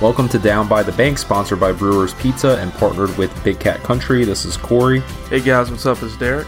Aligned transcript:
Welcome 0.00 0.30
to 0.30 0.38
Down 0.38 0.66
by 0.66 0.82
the 0.82 0.92
Bank, 0.92 1.18
sponsored 1.18 1.60
by 1.60 1.72
Brewers 1.72 2.14
Pizza 2.14 2.56
and 2.56 2.72
partnered 2.72 3.14
with 3.18 3.44
Big 3.44 3.60
Cat 3.60 3.82
Country. 3.82 4.24
This 4.24 4.46
is 4.46 4.56
Corey. 4.56 5.00
Hey 5.28 5.40
guys, 5.40 5.70
what's 5.70 5.84
up? 5.84 6.02
It's 6.02 6.16
Derek. 6.16 6.46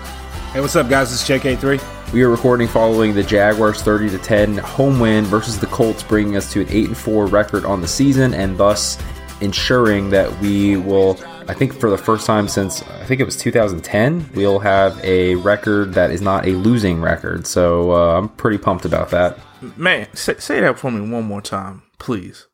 Hey, 0.54 0.62
what's 0.62 0.74
up, 0.74 0.88
guys? 0.88 1.12
It's 1.12 1.28
JK3. 1.28 2.14
We 2.14 2.22
are 2.22 2.30
recording 2.30 2.66
following 2.66 3.14
the 3.14 3.22
Jaguars' 3.22 3.82
30 3.82 4.08
to 4.08 4.18
10 4.18 4.56
home 4.56 4.98
win 4.98 5.26
versus 5.26 5.58
the 5.60 5.66
Colts, 5.66 6.02
bringing 6.02 6.34
us 6.34 6.50
to 6.54 6.62
an 6.62 6.66
8 6.70 6.86
and 6.86 6.96
4 6.96 7.26
record 7.26 7.66
on 7.66 7.82
the 7.82 7.88
season, 7.88 8.32
and 8.32 8.56
thus 8.56 8.96
ensuring 9.42 10.08
that 10.08 10.34
we 10.40 10.78
will, 10.78 11.20
I 11.46 11.52
think, 11.52 11.74
for 11.74 11.90
the 11.90 11.98
first 11.98 12.24
time 12.24 12.48
since 12.48 12.82
I 12.82 13.04
think 13.04 13.20
it 13.20 13.24
was 13.24 13.36
2010, 13.36 14.30
we'll 14.34 14.60
have 14.60 14.98
a 15.04 15.34
record 15.34 15.92
that 15.92 16.10
is 16.10 16.22
not 16.22 16.46
a 16.46 16.52
losing 16.52 17.02
record. 17.02 17.46
So 17.46 17.92
uh, 17.92 18.18
I'm 18.18 18.30
pretty 18.30 18.56
pumped 18.56 18.86
about 18.86 19.10
that. 19.10 19.38
Man, 19.76 20.08
say, 20.14 20.36
say 20.38 20.60
that 20.60 20.78
for 20.78 20.90
me 20.90 21.06
one 21.06 21.24
more 21.24 21.42
time, 21.42 21.82
please. 21.98 22.46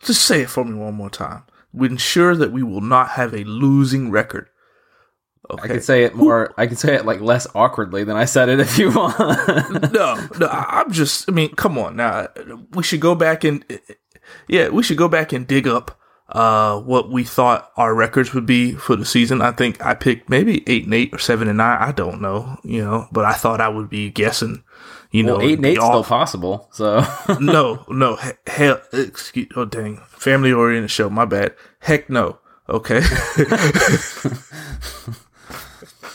Just 0.00 0.22
say 0.22 0.42
it 0.42 0.50
for 0.50 0.64
me 0.64 0.74
one 0.74 0.94
more 0.94 1.10
time. 1.10 1.44
We 1.72 1.88
ensure 1.88 2.34
that 2.36 2.52
we 2.52 2.62
will 2.62 2.80
not 2.80 3.10
have 3.10 3.34
a 3.34 3.44
losing 3.44 4.10
record. 4.10 4.48
Okay. 5.50 5.62
I 5.62 5.66
can 5.68 5.80
say 5.80 6.04
it 6.04 6.14
more. 6.14 6.52
I 6.56 6.66
can 6.66 6.76
say 6.76 6.94
it 6.94 7.06
like 7.06 7.20
less 7.20 7.46
awkwardly 7.54 8.04
than 8.04 8.16
I 8.16 8.24
said 8.24 8.48
it 8.48 8.60
if 8.60 8.78
you 8.78 8.90
want. 8.90 9.18
no, 9.92 10.28
no. 10.38 10.48
I'm 10.50 10.90
just. 10.90 11.28
I 11.28 11.32
mean, 11.32 11.54
come 11.54 11.78
on. 11.78 11.96
Now 11.96 12.28
we 12.72 12.82
should 12.82 13.00
go 13.00 13.14
back 13.14 13.44
and 13.44 13.64
yeah, 14.48 14.68
we 14.68 14.82
should 14.82 14.96
go 14.96 15.08
back 15.08 15.32
and 15.32 15.46
dig 15.46 15.68
up 15.68 15.98
uh 16.28 16.80
what 16.80 17.08
we 17.08 17.22
thought 17.22 17.70
our 17.76 17.94
records 17.94 18.34
would 18.34 18.46
be 18.46 18.72
for 18.72 18.96
the 18.96 19.04
season. 19.04 19.40
I 19.40 19.52
think 19.52 19.84
I 19.84 19.94
picked 19.94 20.28
maybe 20.28 20.68
eight 20.68 20.84
and 20.84 20.94
eight 20.94 21.14
or 21.14 21.18
seven 21.18 21.46
and 21.46 21.58
nine. 21.58 21.78
I 21.80 21.92
don't 21.92 22.20
know, 22.20 22.58
you 22.64 22.82
know, 22.82 23.06
but 23.12 23.24
I 23.24 23.34
thought 23.34 23.60
I 23.60 23.68
would 23.68 23.88
be 23.88 24.10
guessing 24.10 24.64
you 25.16 25.24
well, 25.24 25.38
know, 25.38 25.44
eight 25.44 25.58
and 25.58 25.66
eight 25.66 25.76
still 25.76 26.04
possible. 26.04 26.68
So 26.72 27.04
no, 27.40 27.84
no, 27.88 28.18
hell, 28.46 28.80
excuse, 28.92 29.48
oh 29.56 29.64
dang, 29.64 29.96
family 30.08 30.52
oriented 30.52 30.90
show. 30.90 31.08
My 31.08 31.24
bad. 31.24 31.54
Heck 31.80 32.10
no. 32.10 32.38
Okay. 32.68 33.00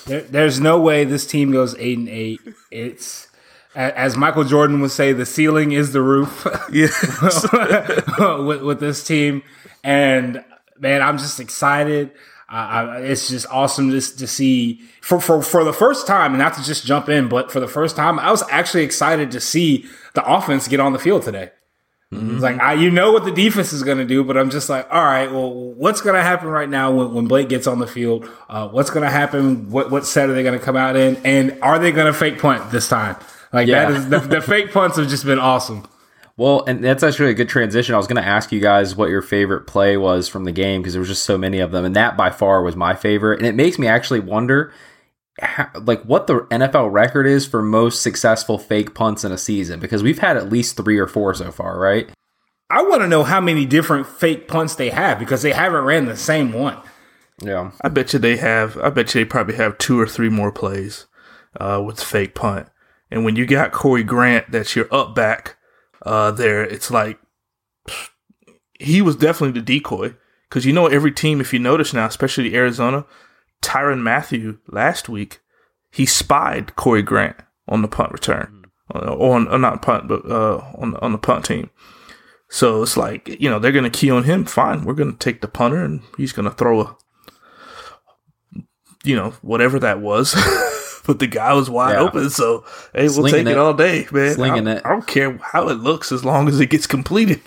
there, 0.05 0.22
there's 0.22 0.59
no 0.59 0.79
way 0.79 1.05
this 1.05 1.25
team 1.25 1.52
goes 1.52 1.75
eight 1.79 1.97
and 1.97 2.09
eight. 2.09 2.41
It's 2.69 3.27
as 3.73 4.17
Michael 4.17 4.44
Jordan 4.44 4.81
would 4.81 4.91
say, 4.91 5.13
the 5.13 5.25
ceiling 5.25 5.72
is 5.72 5.94
the 5.94 6.02
roof. 6.02 6.45
with, 6.69 8.61
with 8.61 8.79
this 8.79 9.03
team, 9.03 9.44
and 9.83 10.44
man, 10.77 11.02
I'm 11.02 11.17
just 11.17 11.39
excited. 11.39 12.11
Uh, 12.52 12.99
it's 12.99 13.30
just 13.30 13.47
awesome 13.49 13.91
just 13.91 14.19
to 14.19 14.27
see 14.27 14.81
for, 14.99 15.21
for, 15.21 15.41
for 15.41 15.63
the 15.63 15.71
first 15.71 16.05
time, 16.05 16.33
and 16.33 16.39
not 16.39 16.53
to 16.55 16.63
just 16.63 16.85
jump 16.85 17.07
in, 17.07 17.30
but 17.30 17.49
for 17.49 17.61
the 17.61 17.67
first 17.67 17.95
time, 17.95 18.19
I 18.19 18.30
was 18.30 18.44
actually 18.49 18.83
excited 18.83 19.31
to 19.31 19.39
see 19.39 19.85
the 20.16 20.25
offense 20.30 20.67
get 20.67 20.81
on 20.81 20.91
the 20.91 20.99
field 20.99 21.23
today. 21.23 21.52
Mm-hmm. 22.11 22.33
It's 22.33 22.44
like 22.44 22.59
I, 22.59 22.73
you 22.73 22.91
know 22.91 23.13
what 23.13 23.23
the 23.23 23.31
defense 23.31 23.72
is 23.72 23.83
going 23.83 23.99
to 23.99 24.05
do, 24.05 24.25
but 24.25 24.38
I'm 24.38 24.49
just 24.49 24.69
like, 24.69 24.85
all 24.91 25.02
right, 25.02 25.31
well, 25.31 25.53
what's 25.53 26.02
going 26.02 26.16
to 26.16 26.22
happen 26.22 26.49
right 26.49 26.67
now 26.67 26.91
when, 26.91 27.13
when 27.13 27.27
Blake 27.27 27.47
gets 27.47 27.67
on 27.67 27.79
the 27.79 27.88
field? 27.88 28.29
Uh, 28.49 28.67
what's 28.67 28.89
going 28.89 29.03
to 29.03 29.09
happen? 29.09 29.69
What 29.69 29.89
what 29.89 30.05
set 30.05 30.29
are 30.29 30.33
they 30.33 30.44
going 30.44 30.59
to 30.59 30.63
come 30.63 30.75
out 30.75 30.97
in? 30.97 31.16
And 31.23 31.57
are 31.61 31.79
they 31.79 31.94
going 31.94 32.07
to 32.07 32.13
fake 32.13 32.39
punt 32.39 32.69
this 32.69 32.89
time? 32.89 33.16
Like 33.53 33.67
yeah. 33.67 33.89
that 33.89 33.97
is 33.97 34.09
the, 34.09 34.19
the 34.19 34.41
fake 34.41 34.73
punts 34.73 34.97
have 34.97 35.07
just 35.07 35.25
been 35.25 35.39
awesome. 35.39 35.88
Well, 36.37 36.63
and 36.65 36.83
that's 36.83 37.03
actually 37.03 37.31
a 37.31 37.35
good 37.35 37.49
transition. 37.49 37.93
I 37.93 37.97
was 37.97 38.07
going 38.07 38.21
to 38.21 38.27
ask 38.27 38.51
you 38.51 38.59
guys 38.59 38.95
what 38.95 39.09
your 39.09 39.21
favorite 39.21 39.67
play 39.67 39.97
was 39.97 40.27
from 40.27 40.45
the 40.45 40.51
game 40.51 40.81
because 40.81 40.93
there 40.93 41.01
was 41.01 41.09
just 41.09 41.23
so 41.23 41.38
many 41.38 41.59
of 41.59 41.71
them, 41.71 41.85
and 41.85 41.95
that 41.95 42.17
by 42.17 42.29
far 42.29 42.63
was 42.63 42.75
my 42.75 42.95
favorite. 42.95 43.39
And 43.39 43.47
it 43.47 43.55
makes 43.55 43.77
me 43.77 43.88
actually 43.88 44.21
wonder, 44.21 44.73
how, 45.39 45.69
like, 45.81 46.03
what 46.03 46.27
the 46.27 46.41
NFL 46.51 46.91
record 46.91 47.27
is 47.27 47.45
for 47.45 47.61
most 47.61 48.01
successful 48.01 48.57
fake 48.57 48.93
punts 48.95 49.23
in 49.23 49.31
a 49.31 49.38
season 49.38 49.79
because 49.79 50.03
we've 50.03 50.19
had 50.19 50.38
at 50.38 50.49
least 50.49 50.77
three 50.77 50.97
or 50.97 51.07
four 51.07 51.33
so 51.33 51.51
far, 51.51 51.79
right? 51.79 52.09
I 52.69 52.83
want 52.83 53.01
to 53.01 53.07
know 53.07 53.23
how 53.23 53.41
many 53.41 53.66
different 53.66 54.07
fake 54.07 54.47
punts 54.47 54.75
they 54.75 54.89
have 54.89 55.19
because 55.19 55.41
they 55.41 55.51
haven't 55.51 55.83
ran 55.83 56.05
the 56.05 56.16
same 56.16 56.53
one. 56.53 56.77
Yeah, 57.43 57.71
I 57.81 57.89
bet 57.89 58.13
you 58.13 58.19
they 58.19 58.38
have. 58.38 58.77
I 58.77 58.89
bet 58.89 59.13
you 59.13 59.21
they 59.21 59.25
probably 59.25 59.55
have 59.55 59.77
two 59.77 59.99
or 59.99 60.07
three 60.07 60.29
more 60.29 60.51
plays 60.51 61.07
uh, 61.59 61.83
with 61.85 62.01
fake 62.01 62.33
punt. 62.33 62.67
And 63.09 63.25
when 63.25 63.35
you 63.35 63.45
got 63.45 63.73
Corey 63.73 64.03
Grant, 64.03 64.51
that's 64.51 64.75
your 64.75 64.88
up 64.94 65.13
back 65.16 65.57
uh, 66.03 66.31
there, 66.31 66.63
it's 66.63 66.91
like 66.91 67.19
he 68.79 69.01
was 69.01 69.16
definitely 69.16 69.59
the 69.59 69.66
decoy 69.66 70.16
because 70.50 70.66
you 70.66 70.73
know 70.73 70.88
every 70.88 71.12
team, 71.12 71.39
if 71.39 71.53
you 71.53 71.59
notice 71.59 71.94
now, 71.94 72.06
especially 72.06 72.56
Arizona, 72.56 73.06
Tyrann 73.62 74.01
Mathieu 74.01 74.59
last 74.67 75.07
week 75.07 75.39
he 75.91 76.06
spied 76.06 76.75
Corey 76.75 77.01
Grant 77.01 77.35
on 77.67 77.81
the 77.81 77.88
punt 77.88 78.12
return, 78.12 78.66
uh, 78.94 79.13
on 79.16 79.47
uh, 79.50 79.57
not 79.57 79.81
punt, 79.81 80.07
but 80.07 80.25
uh, 80.25 80.57
on 80.78 80.95
on 80.97 81.12
the 81.12 81.17
punt 81.17 81.45
team. 81.45 81.69
So 82.50 82.83
it's 82.83 82.97
like 82.97 83.28
you 83.41 83.50
know 83.50 83.59
they're 83.59 83.72
going 83.72 83.89
to 83.89 83.97
key 84.00 84.09
on 84.09 84.23
him. 84.23 84.45
Fine, 84.45 84.85
we're 84.85 84.94
going 84.94 85.12
to 85.12 85.19
take 85.19 85.41
the 85.41 85.47
punter 85.47 85.83
and 85.83 86.01
he's 86.18 86.33
going 86.33 86.50
to 86.50 86.56
throw 86.56 86.81
a, 86.81 86.97
you 89.03 89.16
know, 89.16 89.31
whatever 89.41 89.79
that 89.79 90.00
was. 90.00 90.33
but 91.06 91.19
the 91.19 91.28
guy 91.28 91.53
was 91.53 91.69
wide 91.69 91.94
yeah. 91.94 92.01
open. 92.01 92.29
So 92.29 92.66
hey, 92.94 93.03
we'll 93.03 93.13
Slinging 93.13 93.45
take 93.45 93.47
it. 93.47 93.51
it. 93.51 93.57
all 93.57 93.73
day, 93.73 94.07
man. 94.12 94.34
Slinging 94.34 94.67
I, 94.67 94.75
it. 94.75 94.81
I 94.85 94.89
don't 94.89 95.07
care 95.07 95.38
how 95.38 95.69
it 95.69 95.75
looks 95.75 96.12
as 96.12 96.25
long 96.25 96.47
as 96.47 96.59
it 96.59 96.67
gets 96.67 96.88
completed. 96.88 97.41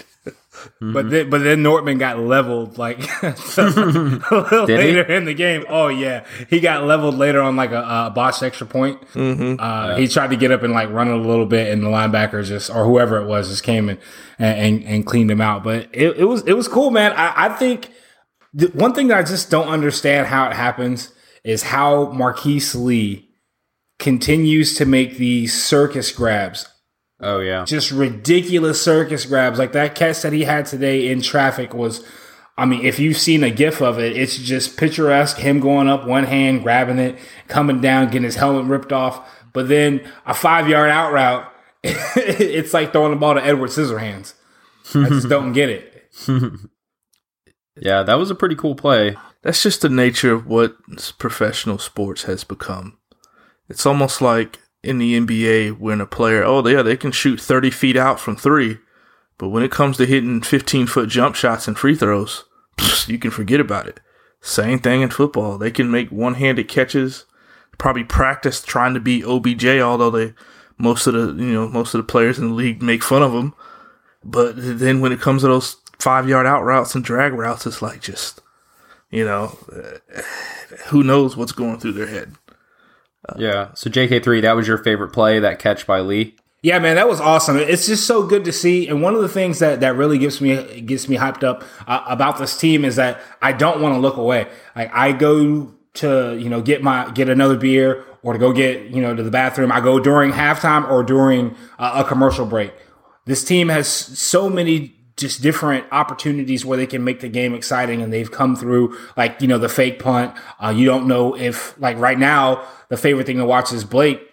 Mm-hmm. 0.64 0.92
But 0.92 1.10
then, 1.10 1.30
but 1.30 1.42
then 1.42 1.62
Nortman 1.62 1.98
got 1.98 2.18
leveled 2.18 2.78
like 2.78 2.98
later 3.22 5.04
he? 5.04 5.14
in 5.14 5.24
the 5.24 5.34
game. 5.34 5.64
Oh 5.68 5.88
yeah, 5.88 6.24
he 6.48 6.60
got 6.60 6.84
leveled 6.84 7.16
later 7.16 7.40
on 7.40 7.56
like 7.56 7.72
a, 7.72 7.80
a 7.80 8.12
botched 8.14 8.42
extra 8.42 8.66
point. 8.66 9.00
Mm-hmm. 9.12 9.60
Uh, 9.60 9.88
yeah. 9.88 9.98
He 9.98 10.08
tried 10.08 10.30
to 10.30 10.36
get 10.36 10.50
up 10.50 10.62
and 10.62 10.72
like 10.72 10.90
run 10.90 11.08
it 11.08 11.14
a 11.14 11.16
little 11.16 11.46
bit, 11.46 11.72
and 11.72 11.82
the 11.82 11.88
linebackers 11.88 12.46
just 12.46 12.70
or 12.70 12.84
whoever 12.84 13.18
it 13.18 13.26
was 13.26 13.48
just 13.48 13.62
came 13.62 13.88
and 13.88 13.98
and, 14.38 14.84
and 14.84 15.06
cleaned 15.06 15.30
him 15.30 15.40
out. 15.40 15.64
But 15.64 15.88
it, 15.92 16.18
it 16.18 16.24
was 16.24 16.42
it 16.46 16.54
was 16.54 16.68
cool, 16.68 16.90
man. 16.90 17.12
I, 17.12 17.46
I 17.46 17.48
think 17.50 17.90
the, 18.52 18.68
one 18.68 18.94
thing 18.94 19.08
that 19.08 19.18
I 19.18 19.22
just 19.22 19.50
don't 19.50 19.68
understand 19.68 20.26
how 20.28 20.48
it 20.48 20.54
happens 20.54 21.12
is 21.42 21.62
how 21.62 22.10
Marquise 22.12 22.74
Lee 22.74 23.28
continues 23.98 24.76
to 24.76 24.84
make 24.84 25.16
these 25.16 25.62
circus 25.62 26.10
grabs. 26.12 26.68
Oh 27.20 27.40
yeah. 27.40 27.64
Just 27.64 27.90
ridiculous 27.90 28.82
circus 28.82 29.24
grabs. 29.24 29.58
Like 29.58 29.72
that 29.72 29.94
catch 29.94 30.22
that 30.22 30.32
he 30.32 30.44
had 30.44 30.66
today 30.66 31.08
in 31.08 31.22
traffic 31.22 31.72
was 31.72 32.04
I 32.56 32.66
mean, 32.66 32.84
if 32.84 33.00
you've 33.00 33.16
seen 33.16 33.42
a 33.42 33.50
gif 33.50 33.82
of 33.82 33.98
it, 33.98 34.16
it's 34.16 34.36
just 34.36 34.76
picturesque 34.76 35.38
him 35.38 35.58
going 35.58 35.88
up 35.88 36.06
one 36.06 36.24
hand, 36.24 36.62
grabbing 36.62 36.98
it, 36.98 37.18
coming 37.48 37.80
down, 37.80 38.06
getting 38.06 38.22
his 38.22 38.36
helmet 38.36 38.66
ripped 38.66 38.92
off. 38.92 39.28
But 39.52 39.68
then 39.68 40.08
a 40.26 40.34
five 40.34 40.68
yard 40.68 40.90
out 40.90 41.12
route, 41.12 41.50
it's 41.82 42.72
like 42.72 42.92
throwing 42.92 43.10
the 43.10 43.16
ball 43.16 43.34
to 43.34 43.44
Edward 43.44 43.70
Scissorhands. 43.70 44.34
I 44.94 45.08
just 45.08 45.28
don't 45.28 45.52
get 45.52 45.70
it. 45.70 46.10
yeah, 47.80 48.02
that 48.02 48.14
was 48.14 48.30
a 48.30 48.34
pretty 48.34 48.54
cool 48.54 48.74
play. 48.74 49.16
That's 49.42 49.62
just 49.62 49.82
the 49.82 49.88
nature 49.88 50.32
of 50.32 50.46
what 50.46 50.76
professional 51.18 51.78
sports 51.78 52.24
has 52.24 52.44
become. 52.44 52.98
It's 53.68 53.86
almost 53.86 54.20
like 54.20 54.60
in 54.82 54.98
the 54.98 55.18
NBA 55.18 55.78
when 55.78 56.00
a 56.00 56.06
player, 56.06 56.44
oh 56.44 56.66
yeah, 56.66 56.82
they 56.82 56.96
can 56.96 57.12
shoot 57.12 57.40
30 57.40 57.70
feet 57.70 57.96
out 57.96 58.20
from 58.20 58.36
three, 58.36 58.78
but 59.38 59.48
when 59.48 59.62
it 59.62 59.70
comes 59.70 59.96
to 59.96 60.06
hitting 60.06 60.42
15 60.42 60.86
foot 60.86 61.08
jump 61.08 61.34
shots 61.34 61.66
and 61.66 61.78
free 61.78 61.94
throws, 61.94 62.44
you 63.06 63.18
can 63.18 63.30
forget 63.30 63.60
about 63.60 63.88
it. 63.88 64.00
Same 64.40 64.78
thing 64.78 65.00
in 65.00 65.10
football. 65.10 65.56
They 65.56 65.70
can 65.70 65.90
make 65.90 66.10
one 66.10 66.34
handed 66.34 66.68
catches, 66.68 67.24
probably 67.78 68.04
practice 68.04 68.62
trying 68.62 68.94
to 68.94 69.00
be 69.00 69.24
OBJ, 69.24 69.66
although 69.80 70.10
they, 70.10 70.34
most 70.76 71.06
of 71.06 71.14
the, 71.14 71.42
you 71.42 71.52
know, 71.52 71.68
most 71.68 71.94
of 71.94 71.98
the 71.98 72.10
players 72.10 72.38
in 72.38 72.48
the 72.48 72.54
league 72.54 72.82
make 72.82 73.02
fun 73.02 73.22
of 73.22 73.32
them. 73.32 73.54
But 74.22 74.54
then 74.56 75.00
when 75.00 75.12
it 75.12 75.20
comes 75.20 75.42
to 75.42 75.48
those 75.48 75.76
five 75.98 76.28
yard 76.28 76.46
out 76.46 76.62
routes 76.62 76.94
and 76.94 77.02
drag 77.02 77.32
routes, 77.32 77.66
it's 77.66 77.80
like 77.80 78.02
just, 78.02 78.40
you 79.10 79.24
know, 79.24 79.58
who 80.88 81.02
knows 81.02 81.36
what's 81.36 81.52
going 81.52 81.78
through 81.78 81.92
their 81.92 82.06
head. 82.06 82.34
Yeah. 83.36 83.72
So 83.74 83.90
JK3, 83.90 84.42
that 84.42 84.52
was 84.56 84.68
your 84.68 84.78
favorite 84.78 85.10
play, 85.10 85.38
that 85.40 85.58
catch 85.58 85.86
by 85.86 86.00
Lee. 86.00 86.36
Yeah, 86.62 86.78
man, 86.78 86.96
that 86.96 87.08
was 87.08 87.20
awesome. 87.20 87.58
It's 87.58 87.86
just 87.86 88.06
so 88.06 88.26
good 88.26 88.46
to 88.46 88.52
see. 88.52 88.88
And 88.88 89.02
one 89.02 89.14
of 89.14 89.20
the 89.20 89.28
things 89.28 89.58
that 89.58 89.80
that 89.80 89.96
really 89.96 90.16
gets 90.16 90.40
me 90.40 90.80
gets 90.80 91.10
me 91.10 91.16
hyped 91.16 91.44
up 91.44 91.62
uh, 91.86 92.02
about 92.08 92.38
this 92.38 92.56
team 92.56 92.86
is 92.86 92.96
that 92.96 93.20
I 93.42 93.52
don't 93.52 93.82
want 93.82 93.94
to 93.94 93.98
look 93.98 94.16
away. 94.16 94.48
Like 94.74 94.90
I 94.94 95.12
go 95.12 95.74
to 95.94 96.38
you 96.38 96.48
know 96.48 96.62
get 96.62 96.82
my 96.82 97.10
get 97.10 97.28
another 97.28 97.58
beer 97.58 98.02
or 98.22 98.32
to 98.32 98.38
go 98.38 98.50
get 98.54 98.86
you 98.86 99.02
know 99.02 99.14
to 99.14 99.22
the 99.22 99.30
bathroom. 99.30 99.70
I 99.72 99.80
go 99.80 100.00
during 100.00 100.32
halftime 100.32 100.88
or 100.90 101.02
during 101.02 101.54
uh, 101.78 102.02
a 102.02 102.08
commercial 102.08 102.46
break. 102.46 102.72
This 103.26 103.44
team 103.44 103.68
has 103.68 103.86
so 103.86 104.48
many 104.48 104.93
just 105.16 105.42
different 105.42 105.86
opportunities 105.92 106.64
where 106.64 106.76
they 106.76 106.86
can 106.86 107.04
make 107.04 107.20
the 107.20 107.28
game 107.28 107.54
exciting 107.54 108.02
and 108.02 108.12
they've 108.12 108.30
come 108.30 108.56
through 108.56 108.96
like 109.16 109.40
you 109.40 109.48
know 109.48 109.58
the 109.58 109.68
fake 109.68 109.98
punt. 109.98 110.36
Uh, 110.62 110.70
you 110.70 110.84
don't 110.84 111.06
know 111.06 111.36
if 111.36 111.78
like 111.80 111.96
right 111.98 112.18
now 112.18 112.66
the 112.88 112.96
favorite 112.96 113.26
thing 113.26 113.38
to 113.38 113.44
watch 113.44 113.72
is 113.72 113.84
blake 113.84 114.32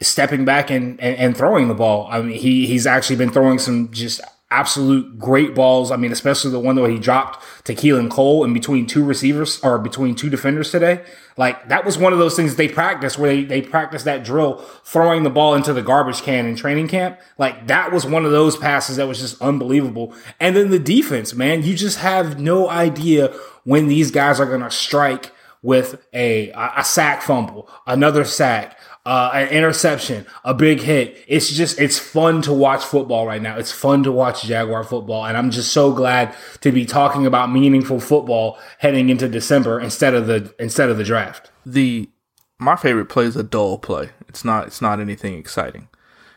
stepping 0.00 0.44
back 0.44 0.70
and, 0.70 0.98
and, 1.00 1.16
and 1.16 1.36
throwing 1.36 1.68
the 1.68 1.74
ball. 1.74 2.08
I 2.10 2.22
mean 2.22 2.38
he 2.38 2.66
he's 2.66 2.86
actually 2.86 3.16
been 3.16 3.30
throwing 3.30 3.58
some 3.58 3.90
just 3.90 4.20
absolute 4.54 5.18
great 5.18 5.52
balls. 5.52 5.90
I 5.90 5.96
mean, 5.96 6.12
especially 6.12 6.52
the 6.52 6.60
one 6.60 6.76
where 6.76 6.90
he 6.90 6.98
dropped 6.98 7.44
to 7.64 7.74
Keelan 7.74 8.08
Cole 8.08 8.44
in 8.44 8.54
between 8.54 8.86
two 8.86 9.04
receivers 9.04 9.58
or 9.64 9.78
between 9.78 10.14
two 10.14 10.30
defenders 10.30 10.70
today. 10.70 11.04
Like 11.36 11.68
that 11.68 11.84
was 11.84 11.98
one 11.98 12.12
of 12.12 12.20
those 12.20 12.36
things 12.36 12.54
they 12.54 12.68
practiced 12.68 13.18
where 13.18 13.34
they, 13.34 13.44
they 13.44 13.62
practiced 13.62 14.04
that 14.04 14.24
drill, 14.24 14.58
throwing 14.84 15.24
the 15.24 15.30
ball 15.30 15.54
into 15.54 15.72
the 15.72 15.82
garbage 15.82 16.22
can 16.22 16.46
in 16.46 16.54
training 16.54 16.86
camp. 16.86 17.18
Like 17.36 17.66
that 17.66 17.90
was 17.90 18.06
one 18.06 18.24
of 18.24 18.30
those 18.30 18.56
passes 18.56 18.96
that 18.96 19.08
was 19.08 19.18
just 19.18 19.42
unbelievable. 19.42 20.14
And 20.38 20.54
then 20.54 20.70
the 20.70 20.78
defense, 20.78 21.34
man, 21.34 21.64
you 21.64 21.74
just 21.74 21.98
have 21.98 22.38
no 22.38 22.70
idea 22.70 23.34
when 23.64 23.88
these 23.88 24.12
guys 24.12 24.38
are 24.38 24.46
going 24.46 24.60
to 24.60 24.70
strike 24.70 25.32
with 25.62 26.06
a, 26.12 26.50
a 26.76 26.84
sack 26.84 27.22
fumble, 27.22 27.68
another 27.86 28.24
sack, 28.24 28.78
uh, 29.06 29.30
an 29.34 29.48
interception, 29.48 30.26
a 30.44 30.54
big 30.54 30.80
hit. 30.80 31.16
It's 31.28 31.50
just, 31.50 31.78
it's 31.78 31.98
fun 31.98 32.40
to 32.42 32.52
watch 32.52 32.82
football 32.82 33.26
right 33.26 33.42
now. 33.42 33.56
It's 33.56 33.72
fun 33.72 34.02
to 34.04 34.12
watch 34.12 34.44
Jaguar 34.44 34.82
football. 34.82 35.26
And 35.26 35.36
I'm 35.36 35.50
just 35.50 35.72
so 35.72 35.92
glad 35.92 36.34
to 36.60 36.72
be 36.72 36.86
talking 36.86 37.26
about 37.26 37.52
meaningful 37.52 38.00
football 38.00 38.58
heading 38.78 39.10
into 39.10 39.28
December 39.28 39.78
instead 39.78 40.14
of 40.14 40.26
the, 40.26 40.54
instead 40.58 40.88
of 40.88 40.96
the 40.96 41.04
draft. 41.04 41.50
The, 41.66 42.08
my 42.58 42.76
favorite 42.76 43.10
play 43.10 43.24
is 43.24 43.36
a 43.36 43.42
dull 43.42 43.76
play. 43.76 44.10
It's 44.28 44.44
not, 44.44 44.66
it's 44.68 44.80
not 44.80 45.00
anything 45.00 45.34
exciting. 45.34 45.88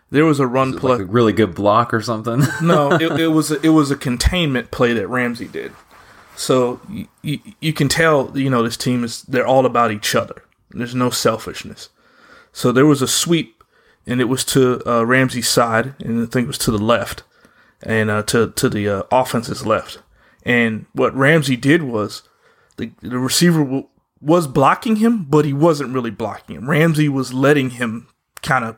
There 0.09 0.25
was 0.25 0.39
a 0.39 0.47
run 0.47 0.77
play. 0.77 0.93
Like 0.93 1.01
a 1.01 1.05
really 1.05 1.33
good 1.33 1.55
block 1.55 1.93
or 1.93 2.01
something. 2.01 2.41
no, 2.61 2.91
it, 2.93 3.19
it 3.19 3.27
was, 3.27 3.51
a, 3.51 3.61
it 3.61 3.69
was 3.69 3.91
a 3.91 3.95
containment 3.95 4.71
play 4.71 4.93
that 4.93 5.07
Ramsey 5.07 5.47
did. 5.47 5.71
So 6.35 6.81
you, 6.89 7.07
you, 7.21 7.39
you 7.61 7.73
can 7.73 7.87
tell, 7.87 8.37
you 8.37 8.49
know, 8.49 8.61
this 8.61 8.77
team 8.77 9.05
is, 9.05 9.23
they're 9.23 9.47
all 9.47 9.65
about 9.65 9.91
each 9.91 10.15
other. 10.15 10.43
There's 10.71 10.95
no 10.95 11.09
selfishness. 11.09 11.89
So 12.57 12.71
there 12.71 12.88
was 12.88 13.04
a 13.04 13.07
sweep, 13.07 13.63
and 14.07 14.19
it 14.19 14.24
was 14.24 14.44
to 14.45 14.81
uh, 14.89 15.06
Ramsey's 15.06 15.48
side, 15.48 15.94
and 16.00 16.24
I 16.24 16.25
think 16.25 16.45
it 16.45 16.48
was 16.48 16.57
to 16.57 16.71
the 16.71 16.80
left, 16.80 17.21
and 17.83 18.09
uh, 18.09 18.24
to 18.24 18.50
to 18.50 18.68
the 18.68 18.89
uh, 18.89 19.04
offense's 19.12 19.63
left. 19.63 20.00
And 20.42 20.88
what 20.92 21.15
Ramsey 21.15 21.56
did 21.56 21.83
was 21.83 22.24
the 22.77 22.94
the 23.04 23.19
receiver 23.19 23.63
w- 23.63 23.88
was 24.19 24.48
blocking 24.48 24.95
him, 24.95 25.25
but 25.25 25.45
he 25.45 25.54
wasn't 25.54 25.94
really 25.94 26.09
blocking 26.09 26.56
him. 26.56 26.68
Ramsey 26.68 27.07
was 27.07 27.31
letting 27.31 27.69
him 27.69 28.07
kind 28.42 28.65
of, 28.65 28.75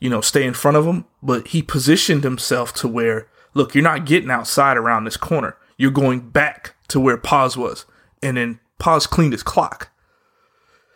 you 0.00 0.08
know, 0.08 0.22
stay 0.22 0.46
in 0.46 0.54
front 0.54 0.78
of 0.78 0.86
him, 0.86 1.04
but 1.22 1.48
he 1.48 1.60
positioned 1.60 2.24
himself 2.24 2.72
to 2.76 2.88
where, 2.88 3.28
look, 3.52 3.74
you're 3.74 3.84
not 3.84 4.06
getting 4.06 4.30
outside 4.30 4.78
around 4.78 5.04
this 5.04 5.18
corner. 5.18 5.58
You're 5.76 5.90
going 5.90 6.30
back 6.30 6.76
to 6.88 6.98
where 6.98 7.18
Paz 7.18 7.58
was, 7.58 7.84
and 8.22 8.38
then 8.38 8.58
Paz 8.78 9.06
cleaned 9.06 9.34
his 9.34 9.42
clock. 9.42 9.90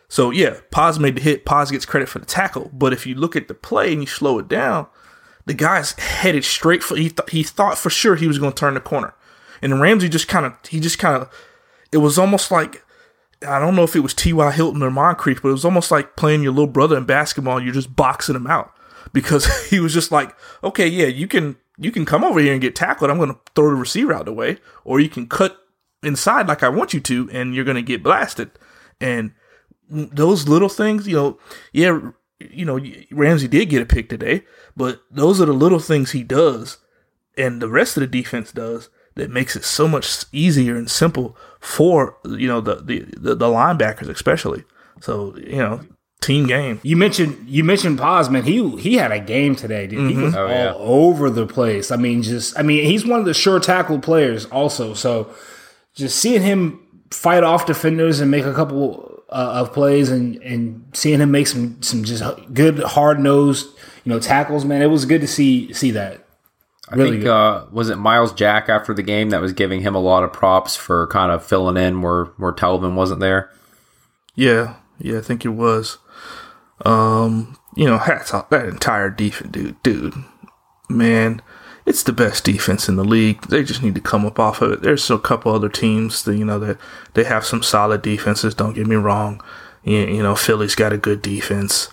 So 0.09 0.31
yeah, 0.31 0.59
Paz 0.71 0.99
made 0.99 1.15
the 1.15 1.21
hit. 1.21 1.45
Paz 1.45 1.71
gets 1.71 1.85
credit 1.85 2.09
for 2.09 2.19
the 2.19 2.25
tackle. 2.25 2.69
But 2.73 2.91
if 2.91 3.05
you 3.05 3.15
look 3.15 3.35
at 3.35 3.47
the 3.47 3.53
play 3.53 3.93
and 3.93 4.01
you 4.01 4.07
slow 4.07 4.39
it 4.39 4.47
down, 4.47 4.87
the 5.45 5.53
guy's 5.53 5.93
headed 5.93 6.43
straight 6.43 6.83
for. 6.83 6.97
He 6.97 7.09
th- 7.09 7.29
he 7.29 7.43
thought 7.43 7.77
for 7.77 7.89
sure 7.89 8.15
he 8.15 8.27
was 8.27 8.39
going 8.39 8.51
to 8.51 8.59
turn 8.59 8.73
the 8.73 8.81
corner, 8.81 9.13
and 9.61 9.79
Ramsey 9.79 10.09
just 10.09 10.27
kind 10.27 10.45
of 10.45 10.53
he 10.67 10.79
just 10.79 10.99
kind 10.99 11.21
of. 11.21 11.29
It 11.91 11.97
was 11.97 12.19
almost 12.19 12.51
like 12.51 12.83
I 13.47 13.59
don't 13.59 13.75
know 13.75 13.83
if 13.83 13.95
it 13.95 14.01
was 14.01 14.13
T.Y. 14.13 14.51
Hilton 14.51 14.83
or 14.83 14.91
Moncrief, 14.91 15.41
but 15.41 15.49
it 15.49 15.53
was 15.53 15.65
almost 15.65 15.91
like 15.91 16.15
playing 16.15 16.43
your 16.43 16.51
little 16.51 16.67
brother 16.67 16.97
in 16.97 17.05
basketball. 17.05 17.61
You're 17.61 17.73
just 17.73 17.95
boxing 17.95 18.35
him 18.35 18.47
out 18.47 18.73
because 19.13 19.47
he 19.69 19.79
was 19.79 19.93
just 19.93 20.11
like, 20.11 20.35
okay, 20.63 20.87
yeah, 20.87 21.07
you 21.07 21.27
can 21.27 21.55
you 21.77 21.91
can 21.91 22.05
come 22.05 22.23
over 22.23 22.39
here 22.39 22.51
and 22.51 22.61
get 22.61 22.75
tackled. 22.75 23.09
I'm 23.09 23.17
going 23.17 23.33
to 23.33 23.39
throw 23.55 23.69
the 23.69 23.75
receiver 23.75 24.13
out 24.13 24.25
the 24.25 24.33
way, 24.33 24.57
or 24.83 24.99
you 24.99 25.09
can 25.09 25.27
cut 25.27 25.57
inside 26.03 26.47
like 26.47 26.63
I 26.63 26.69
want 26.69 26.93
you 26.93 26.99
to, 26.99 27.29
and 27.31 27.53
you're 27.53 27.65
going 27.65 27.75
to 27.75 27.81
get 27.81 28.03
blasted. 28.03 28.51
And 28.99 29.31
those 29.89 30.47
little 30.47 30.69
things, 30.69 31.07
you 31.07 31.15
know, 31.15 31.39
yeah, 31.73 31.99
you 32.39 32.65
know, 32.65 32.79
Ramsey 33.11 33.47
did 33.47 33.69
get 33.69 33.81
a 33.81 33.85
pick 33.85 34.09
today, 34.09 34.43
but 34.77 35.01
those 35.11 35.41
are 35.41 35.45
the 35.45 35.53
little 35.53 35.79
things 35.79 36.11
he 36.11 36.23
does, 36.23 36.77
and 37.37 37.61
the 37.61 37.69
rest 37.69 37.97
of 37.97 38.01
the 38.01 38.07
defense 38.07 38.51
does 38.51 38.89
that 39.15 39.29
makes 39.29 39.55
it 39.55 39.63
so 39.65 39.87
much 39.87 40.25
easier 40.31 40.75
and 40.75 40.89
simple 40.89 41.35
for 41.59 42.17
you 42.25 42.47
know 42.47 42.61
the 42.61 42.75
the 42.75 42.99
the, 43.17 43.35
the 43.35 43.47
linebackers 43.47 44.09
especially. 44.09 44.63
So 45.01 45.35
you 45.37 45.57
know, 45.57 45.81
team 46.21 46.47
game. 46.47 46.79
You 46.83 46.95
mentioned 46.95 47.47
you 47.47 47.63
mentioned 47.63 47.99
Posman. 47.99 48.43
He 48.43 48.77
he 48.77 48.95
had 48.95 49.11
a 49.11 49.19
game 49.19 49.55
today, 49.55 49.87
dude. 49.87 49.99
Mm-hmm. 49.99 50.19
He 50.19 50.23
was 50.23 50.35
oh, 50.35 50.43
all 50.43 50.49
yeah. 50.49 50.73
over 50.75 51.29
the 51.29 51.45
place. 51.45 51.91
I 51.91 51.97
mean, 51.97 52.23
just 52.23 52.57
I 52.57 52.61
mean, 52.61 52.85
he's 52.85 53.05
one 53.05 53.19
of 53.19 53.25
the 53.25 53.33
sure 53.33 53.59
tackle 53.59 53.99
players 53.99 54.45
also. 54.45 54.93
So 54.93 55.33
just 55.93 56.17
seeing 56.17 56.41
him 56.41 56.79
fight 57.11 57.43
off 57.43 57.65
defenders 57.65 58.19
and 58.19 58.31
make 58.31 58.45
a 58.45 58.53
couple 58.53 59.18
uh, 59.31 59.61
of 59.61 59.73
plays 59.73 60.09
and 60.09 60.37
and 60.37 60.83
seeing 60.93 61.19
him 61.19 61.31
make 61.31 61.47
some 61.47 61.81
some 61.81 62.03
just 62.03 62.23
good 62.53 62.79
hard 62.79 63.19
nosed 63.19 63.67
you 64.03 64.11
know 64.11 64.19
tackles, 64.19 64.65
man, 64.65 64.81
it 64.81 64.87
was 64.87 65.05
good 65.05 65.21
to 65.21 65.27
see 65.27 65.71
see 65.73 65.91
that. 65.91 66.25
Really 66.91 67.17
think 67.17 67.27
uh, 67.27 67.65
was 67.71 67.89
it 67.89 67.97
Myles 67.97 68.33
Jack 68.33 68.67
after 68.67 68.93
the 68.93 69.03
game 69.03 69.29
that 69.29 69.41
was 69.41 69.53
giving 69.53 69.81
him 69.81 69.93
a 69.93 69.99
lot 69.99 70.23
of 70.23 70.33
props 70.33 70.75
for 70.75 71.05
kind 71.07 71.31
of 71.31 71.45
filling 71.45 71.77
in 71.77 72.01
where 72.01 72.25
where 72.37 72.51
Telvin 72.51 72.95
wasn't 72.95 73.19
there. 73.19 73.51
Yeah, 74.35 74.75
yeah, 74.97 75.19
I 75.19 75.21
think 75.21 75.45
it 75.45 75.49
was. 75.49 75.99
Um, 76.85 77.57
you 77.75 77.85
know, 77.85 77.97
hats 77.97 78.33
off 78.33 78.49
that 78.49 78.65
entire 78.65 79.09
defense, 79.09 79.51
dude, 79.51 79.83
dude, 79.83 80.15
man 80.89 81.41
it's 81.89 82.03
the 82.03 82.13
best 82.13 82.43
defense 82.43 82.87
in 82.87 82.97
the 82.97 83.03
league. 83.03 83.41
They 83.47 83.63
just 83.63 83.81
need 83.81 83.95
to 83.95 84.01
come 84.01 84.23
up 84.23 84.37
off 84.37 84.61
of 84.61 84.71
it. 84.73 84.81
There's 84.83 85.09
a 85.09 85.17
couple 85.17 85.51
other 85.51 85.69
teams 85.69 86.23
that 86.23 86.37
you 86.37 86.45
know 86.45 86.59
that 86.59 86.77
they 87.15 87.23
have 87.23 87.43
some 87.43 87.63
solid 87.63 88.03
defenses. 88.03 88.53
Don't 88.53 88.75
get 88.75 88.85
me 88.85 88.95
wrong. 88.95 89.41
You, 89.83 89.97
you 90.05 90.21
know, 90.21 90.35
Philly's 90.35 90.75
got 90.75 90.93
a 90.93 90.97
good 90.99 91.23
defense. 91.23 91.89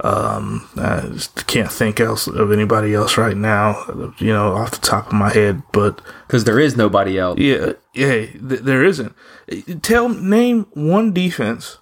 Um, 0.00 0.66
I 0.78 1.18
can't 1.46 1.70
think 1.70 2.00
else 2.00 2.26
of 2.26 2.52
anybody 2.52 2.94
else 2.94 3.18
right 3.18 3.36
now. 3.36 4.14
You 4.18 4.32
know, 4.32 4.54
off 4.54 4.70
the 4.70 4.78
top 4.78 5.08
of 5.08 5.12
my 5.12 5.30
head, 5.30 5.62
but 5.72 6.00
because 6.26 6.44
there 6.44 6.58
is 6.58 6.74
nobody 6.74 7.18
else. 7.18 7.38
Yeah, 7.38 7.74
yeah, 7.92 8.24
th- 8.26 8.62
there 8.62 8.82
isn't. 8.82 9.14
Tell 9.82 10.08
name 10.08 10.66
one 10.72 11.12
defense 11.12 11.78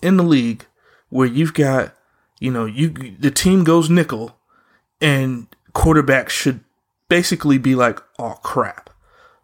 in 0.00 0.16
the 0.16 0.22
league 0.22 0.64
where 1.08 1.26
you've 1.26 1.54
got, 1.54 1.92
you 2.38 2.52
know, 2.52 2.66
you 2.66 3.16
the 3.18 3.32
team 3.32 3.64
goes 3.64 3.90
nickel, 3.90 4.38
and 5.00 5.48
quarterback 5.72 6.28
should 6.28 6.60
basically 7.10 7.58
be 7.58 7.74
like, 7.74 8.00
oh 8.18 8.38
crap. 8.42 8.88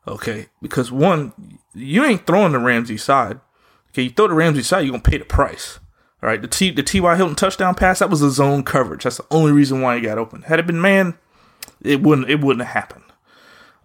Okay. 0.09 0.47
Because 0.63 0.91
one, 0.91 1.59
you 1.75 2.03
ain't 2.03 2.27
throwing 2.27 2.53
the 2.53 2.59
Ramsey 2.59 2.97
side. 2.97 3.41
Okay. 3.91 4.03
You 4.03 4.11
throw 4.11 4.29
the 4.29 4.35
Ramsey 4.35 4.63
side, 4.63 4.81
you're 4.81 4.93
going 4.93 5.03
to 5.03 5.11
pay 5.11 5.19
the 5.19 5.27
price. 5.27 5.79
All 6.23 6.31
right. 6.31 6.41
The 6.41 6.49
T, 6.49 6.71
the 6.71 6.83
T.Y. 6.83 7.17
Hilton 7.17 7.37
touchdown 7.37 7.75
pass, 7.75 7.99
that 7.99 8.09
was 8.09 8.23
a 8.23 8.31
zone 8.31 8.63
coverage. 8.63 9.05
That's 9.05 9.19
the 9.19 9.27
only 9.31 9.53
reason 9.53 9.83
why 9.83 9.97
he 9.97 10.01
got 10.01 10.17
open. 10.17 10.43
Had 10.43 10.59
it 10.59 10.67
been 10.67 10.81
man, 10.81 11.19
it 11.83 12.01
wouldn't, 12.01 12.31
it 12.31 12.41
wouldn't 12.41 12.67
have 12.67 12.75
happened. 12.75 13.03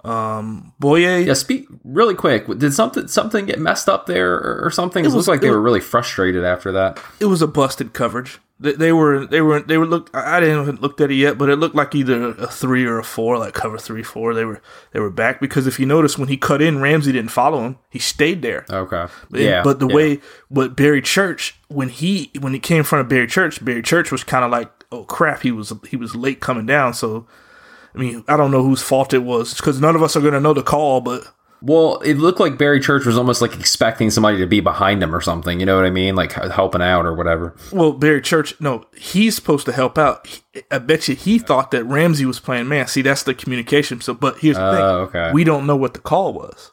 Um, 0.03 0.73
Bouye. 0.81 1.25
Yeah, 1.25 1.33
speak 1.33 1.67
really 1.83 2.15
quick. 2.15 2.47
Did 2.47 2.73
something 2.73 3.07
something 3.07 3.45
get 3.45 3.59
messed 3.59 3.87
up 3.87 4.07
there 4.07 4.63
or, 4.63 4.71
something? 4.71 5.05
It, 5.05 5.09
it 5.09 5.11
looks 5.11 5.27
like 5.27 5.41
they 5.41 5.51
were 5.51 5.61
really 5.61 5.79
frustrated 5.79 6.43
after 6.43 6.71
that. 6.71 6.99
It 7.19 7.25
was 7.25 7.41
a 7.41 7.47
busted 7.47 7.93
coverage. 7.93 8.39
They, 8.61 8.73
they 8.73 8.91
were 8.91 9.25
they 9.25 9.41
were 9.41 9.59
they 9.59 9.79
were 9.79 9.87
look. 9.87 10.11
I 10.13 10.39
didn't 10.39 10.81
look 10.81 11.01
at 11.01 11.09
it 11.09 11.15
yet, 11.15 11.37
but 11.39 11.49
it 11.49 11.55
looked 11.55 11.75
like 11.75 11.95
either 11.95 12.29
a 12.29 12.47
three 12.47 12.85
or 12.85 12.99
a 12.99 13.03
four, 13.03 13.39
like 13.39 13.55
cover 13.55 13.79
three 13.79 14.03
four. 14.03 14.35
They 14.35 14.45
were 14.45 14.61
they 14.91 14.99
were 14.99 15.09
back 15.09 15.41
because 15.41 15.65
if 15.65 15.79
you 15.79 15.87
notice 15.87 16.15
when 16.15 16.27
he 16.27 16.37
cut 16.37 16.61
in, 16.61 16.79
Ramsey 16.79 17.11
didn't 17.11 17.31
follow 17.31 17.63
him. 17.63 17.77
He 17.89 17.97
stayed 17.97 18.43
there. 18.43 18.65
Okay. 18.69 19.07
yeah. 19.31 19.63
But 19.63 19.79
the 19.79 19.87
yeah. 19.87 19.95
way 19.95 20.19
but 20.51 20.75
Barry 20.75 21.01
Church 21.01 21.59
when 21.69 21.89
he 21.89 22.29
when 22.39 22.53
he 22.53 22.59
came 22.59 22.79
in 22.79 22.83
front 22.83 23.01
of 23.01 23.09
Barry 23.09 23.27
Church, 23.27 23.63
Barry 23.65 23.81
Church 23.81 24.11
was 24.11 24.23
kind 24.23 24.45
of 24.45 24.51
like, 24.51 24.69
oh 24.91 25.05
crap, 25.05 25.41
he 25.41 25.51
was 25.51 25.73
he 25.89 25.95
was 25.95 26.15
late 26.15 26.39
coming 26.39 26.67
down. 26.67 26.93
So 26.93 27.25
I 27.95 27.97
mean, 27.97 28.23
I 28.27 28.37
don't 28.37 28.51
know 28.51 28.63
whose 28.63 28.83
fault 28.83 29.13
it 29.13 29.23
was 29.23 29.55
because 29.55 29.81
none 29.81 29.95
of 29.95 30.03
us 30.03 30.15
are 30.15 30.21
going 30.21 30.33
to 30.33 30.39
know 30.39 30.53
the 30.53 30.63
call, 30.63 31.01
but 31.01 31.23
well, 31.63 31.99
it 31.99 32.15
looked 32.15 32.39
like 32.39 32.57
Barry 32.57 32.79
Church 32.79 33.05
was 33.05 33.17
almost 33.17 33.41
like 33.41 33.59
expecting 33.59 34.09
somebody 34.09 34.39
to 34.39 34.47
be 34.47 34.61
behind 34.61 35.03
him 35.03 35.13
or 35.13 35.21
something. 35.21 35.59
You 35.59 35.65
know 35.65 35.75
what 35.75 35.85
I 35.85 35.91
mean? 35.91 36.15
Like 36.15 36.31
helping 36.33 36.81
out 36.81 37.05
or 37.05 37.13
whatever. 37.13 37.55
Well, 37.71 37.93
Barry 37.93 38.21
Church, 38.21 38.59
no, 38.59 38.85
he's 38.97 39.35
supposed 39.35 39.67
to 39.67 39.71
help 39.71 39.97
out. 39.97 40.41
I 40.71 40.79
bet 40.79 41.07
you 41.07 41.15
he 41.15 41.37
thought 41.37 41.71
that 41.71 41.83
Ramsey 41.83 42.25
was 42.25 42.39
playing 42.39 42.67
man. 42.67 42.87
See, 42.87 43.03
that's 43.03 43.23
the 43.23 43.35
communication. 43.35 44.01
So, 44.01 44.15
but 44.15 44.39
here's 44.39 44.57
the 44.57 44.63
uh, 44.63 44.71
thing: 44.71 44.81
oh, 44.81 44.97
okay. 45.01 45.31
we 45.33 45.43
don't 45.43 45.67
know 45.67 45.75
what 45.75 45.93
the 45.93 45.99
call 45.99 46.33
was. 46.33 46.71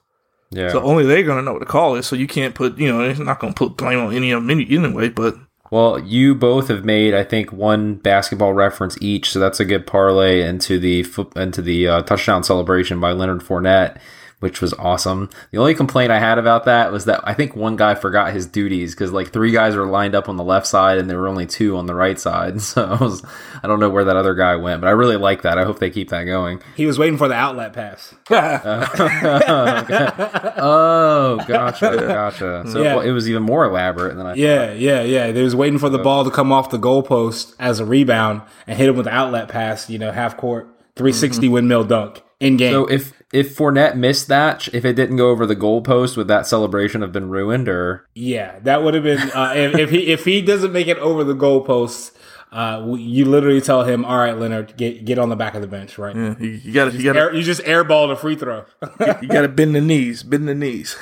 Yeah. 0.50 0.70
So 0.70 0.82
only 0.82 1.04
they're 1.04 1.22
gonna 1.22 1.42
know 1.42 1.52
what 1.52 1.60
the 1.60 1.66
call 1.66 1.94
is. 1.96 2.06
So 2.06 2.16
you 2.16 2.26
can't 2.26 2.54
put, 2.54 2.78
you 2.78 2.90
know, 2.90 3.02
it's 3.02 3.20
not 3.20 3.40
gonna 3.40 3.52
put 3.52 3.76
blame 3.76 3.98
on 3.98 4.14
any 4.14 4.30
of 4.30 4.42
them 4.42 4.50
anyway. 4.50 5.10
But 5.10 5.36
well, 5.70 5.98
you 5.98 6.34
both 6.34 6.68
have 6.68 6.86
made, 6.86 7.12
I 7.12 7.24
think, 7.24 7.52
one 7.52 7.96
basketball 7.96 8.54
reference 8.54 8.96
each, 9.02 9.30
so 9.30 9.38
that's 9.38 9.60
a 9.60 9.66
good 9.66 9.86
parlay 9.86 10.40
into 10.40 10.78
the 10.78 11.04
into 11.36 11.60
the 11.60 11.88
uh, 11.88 12.02
touchdown 12.04 12.42
celebration 12.42 13.00
by 13.00 13.12
Leonard 13.12 13.40
Fournette 13.40 14.00
which 14.40 14.60
was 14.60 14.72
awesome. 14.74 15.28
The 15.50 15.58
only 15.58 15.74
complaint 15.74 16.12
I 16.12 16.20
had 16.20 16.38
about 16.38 16.64
that 16.66 16.92
was 16.92 17.06
that 17.06 17.20
I 17.24 17.34
think 17.34 17.56
one 17.56 17.74
guy 17.74 17.94
forgot 17.96 18.32
his 18.32 18.46
duties 18.46 18.94
because 18.94 19.12
like 19.12 19.32
three 19.32 19.50
guys 19.50 19.74
were 19.74 19.86
lined 19.86 20.14
up 20.14 20.28
on 20.28 20.36
the 20.36 20.44
left 20.44 20.66
side 20.66 20.98
and 20.98 21.10
there 21.10 21.18
were 21.18 21.26
only 21.26 21.46
two 21.46 21.76
on 21.76 21.86
the 21.86 21.94
right 21.94 22.18
side. 22.18 22.60
So 22.68 22.84
I 22.84 23.02
was, 23.02 23.24
I 23.62 23.66
don't 23.66 23.80
know 23.80 23.88
where 23.88 24.04
that 24.04 24.16
other 24.16 24.34
guy 24.34 24.56
went, 24.56 24.82
but 24.82 24.88
I 24.88 24.90
really 24.90 25.16
like 25.16 25.42
that. 25.42 25.58
I 25.58 25.64
hope 25.64 25.78
they 25.78 25.88
keep 25.88 26.10
that 26.10 26.24
going. 26.24 26.60
He 26.76 26.84
was 26.84 26.98
waiting 26.98 27.16
for 27.16 27.26
the 27.26 27.34
outlet 27.34 27.72
pass. 27.72 28.14
uh, 28.30 29.84
okay. 29.84 30.52
Oh, 30.58 31.38
gotcha, 31.48 31.96
gotcha. 31.96 32.64
So 32.70 32.82
yeah. 32.82 33.00
it 33.00 33.10
was 33.10 33.28
even 33.28 33.42
more 33.42 33.64
elaborate 33.64 34.16
than 34.16 34.26
I. 34.26 34.34
Yeah, 34.34 34.68
thought. 34.68 34.78
yeah, 34.78 35.02
yeah. 35.02 35.32
They 35.32 35.42
was 35.42 35.56
waiting 35.56 35.78
for 35.78 35.88
the 35.88 35.98
ball 35.98 36.24
to 36.24 36.30
come 36.30 36.52
off 36.52 36.68
the 36.68 36.78
goalpost 36.78 37.54
as 37.58 37.80
a 37.80 37.86
rebound 37.86 38.42
and 38.66 38.76
hit 38.76 38.88
him 38.88 38.96
with 38.96 39.06
the 39.06 39.14
outlet 39.14 39.48
pass. 39.48 39.88
You 39.88 39.98
know, 39.98 40.12
half 40.12 40.36
court, 40.36 40.68
three 40.94 41.12
sixty 41.12 41.42
mm 41.42 41.44
mm-hmm. 41.46 41.54
windmill 41.54 41.84
dunk 41.84 42.22
in 42.38 42.56
game. 42.56 42.72
So 42.72 42.86
if 42.86 43.17
if 43.32 43.56
Fournette 43.56 43.96
missed 43.96 44.28
that, 44.28 44.68
if 44.72 44.84
it 44.84 44.94
didn't 44.94 45.16
go 45.16 45.30
over 45.30 45.46
the 45.46 45.56
goalpost, 45.56 46.16
would 46.16 46.28
that 46.28 46.46
celebration 46.46 47.02
have 47.02 47.12
been 47.12 47.28
ruined? 47.28 47.68
Or 47.68 48.06
yeah, 48.14 48.58
that 48.60 48.82
would 48.82 48.94
have 48.94 49.04
been 49.04 49.30
uh, 49.32 49.52
if, 49.54 49.74
if 49.78 49.90
he 49.90 50.06
if 50.08 50.24
he 50.24 50.40
doesn't 50.40 50.72
make 50.72 50.86
it 50.86 50.98
over 50.98 51.24
the 51.24 51.34
goalpost. 51.34 52.12
Uh, 52.50 52.94
you 52.96 53.26
literally 53.26 53.60
tell 53.60 53.84
him, 53.84 54.06
"All 54.06 54.16
right, 54.16 54.36
Leonard, 54.36 54.74
get 54.78 55.04
get 55.04 55.18
on 55.18 55.28
the 55.28 55.36
back 55.36 55.54
of 55.54 55.60
the 55.60 55.66
bench, 55.66 55.98
right? 55.98 56.16
Yeah, 56.16 56.34
you 56.38 56.72
got 56.72 56.92
to 56.92 56.96
you 56.96 57.12
got 57.12 57.34
you 57.34 57.42
just 57.42 57.60
airball 57.62 58.10
a 58.10 58.16
free 58.16 58.36
throw. 58.36 58.64
you 59.20 59.28
got 59.28 59.42
to 59.42 59.48
bend 59.48 59.74
the 59.74 59.82
knees, 59.82 60.22
bend 60.22 60.48
the 60.48 60.54
knees." 60.54 60.96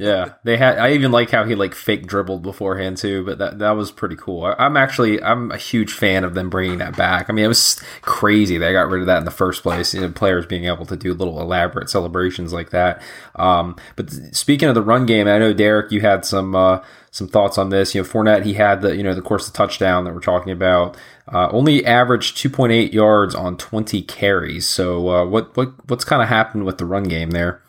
Yeah, 0.00 0.32
they 0.44 0.56
had. 0.56 0.78
I 0.78 0.92
even 0.92 1.12
like 1.12 1.28
how 1.28 1.44
he 1.44 1.54
like 1.54 1.74
fake 1.74 2.06
dribbled 2.06 2.42
beforehand 2.42 2.96
too, 2.96 3.22
but 3.22 3.36
that 3.36 3.58
that 3.58 3.72
was 3.72 3.90
pretty 3.90 4.16
cool. 4.16 4.46
I, 4.46 4.64
am 4.64 4.78
actually 4.78 5.22
I'm 5.22 5.50
a 5.50 5.58
huge 5.58 5.92
fan 5.92 6.24
of 6.24 6.32
them 6.32 6.48
bringing 6.48 6.78
that 6.78 6.96
back. 6.96 7.28
I 7.28 7.34
mean, 7.34 7.44
it 7.44 7.48
was 7.48 7.78
crazy 8.00 8.56
they 8.56 8.72
got 8.72 8.88
rid 8.88 9.02
of 9.02 9.06
that 9.08 9.18
in 9.18 9.26
the 9.26 9.30
first 9.30 9.62
place. 9.62 9.92
You 9.92 10.00
know, 10.00 10.10
players 10.10 10.46
being 10.46 10.64
able 10.64 10.86
to 10.86 10.96
do 10.96 11.12
little 11.12 11.38
elaborate 11.38 11.90
celebrations 11.90 12.50
like 12.50 12.70
that. 12.70 13.02
Um, 13.34 13.76
but 13.94 14.10
speaking 14.34 14.70
of 14.70 14.74
the 14.74 14.80
run 14.80 15.04
game, 15.04 15.28
I 15.28 15.36
know 15.36 15.52
Derek, 15.52 15.92
you 15.92 16.00
had 16.00 16.24
some 16.24 16.56
uh, 16.56 16.82
some 17.10 17.28
thoughts 17.28 17.58
on 17.58 17.68
this. 17.68 17.94
You 17.94 18.00
know, 18.00 18.08
Fournette 18.08 18.46
he 18.46 18.54
had 18.54 18.80
the 18.80 18.96
you 18.96 19.02
know 19.02 19.12
the 19.12 19.20
course 19.20 19.46
the 19.46 19.52
touchdown 19.52 20.04
that 20.04 20.14
we're 20.14 20.20
talking 20.20 20.52
about. 20.52 20.96
Uh, 21.30 21.50
only 21.50 21.84
averaged 21.84 22.38
2.8 22.38 22.94
yards 22.94 23.34
on 23.34 23.58
20 23.58 24.00
carries. 24.02 24.66
So 24.66 25.10
uh, 25.10 25.26
what 25.26 25.54
what 25.58 25.74
what's 25.90 26.06
kind 26.06 26.22
of 26.22 26.28
happened 26.28 26.64
with 26.64 26.78
the 26.78 26.86
run 26.86 27.04
game 27.04 27.32
there? 27.32 27.60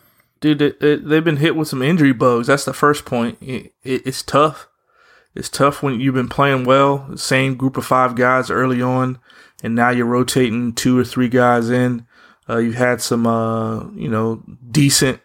Dude, 0.42 0.62
it, 0.62 0.82
it, 0.82 1.08
they've 1.08 1.24
been 1.24 1.38
hit 1.38 1.56
with 1.56 1.70
some 1.70 1.82
injury 1.82 2.12
bugs. 2.12 2.48
That's 2.48 2.66
the 2.66 2.74
first 2.74 3.06
point. 3.06 3.38
It, 3.42 3.74
it's 3.84 4.22
tough. 4.22 4.68
It's 5.34 5.50
tough 5.50 5.82
when 5.82 6.02
you've 6.02 6.16
been 6.16 6.28
playing 6.28 6.66
well, 6.66 7.16
same 7.16 7.56
group 7.56 7.78
of 7.78 7.86
five 7.86 8.16
guys 8.16 8.50
early 8.50 8.82
on, 8.82 9.18
and 9.64 9.74
now 9.74 9.90
you're 9.90 10.06
rotating 10.06 10.74
two 10.74 11.00
or 11.00 11.06
three 11.06 11.30
guys 11.30 11.70
in. 11.70 12.06
Uh, 12.50 12.58
you've 12.58 12.76
had 12.76 13.02
some, 13.02 13.26
uh, 13.26 13.90
you 13.92 14.10
know, 14.10 14.44
decent 14.70 15.22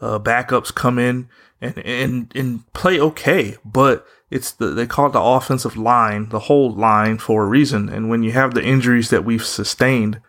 uh, 0.00 0.18
backups 0.18 0.74
come 0.74 0.98
in 0.98 1.28
and 1.62 1.78
and 1.78 2.32
and 2.34 2.70
play 2.74 3.00
okay, 3.00 3.56
but 3.64 4.06
it's 4.30 4.50
the 4.52 4.66
they 4.66 4.86
call 4.86 5.06
it 5.06 5.12
the 5.12 5.22
offensive 5.22 5.76
line, 5.78 6.28
the 6.28 6.40
whole 6.40 6.70
line 6.70 7.16
for 7.16 7.44
a 7.44 7.48
reason. 7.48 7.88
And 7.88 8.10
when 8.10 8.22
you 8.22 8.32
have 8.32 8.52
the 8.52 8.62
injuries 8.62 9.08
that 9.08 9.24
we've 9.24 9.44
sustained, 9.44 10.20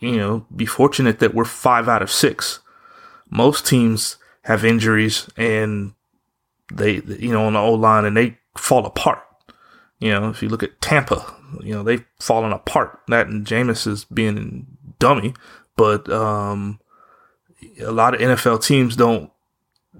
you 0.00 0.18
know, 0.18 0.46
be 0.54 0.66
fortunate 0.66 1.18
that 1.20 1.34
we're 1.34 1.46
five 1.46 1.88
out 1.88 2.02
of 2.02 2.12
six 2.12 2.60
most 3.30 3.66
teams 3.66 4.16
have 4.42 4.64
injuries 4.64 5.28
and 5.36 5.92
they, 6.72 7.02
you 7.02 7.32
know, 7.32 7.46
on 7.46 7.54
the 7.54 7.58
O 7.58 7.74
line 7.74 8.04
and 8.04 8.16
they 8.16 8.38
fall 8.56 8.86
apart. 8.86 9.22
You 9.98 10.12
know, 10.12 10.28
if 10.30 10.42
you 10.42 10.48
look 10.48 10.62
at 10.62 10.80
Tampa, 10.80 11.34
you 11.62 11.74
know, 11.74 11.82
they've 11.82 12.04
fallen 12.20 12.52
apart. 12.52 13.00
That 13.08 13.26
and 13.26 13.46
Jameis 13.46 13.86
is 13.86 14.04
being 14.04 14.66
dummy, 14.98 15.34
but 15.76 16.10
um, 16.10 16.80
a 17.80 17.90
lot 17.90 18.14
of 18.14 18.20
NFL 18.20 18.64
teams 18.64 18.96
don't 18.96 19.30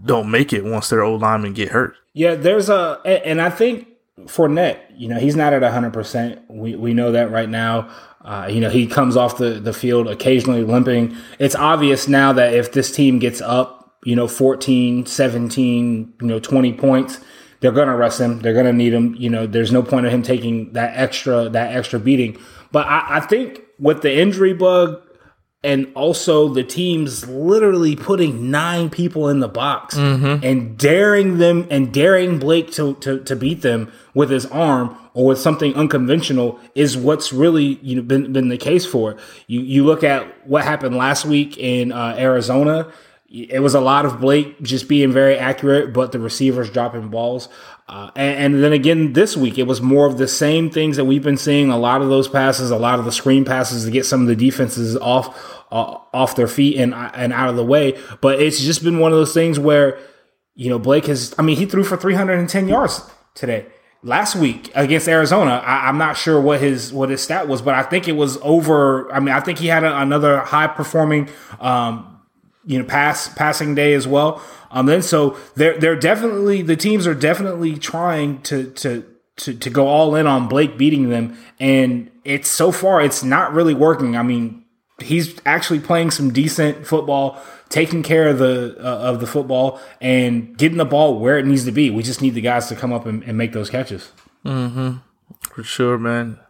don't 0.04 0.30
make 0.30 0.52
it 0.52 0.64
once 0.64 0.88
their 0.88 1.02
old 1.02 1.22
linemen 1.22 1.54
get 1.54 1.70
hurt. 1.70 1.96
Yeah, 2.12 2.34
there's 2.34 2.68
a, 2.68 3.00
and 3.04 3.40
I 3.40 3.50
think 3.50 3.88
Fournette, 4.20 4.78
you 4.96 5.08
know, 5.08 5.18
he's 5.18 5.36
not 5.36 5.52
at 5.52 5.62
hundred 5.62 5.92
percent. 5.92 6.42
We 6.48 6.76
we 6.76 6.94
know 6.94 7.12
that 7.12 7.30
right 7.30 7.48
now. 7.48 7.90
Uh, 8.24 8.48
you 8.50 8.60
know, 8.60 8.70
he 8.70 8.86
comes 8.86 9.16
off 9.16 9.38
the, 9.38 9.50
the 9.60 9.72
field 9.72 10.08
occasionally 10.08 10.64
limping. 10.64 11.16
It's 11.38 11.54
obvious 11.54 12.08
now 12.08 12.32
that 12.32 12.52
if 12.52 12.72
this 12.72 12.90
team 12.90 13.18
gets 13.18 13.40
up, 13.40 13.96
you 14.04 14.16
know, 14.16 14.28
14, 14.28 15.06
17, 15.06 16.14
you 16.20 16.26
know, 16.26 16.38
20 16.38 16.72
points, 16.74 17.20
they're 17.60 17.72
going 17.72 17.88
to 17.88 17.96
rest 17.96 18.20
him. 18.20 18.40
They're 18.40 18.52
going 18.52 18.66
to 18.66 18.72
need 18.72 18.92
him. 18.92 19.14
You 19.16 19.30
know, 19.30 19.46
there's 19.46 19.72
no 19.72 19.82
point 19.82 20.06
of 20.06 20.12
him 20.12 20.22
taking 20.22 20.72
that 20.72 20.96
extra, 20.96 21.48
that 21.48 21.74
extra 21.74 21.98
beating. 21.98 22.38
But 22.70 22.86
I, 22.86 23.16
I 23.16 23.20
think 23.20 23.62
with 23.78 24.02
the 24.02 24.16
injury 24.16 24.52
bug, 24.52 25.02
and 25.64 25.90
also 25.94 26.48
the 26.48 26.62
teams 26.62 27.28
literally 27.28 27.96
putting 27.96 28.50
nine 28.50 28.88
people 28.88 29.28
in 29.28 29.40
the 29.40 29.48
box 29.48 29.96
mm-hmm. 29.96 30.44
and 30.44 30.78
daring 30.78 31.38
them 31.38 31.66
and 31.70 31.92
daring 31.92 32.38
Blake 32.38 32.70
to, 32.72 32.94
to, 32.96 33.18
to 33.24 33.34
beat 33.34 33.62
them 33.62 33.90
with 34.14 34.30
his 34.30 34.46
arm 34.46 34.96
or 35.14 35.26
with 35.26 35.38
something 35.38 35.74
unconventional 35.74 36.60
is 36.76 36.96
what's 36.96 37.32
really 37.32 37.78
you 37.82 37.96
know 37.96 38.02
been, 38.02 38.32
been 38.32 38.48
the 38.48 38.58
case 38.58 38.86
for 38.86 39.16
you 39.48 39.60
you 39.60 39.84
look 39.84 40.04
at 40.04 40.46
what 40.46 40.62
happened 40.62 40.96
last 40.96 41.24
week 41.24 41.58
in 41.58 41.90
uh, 41.90 42.14
Arizona 42.16 42.92
it 43.30 43.60
was 43.60 43.74
a 43.74 43.80
lot 43.80 44.06
of 44.06 44.20
Blake 44.20 44.60
just 44.62 44.88
being 44.88 45.12
very 45.12 45.36
accurate, 45.36 45.92
but 45.92 46.12
the 46.12 46.18
receivers 46.18 46.70
dropping 46.70 47.08
balls. 47.08 47.50
Uh, 47.88 48.10
and, 48.16 48.54
and, 48.54 48.62
then 48.62 48.74
again 48.74 49.14
this 49.14 49.34
week, 49.34 49.56
it 49.56 49.62
was 49.62 49.80
more 49.80 50.06
of 50.06 50.18
the 50.18 50.28
same 50.28 50.68
things 50.68 50.98
that 50.98 51.06
we've 51.06 51.22
been 51.22 51.38
seeing. 51.38 51.70
A 51.70 51.78
lot 51.78 52.02
of 52.02 52.10
those 52.10 52.28
passes, 52.28 52.70
a 52.70 52.76
lot 52.76 52.98
of 52.98 53.06
the 53.06 53.12
screen 53.12 53.46
passes 53.46 53.86
to 53.86 53.90
get 53.90 54.04
some 54.04 54.20
of 54.20 54.26
the 54.26 54.36
defenses 54.36 54.94
off 54.98 55.64
uh, 55.72 55.96
off 56.12 56.36
their 56.36 56.48
feet 56.48 56.76
and 56.76 56.94
and 56.94 57.32
out 57.32 57.48
of 57.48 57.56
the 57.56 57.64
way. 57.64 57.98
But 58.20 58.42
it's 58.42 58.60
just 58.60 58.84
been 58.84 58.98
one 58.98 59.12
of 59.12 59.18
those 59.18 59.32
things 59.32 59.58
where 59.58 59.98
you 60.54 60.68
know 60.68 60.78
Blake 60.78 61.06
has. 61.06 61.34
I 61.38 61.42
mean, 61.42 61.56
he 61.56 61.64
threw 61.64 61.82
for 61.82 61.96
310 61.96 62.68
yards 62.68 63.10
today 63.34 63.66
last 64.02 64.36
week 64.36 64.70
against 64.74 65.08
Arizona. 65.08 65.62
I, 65.64 65.88
am 65.88 65.98
not 65.98 66.16
sure 66.16 66.40
what 66.40 66.60
his 66.60 66.92
what 66.92 67.10
his 67.10 67.22
stat 67.22 67.48
was, 67.48 67.62
but 67.62 67.74
I 67.74 67.82
think 67.82 68.08
it 68.08 68.12
was 68.12 68.38
over. 68.42 69.12
I 69.12 69.20
mean, 69.20 69.34
I 69.34 69.40
think 69.40 69.58
he 69.58 69.68
had 69.68 69.84
a, 69.84 69.98
another 70.00 70.40
high 70.40 70.66
performing, 70.66 71.28
um, 71.60 72.17
you 72.68 72.78
know, 72.78 72.84
pass 72.84 73.28
passing 73.34 73.74
day 73.74 73.94
as 73.94 74.06
well. 74.06 74.42
Um, 74.70 74.86
then 74.86 75.02
so 75.02 75.36
they're 75.56 75.78
they're 75.78 75.96
definitely 75.96 76.62
the 76.62 76.76
teams 76.76 77.06
are 77.06 77.14
definitely 77.14 77.76
trying 77.76 78.42
to 78.42 78.70
to. 78.72 79.04
To, 79.42 79.54
to 79.54 79.70
go 79.70 79.86
all 79.86 80.16
in 80.16 80.26
on 80.26 80.48
Blake 80.48 80.76
beating 80.76 81.10
them, 81.10 81.38
and 81.60 82.10
it's 82.24 82.50
so 82.50 82.72
far 82.72 83.00
it's 83.00 83.22
not 83.22 83.52
really 83.52 83.72
working. 83.72 84.16
I 84.16 84.24
mean, 84.24 84.64
he's 84.98 85.38
actually 85.46 85.78
playing 85.78 86.10
some 86.10 86.32
decent 86.32 86.84
football 86.84 87.40
taking 87.68 88.02
care 88.02 88.26
of 88.26 88.38
the 88.38 88.74
uh, 88.80 88.98
of 88.98 89.20
the 89.20 89.28
football 89.28 89.80
and 90.00 90.58
getting 90.58 90.76
the 90.76 90.84
ball 90.84 91.20
where 91.20 91.38
it 91.38 91.46
needs 91.46 91.64
to 91.66 91.70
be. 91.70 91.88
We 91.88 92.02
just 92.02 92.20
need 92.20 92.34
the 92.34 92.40
guys 92.40 92.66
to 92.66 92.74
come 92.74 92.92
up 92.92 93.06
and, 93.06 93.22
and 93.22 93.38
make 93.38 93.52
those 93.52 93.70
catches. 93.70 94.10
Mm-hmm. 94.44 94.96
For 95.54 95.62
sure, 95.62 95.98
man 95.98 96.40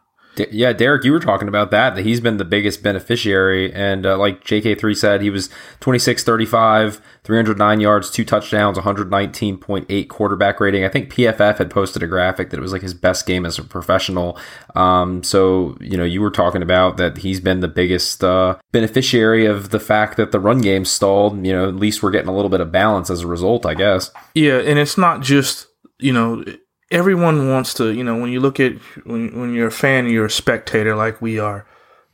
yeah, 0.50 0.72
Derek, 0.72 1.04
you 1.04 1.12
were 1.12 1.20
talking 1.20 1.48
about 1.48 1.70
that, 1.70 1.94
that 1.94 2.04
he's 2.04 2.20
been 2.20 2.36
the 2.36 2.44
biggest 2.44 2.82
beneficiary. 2.82 3.72
And 3.72 4.06
uh, 4.06 4.16
like 4.16 4.44
JK3 4.44 4.96
said, 4.96 5.22
he 5.22 5.30
was 5.30 5.50
26 5.80 6.24
35, 6.24 7.00
309 7.24 7.80
yards, 7.80 8.10
two 8.10 8.24
touchdowns, 8.24 8.78
119.8 8.78 10.08
quarterback 10.08 10.60
rating. 10.60 10.84
I 10.84 10.88
think 10.88 11.12
PFF 11.12 11.58
had 11.58 11.70
posted 11.70 12.02
a 12.02 12.06
graphic 12.06 12.50
that 12.50 12.58
it 12.58 12.62
was 12.62 12.72
like 12.72 12.82
his 12.82 12.94
best 12.94 13.26
game 13.26 13.44
as 13.44 13.58
a 13.58 13.64
professional. 13.64 14.38
Um, 14.74 15.22
so, 15.22 15.76
you 15.80 15.96
know, 15.96 16.04
you 16.04 16.20
were 16.20 16.30
talking 16.30 16.62
about 16.62 16.96
that 16.96 17.18
he's 17.18 17.40
been 17.40 17.60
the 17.60 17.68
biggest 17.68 18.22
uh, 18.24 18.56
beneficiary 18.72 19.46
of 19.46 19.70
the 19.70 19.80
fact 19.80 20.16
that 20.16 20.32
the 20.32 20.40
run 20.40 20.60
game 20.60 20.84
stalled. 20.84 21.44
You 21.46 21.52
know, 21.52 21.68
at 21.68 21.76
least 21.76 22.02
we're 22.02 22.10
getting 22.10 22.28
a 22.28 22.34
little 22.34 22.50
bit 22.50 22.60
of 22.60 22.72
balance 22.72 23.10
as 23.10 23.20
a 23.20 23.26
result, 23.26 23.66
I 23.66 23.74
guess. 23.74 24.10
Yeah, 24.34 24.58
and 24.58 24.78
it's 24.78 24.98
not 24.98 25.20
just, 25.20 25.66
you 25.98 26.12
know, 26.12 26.44
everyone 26.90 27.50
wants 27.50 27.74
to, 27.74 27.92
you 27.92 28.04
know, 28.04 28.16
when 28.16 28.30
you 28.30 28.40
look 28.40 28.60
at 28.60 28.72
when 29.04 29.38
when 29.38 29.54
you're 29.54 29.68
a 29.68 29.72
fan, 29.72 30.08
you're 30.08 30.26
a 30.26 30.30
spectator 30.30 30.96
like 30.96 31.20
we 31.20 31.38
are. 31.38 31.66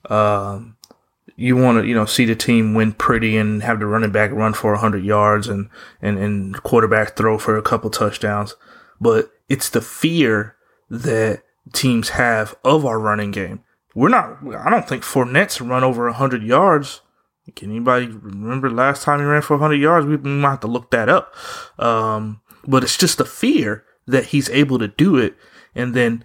Um, 0.09 0.77
you 1.37 1.57
want 1.57 1.79
to, 1.79 1.87
you 1.87 1.95
know, 1.95 2.05
see 2.05 2.25
the 2.25 2.37
team 2.37 2.75
win 2.75 2.93
pretty 2.93 3.37
and 3.37 3.63
have 3.63 3.81
the 3.81 3.87
running 3.87 4.13
back 4.13 4.31
run 4.31 4.53
for 4.53 4.73
100 4.73 5.05
yards 5.05 5.49
and 5.49 5.69
and 6.01 6.19
and 6.19 6.63
quarterback 6.63 7.17
throw 7.17 7.39
for 7.39 7.57
a 7.57 7.63
couple 7.63 7.91
touchdowns. 7.91 8.55
But 9.01 9.31
it's 9.49 9.69
the 9.69 9.81
fear 9.81 10.57
that 10.91 11.43
teams 11.73 12.11
have 12.11 12.55
of 12.65 12.85
our 12.85 12.99
running 12.99 13.31
game. 13.31 13.61
We're 13.95 14.09
not. 14.09 14.39
I 14.57 14.71
don't 14.71 14.89
think 14.89 15.05
Fournette's 15.05 15.61
run 15.61 15.85
over 15.85 16.05
100 16.07 16.43
yards. 16.43 17.01
Can 17.55 17.71
anybody 17.71 18.07
remember 18.07 18.71
last 18.71 19.03
time 19.03 19.21
he 19.21 19.27
ran 19.27 19.43
for 19.43 19.55
100 19.55 19.77
yards? 19.77 20.07
We 20.07 20.17
might 20.17 20.51
have 20.51 20.61
to 20.61 20.67
look 20.67 20.91
that 20.91 21.09
up. 21.09 21.35
Um, 21.79 22.41
but 22.67 22.83
it's 22.83 22.97
just 22.97 23.19
the 23.19 23.25
fear 23.25 23.85
that 24.07 24.27
he's 24.27 24.51
able 24.51 24.79
to 24.79 24.89
do 24.89 25.17
it. 25.17 25.35
And 25.75 25.95
then 25.95 26.25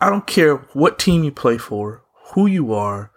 I 0.00 0.10
don't 0.10 0.26
care 0.26 0.56
what 0.72 0.98
team 0.98 1.24
you 1.24 1.32
play 1.32 1.58
for, 1.58 2.02
who 2.34 2.46
you 2.46 2.72
are. 2.72 3.10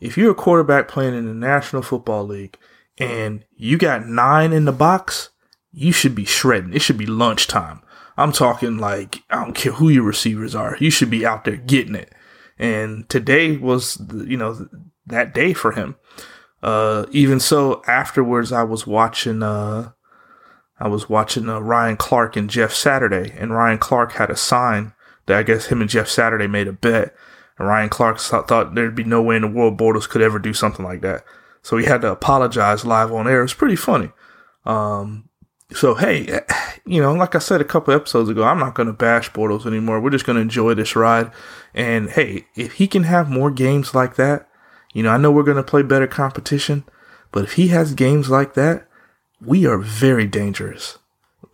If 0.00 0.18
you're 0.18 0.32
a 0.32 0.34
quarterback 0.34 0.88
playing 0.88 1.14
in 1.14 1.26
the 1.26 1.34
National 1.34 1.82
Football 1.82 2.26
League 2.26 2.58
and 2.98 3.44
you 3.56 3.78
got 3.78 4.06
nine 4.06 4.52
in 4.52 4.64
the 4.64 4.72
box, 4.72 5.30
you 5.72 5.92
should 5.92 6.14
be 6.14 6.24
shredding. 6.24 6.74
It 6.74 6.82
should 6.82 6.98
be 6.98 7.06
lunchtime. 7.06 7.80
I'm 8.16 8.32
talking 8.32 8.78
like, 8.78 9.22
I 9.30 9.42
don't 9.42 9.54
care 9.54 9.72
who 9.72 9.88
your 9.88 10.04
receivers 10.04 10.54
are. 10.54 10.76
You 10.78 10.90
should 10.90 11.10
be 11.10 11.26
out 11.26 11.44
there 11.44 11.56
getting 11.56 11.94
it. 11.94 12.12
And 12.58 13.08
today 13.08 13.56
was, 13.56 14.00
you 14.12 14.36
know, 14.36 14.68
that 15.06 15.34
day 15.34 15.52
for 15.52 15.72
him. 15.72 15.96
Uh, 16.62 17.06
even 17.10 17.40
so, 17.40 17.82
afterwards, 17.86 18.52
I 18.52 18.62
was 18.62 18.86
watching, 18.86 19.42
uh, 19.42 19.92
I 20.78 20.88
was 20.88 21.08
watching 21.08 21.48
uh, 21.48 21.60
Ryan 21.60 21.96
Clark 21.96 22.36
and 22.36 22.50
Jeff 22.50 22.72
Saturday, 22.72 23.32
and 23.38 23.54
Ryan 23.54 23.78
Clark 23.78 24.12
had 24.12 24.30
a 24.30 24.36
sign 24.36 24.92
that 25.26 25.38
I 25.38 25.42
guess 25.42 25.66
him 25.66 25.80
and 25.80 25.90
Jeff 25.90 26.08
Saturday 26.08 26.46
made 26.46 26.68
a 26.68 26.72
bet. 26.72 27.14
And 27.58 27.68
Ryan 27.68 27.88
Clark 27.88 28.18
thought 28.18 28.74
there'd 28.74 28.94
be 28.94 29.04
no 29.04 29.22
way 29.22 29.36
in 29.36 29.42
the 29.42 29.48
world 29.48 29.78
Bortles 29.78 30.08
could 30.08 30.22
ever 30.22 30.38
do 30.38 30.52
something 30.52 30.84
like 30.84 31.00
that. 31.02 31.24
So 31.62 31.76
he 31.76 31.86
had 31.86 32.02
to 32.02 32.10
apologize 32.10 32.84
live 32.84 33.12
on 33.12 33.28
air. 33.28 33.42
It's 33.42 33.54
pretty 33.54 33.76
funny. 33.76 34.10
Um, 34.66 35.28
so 35.72 35.94
hey, 35.94 36.40
you 36.86 37.00
know, 37.00 37.14
like 37.14 37.34
I 37.34 37.38
said 37.38 37.60
a 37.60 37.64
couple 37.64 37.94
episodes 37.94 38.28
ago, 38.28 38.42
I'm 38.44 38.58
not 38.58 38.74
going 38.74 38.88
to 38.88 38.92
bash 38.92 39.30
Bortles 39.30 39.66
anymore. 39.66 40.00
We're 40.00 40.10
just 40.10 40.26
going 40.26 40.36
to 40.36 40.42
enjoy 40.42 40.74
this 40.74 40.96
ride. 40.96 41.30
And 41.72 42.10
hey, 42.10 42.46
if 42.54 42.74
he 42.74 42.88
can 42.88 43.04
have 43.04 43.30
more 43.30 43.50
games 43.50 43.94
like 43.94 44.16
that, 44.16 44.48
you 44.92 45.02
know, 45.02 45.10
I 45.10 45.16
know 45.16 45.30
we're 45.30 45.42
going 45.42 45.56
to 45.56 45.62
play 45.62 45.82
better 45.82 46.06
competition, 46.06 46.84
But 47.32 47.44
if 47.44 47.54
he 47.54 47.68
has 47.68 47.94
games 47.94 48.30
like 48.30 48.54
that, 48.54 48.86
we 49.46 49.66
are 49.66 49.78
very 49.78 50.26
dangerous. 50.26 50.98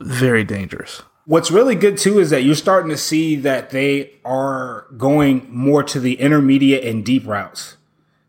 Very 0.01 0.45
dangerous. 0.45 1.03
What's 1.27 1.51
really 1.51 1.75
good 1.75 1.99
too 1.99 2.19
is 2.19 2.31
that 2.31 2.43
you're 2.43 2.55
starting 2.55 2.91
to 2.91 2.97
see 2.97 3.37
that 3.37 3.71
they 3.71 4.19
are 4.25 4.87
going 4.97 5.47
more 5.51 5.83
to 5.85 6.01
the 6.01 6.19
intermediate 6.19 6.85
and 6.85 7.05
deep 7.05 7.27
routes 7.27 7.77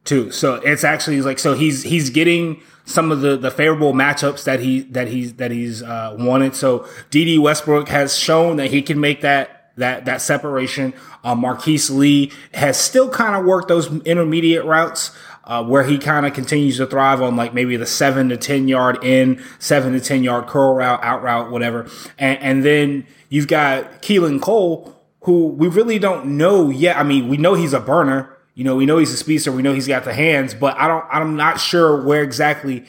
too. 0.04 0.32
So 0.32 0.56
it's 0.56 0.84
actually 0.84 1.22
like 1.22 1.40
so 1.40 1.54
he's 1.54 1.84
he's 1.84 2.10
getting 2.10 2.62
some 2.86 3.12
of 3.12 3.22
the 3.22 3.38
the 3.38 3.52
favorable 3.52 3.94
matchups 3.94 4.44
that 4.44 4.60
he 4.60 4.82
that 4.82 5.08
he's 5.08 5.34
that 5.36 5.52
he's 5.52 5.82
uh, 5.82 6.16
wanted. 6.20 6.56
So 6.56 6.88
Dede 7.10 7.40
Westbrook 7.40 7.90
has 7.90 8.18
shown 8.18 8.58
that 8.58 8.72
he 8.72 8.82
can 8.82 9.00
make 9.00 9.22
that 9.22 9.72
that 9.78 10.06
that 10.06 10.22
separation. 10.22 10.94
Uh, 11.24 11.36
Marquise 11.36 11.90
Lee 11.90 12.32
has 12.54 12.78
still 12.78 13.10
kind 13.10 13.36
of 13.36 13.46
worked 13.46 13.68
those 13.68 13.92
intermediate 14.02 14.66
routes. 14.66 15.12
Uh, 15.44 15.64
where 15.64 15.84
he 15.84 15.98
kind 15.98 16.26
of 16.28 16.34
continues 16.34 16.78
to 16.78 16.86
thrive 16.86 17.20
on 17.20 17.36
like 17.36 17.52
maybe 17.52 17.76
the 17.76 17.86
seven 17.86 18.30
to 18.30 18.38
10 18.38 18.68
yard 18.68 19.04
in, 19.04 19.44
seven 19.58 19.92
to 19.92 20.00
10 20.00 20.24
yard 20.24 20.46
curl 20.46 20.76
route, 20.76 21.04
out 21.04 21.24
route, 21.24 21.50
whatever. 21.50 21.90
And, 22.20 22.40
and 22.40 22.64
then 22.64 23.08
you've 23.30 23.48
got 23.48 24.04
Keelan 24.04 24.40
Cole, 24.40 24.96
who 25.22 25.48
we 25.48 25.68
really 25.68 25.98
don't 25.98 26.38
know 26.38 26.70
yet. 26.70 26.98
I 26.98 27.04
mean, 27.04 27.28
we 27.28 27.38
know 27.38 27.56
he's 27.56 27.74
a 27.74 27.80
burner. 27.80 28.38
You 28.54 28.64
know, 28.64 28.76
we 28.76 28.86
know 28.86 29.00
he's 29.00 29.12
a 29.14 29.18
speedster. 29.18 29.52
We 29.52 29.64
know 29.64 29.74
he's 29.74 29.88
got 29.88 30.04
the 30.04 30.14
hands, 30.14 30.54
but 30.54 30.78
I 30.78 30.88
don't. 30.88 31.06
I'm 31.10 31.36
not 31.36 31.60
sure 31.60 32.04
where 32.04 32.22
exactly. 32.22 32.86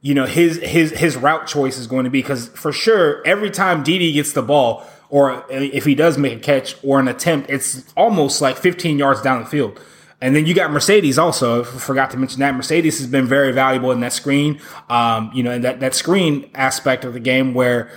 You 0.00 0.14
know 0.14 0.26
his 0.26 0.58
his 0.58 0.92
his 0.92 1.16
route 1.16 1.48
choice 1.48 1.76
is 1.76 1.88
going 1.88 2.04
to 2.04 2.10
be 2.10 2.22
because 2.22 2.48
for 2.48 2.70
sure 2.70 3.20
every 3.26 3.50
time 3.50 3.82
Dede 3.82 4.14
gets 4.14 4.32
the 4.32 4.42
ball 4.42 4.86
or 5.10 5.44
if 5.50 5.84
he 5.84 5.94
does 5.94 6.18
make 6.18 6.38
a 6.38 6.40
catch 6.40 6.76
or 6.82 7.00
an 7.00 7.08
attempt, 7.08 7.50
it's 7.50 7.92
almost 7.96 8.40
like 8.40 8.56
15 8.56 8.98
yards 8.98 9.22
down 9.22 9.42
the 9.42 9.48
field. 9.48 9.80
And 10.20 10.34
then 10.34 10.46
you 10.46 10.54
got 10.54 10.70
Marcedes 10.70 11.16
also. 11.16 11.62
Forgot 11.62 12.10
to 12.10 12.16
mention 12.16 12.40
that 12.40 12.54
Marcedes 12.54 12.98
has 12.98 13.06
been 13.06 13.26
very 13.26 13.52
valuable 13.52 13.92
in 13.92 14.00
that 14.00 14.12
screen. 14.12 14.60
Um, 14.88 15.30
you 15.32 15.42
know, 15.42 15.52
in 15.52 15.62
that 15.62 15.80
that 15.80 15.94
screen 15.94 16.50
aspect 16.54 17.04
of 17.04 17.12
the 17.12 17.20
game 17.20 17.54
where 17.54 17.90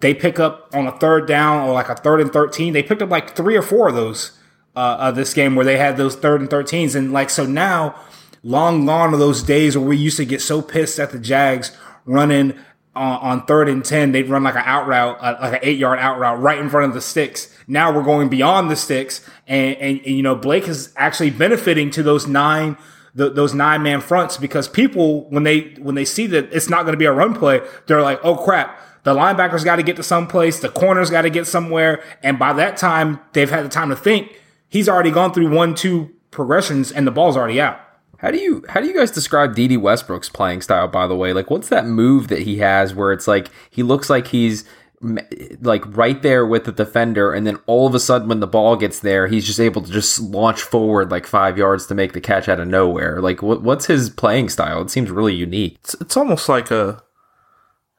they 0.00 0.14
pick 0.14 0.38
up 0.38 0.70
on 0.74 0.86
a 0.86 0.92
third 0.98 1.26
down 1.26 1.68
or 1.68 1.72
like 1.72 1.88
a 1.88 1.96
third 1.96 2.20
and 2.20 2.32
13. 2.32 2.72
They 2.72 2.82
picked 2.82 3.02
up 3.02 3.10
like 3.10 3.34
three 3.34 3.56
or 3.56 3.62
four 3.62 3.88
of 3.88 3.94
those 3.94 4.38
uh, 4.74 4.96
of 5.00 5.16
this 5.16 5.32
game 5.34 5.56
where 5.56 5.64
they 5.64 5.78
had 5.78 5.96
those 5.96 6.14
third 6.14 6.40
and 6.40 6.50
13s. 6.50 6.94
And 6.94 7.12
like, 7.12 7.30
so 7.30 7.46
now, 7.46 7.98
long 8.42 8.84
gone 8.86 9.14
are 9.14 9.16
those 9.16 9.42
days 9.42 9.76
where 9.76 9.86
we 9.86 9.96
used 9.96 10.18
to 10.18 10.24
get 10.24 10.42
so 10.42 10.60
pissed 10.60 10.98
at 10.98 11.10
the 11.10 11.18
Jags 11.18 11.76
running 12.04 12.54
on, 12.96 13.20
on 13.20 13.46
third 13.46 13.68
and 13.68 13.84
10. 13.84 14.12
They'd 14.12 14.28
run 14.28 14.42
like 14.42 14.54
an 14.54 14.62
out 14.64 14.86
route, 14.86 15.18
uh, 15.20 15.36
like 15.40 15.52
an 15.54 15.58
eight 15.62 15.78
yard 15.78 15.98
out 15.98 16.18
route 16.18 16.40
right 16.40 16.58
in 16.58 16.68
front 16.68 16.88
of 16.88 16.94
the 16.94 17.00
sticks. 17.00 17.54
Now 17.66 17.94
we're 17.94 18.02
going 18.02 18.28
beyond 18.28 18.70
the 18.70 18.76
sticks. 18.76 19.26
And, 19.46 19.76
and, 19.76 19.98
and 19.98 20.16
you 20.16 20.22
know, 20.22 20.34
Blake 20.34 20.66
is 20.68 20.92
actually 20.96 21.30
benefiting 21.30 21.90
to 21.92 22.02
those 22.02 22.26
nine, 22.26 22.76
the, 23.14 23.30
those 23.30 23.54
nine 23.54 23.82
man 23.82 24.00
fronts 24.00 24.36
because 24.36 24.68
people, 24.68 25.28
when 25.30 25.44
they, 25.44 25.74
when 25.78 25.94
they 25.94 26.04
see 26.04 26.26
that 26.28 26.52
it's 26.52 26.68
not 26.68 26.82
going 26.82 26.92
to 26.94 26.98
be 26.98 27.04
a 27.04 27.12
run 27.12 27.34
play, 27.34 27.60
they're 27.86 28.02
like, 28.02 28.20
oh 28.24 28.36
crap 28.36 28.80
the 29.04 29.14
linebackers 29.14 29.64
got 29.64 29.76
to 29.76 29.84
get 29.84 29.94
to 29.94 30.02
some 30.02 30.26
place. 30.26 30.58
The 30.58 30.68
corners 30.68 31.10
got 31.10 31.22
to 31.22 31.30
get 31.30 31.46
somewhere. 31.46 32.02
And 32.24 32.40
by 32.40 32.52
that 32.54 32.76
time, 32.76 33.20
they've 33.34 33.48
had 33.48 33.64
the 33.64 33.68
time 33.68 33.88
to 33.90 33.94
think 33.94 34.40
he's 34.68 34.88
already 34.88 35.12
gone 35.12 35.32
through 35.32 35.48
one, 35.54 35.76
two 35.76 36.10
progressions, 36.32 36.90
and 36.90 37.06
the 37.06 37.10
ball's 37.12 37.36
already 37.36 37.60
out. 37.60 37.80
How 38.18 38.30
do 38.30 38.38
you 38.38 38.64
how 38.68 38.80
do 38.80 38.86
you 38.86 38.94
guys 38.94 39.10
describe 39.10 39.54
Dede 39.54 39.78
Westbrook's 39.78 40.28
playing 40.28 40.62
style? 40.62 40.88
By 40.88 41.06
the 41.06 41.16
way, 41.16 41.32
like 41.32 41.50
what's 41.50 41.68
that 41.68 41.86
move 41.86 42.28
that 42.28 42.42
he 42.42 42.58
has 42.58 42.94
where 42.94 43.12
it's 43.12 43.28
like 43.28 43.48
he 43.70 43.82
looks 43.82 44.08
like 44.08 44.28
he's 44.28 44.64
like 45.60 45.84
right 45.96 46.22
there 46.22 46.46
with 46.46 46.64
the 46.64 46.72
defender, 46.72 47.32
and 47.32 47.46
then 47.46 47.58
all 47.66 47.86
of 47.86 47.94
a 47.94 48.00
sudden 48.00 48.28
when 48.28 48.40
the 48.40 48.46
ball 48.46 48.76
gets 48.76 49.00
there, 49.00 49.26
he's 49.26 49.46
just 49.46 49.60
able 49.60 49.82
to 49.82 49.92
just 49.92 50.20
launch 50.20 50.62
forward 50.62 51.10
like 51.10 51.26
five 51.26 51.58
yards 51.58 51.86
to 51.86 51.94
make 51.94 52.12
the 52.12 52.20
catch 52.20 52.48
out 52.48 52.60
of 52.60 52.68
nowhere. 52.68 53.20
Like 53.20 53.42
what, 53.42 53.62
what's 53.62 53.86
his 53.86 54.08
playing 54.08 54.48
style? 54.48 54.80
It 54.80 54.90
seems 54.90 55.10
really 55.10 55.34
unique. 55.34 55.76
It's, 55.80 55.94
it's 56.00 56.16
almost 56.16 56.48
like 56.48 56.70
a 56.70 57.02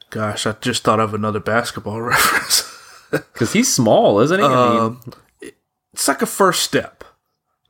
gosh. 0.10 0.48
I 0.48 0.54
just 0.54 0.84
thought 0.84 1.00
of 1.00 1.14
another 1.14 1.40
basketball 1.40 2.02
reference 2.02 2.64
because 3.12 3.54
he's 3.54 3.72
small, 3.74 4.20
isn't 4.20 4.40
he? 4.40 4.46
Uh, 4.46 4.50
I 4.50 4.70
mean, 4.70 4.80
um, 4.80 5.02
it's 5.94 6.08
like 6.08 6.22
a 6.22 6.28
first 6.28 6.64
step. 6.64 6.97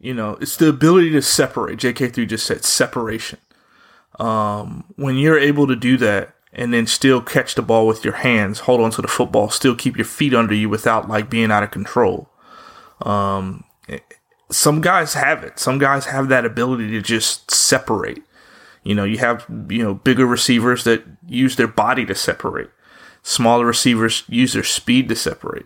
You 0.07 0.13
know, 0.13 0.37
it's 0.39 0.55
the 0.55 0.69
ability 0.69 1.09
to 1.11 1.21
separate. 1.21 1.79
JK3 1.79 2.29
just 2.29 2.45
said 2.45 2.63
separation. 2.63 3.39
Um, 4.17 4.85
when 4.95 5.17
you're 5.17 5.37
able 5.37 5.67
to 5.67 5.75
do 5.75 5.97
that 5.97 6.33
and 6.53 6.73
then 6.73 6.87
still 6.87 7.21
catch 7.21 7.55
the 7.55 7.61
ball 7.61 7.85
with 7.85 8.05
your 8.05 8.13
hands, 8.13 8.59
hold 8.59 8.79
on 8.79 8.91
to 8.91 9.01
the 9.01 9.09
football, 9.09 9.49
still 9.49 9.75
keep 9.75 9.97
your 9.97 10.05
feet 10.05 10.34
under 10.34 10.55
you 10.55 10.69
without 10.69 11.10
like 11.10 11.29
being 11.29 11.51
out 11.51 11.63
of 11.63 11.71
control. 11.71 12.29
Um, 13.01 13.65
some 14.49 14.79
guys 14.79 15.13
have 15.13 15.43
it. 15.43 15.60
Some 15.60 15.77
guys 15.77 16.05
have 16.05 16.29
that 16.29 16.45
ability 16.45 16.89
to 16.91 17.01
just 17.01 17.51
separate. 17.51 18.23
You 18.84 18.95
know, 18.95 19.03
you 19.03 19.17
have, 19.17 19.45
you 19.67 19.84
know, 19.84 19.93
bigger 19.93 20.25
receivers 20.25 20.86
that 20.86 21.03
use 21.27 21.58
their 21.58 21.67
body 21.67 22.05
to 22.05 22.15
separate. 22.15 22.69
Smaller 23.23 23.65
receivers 23.65 24.23
use 24.29 24.53
their 24.53 24.63
speed 24.63 25.10
to 25.10 25.17
separate. 25.17 25.65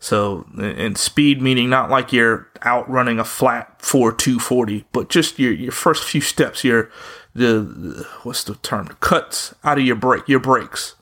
So, 0.00 0.46
and 0.56 0.96
speed 0.96 1.42
meaning 1.42 1.68
not 1.68 1.90
like 1.90 2.12
you're 2.12 2.48
outrunning 2.64 3.18
a 3.18 3.24
flat 3.24 3.82
4 3.82 4.12
240, 4.12 4.84
but 4.92 5.08
just 5.08 5.38
your, 5.38 5.52
your 5.52 5.72
first 5.72 6.04
few 6.04 6.20
steps, 6.20 6.62
your, 6.62 6.90
the, 7.34 7.60
the 7.60 8.06
what's 8.22 8.44
the 8.44 8.54
term? 8.56 8.86
The 8.86 8.94
cuts 8.94 9.54
out 9.64 9.78
of 9.78 9.84
your 9.84 9.96
break, 9.96 10.28
your 10.28 10.38
breaks. 10.38 10.94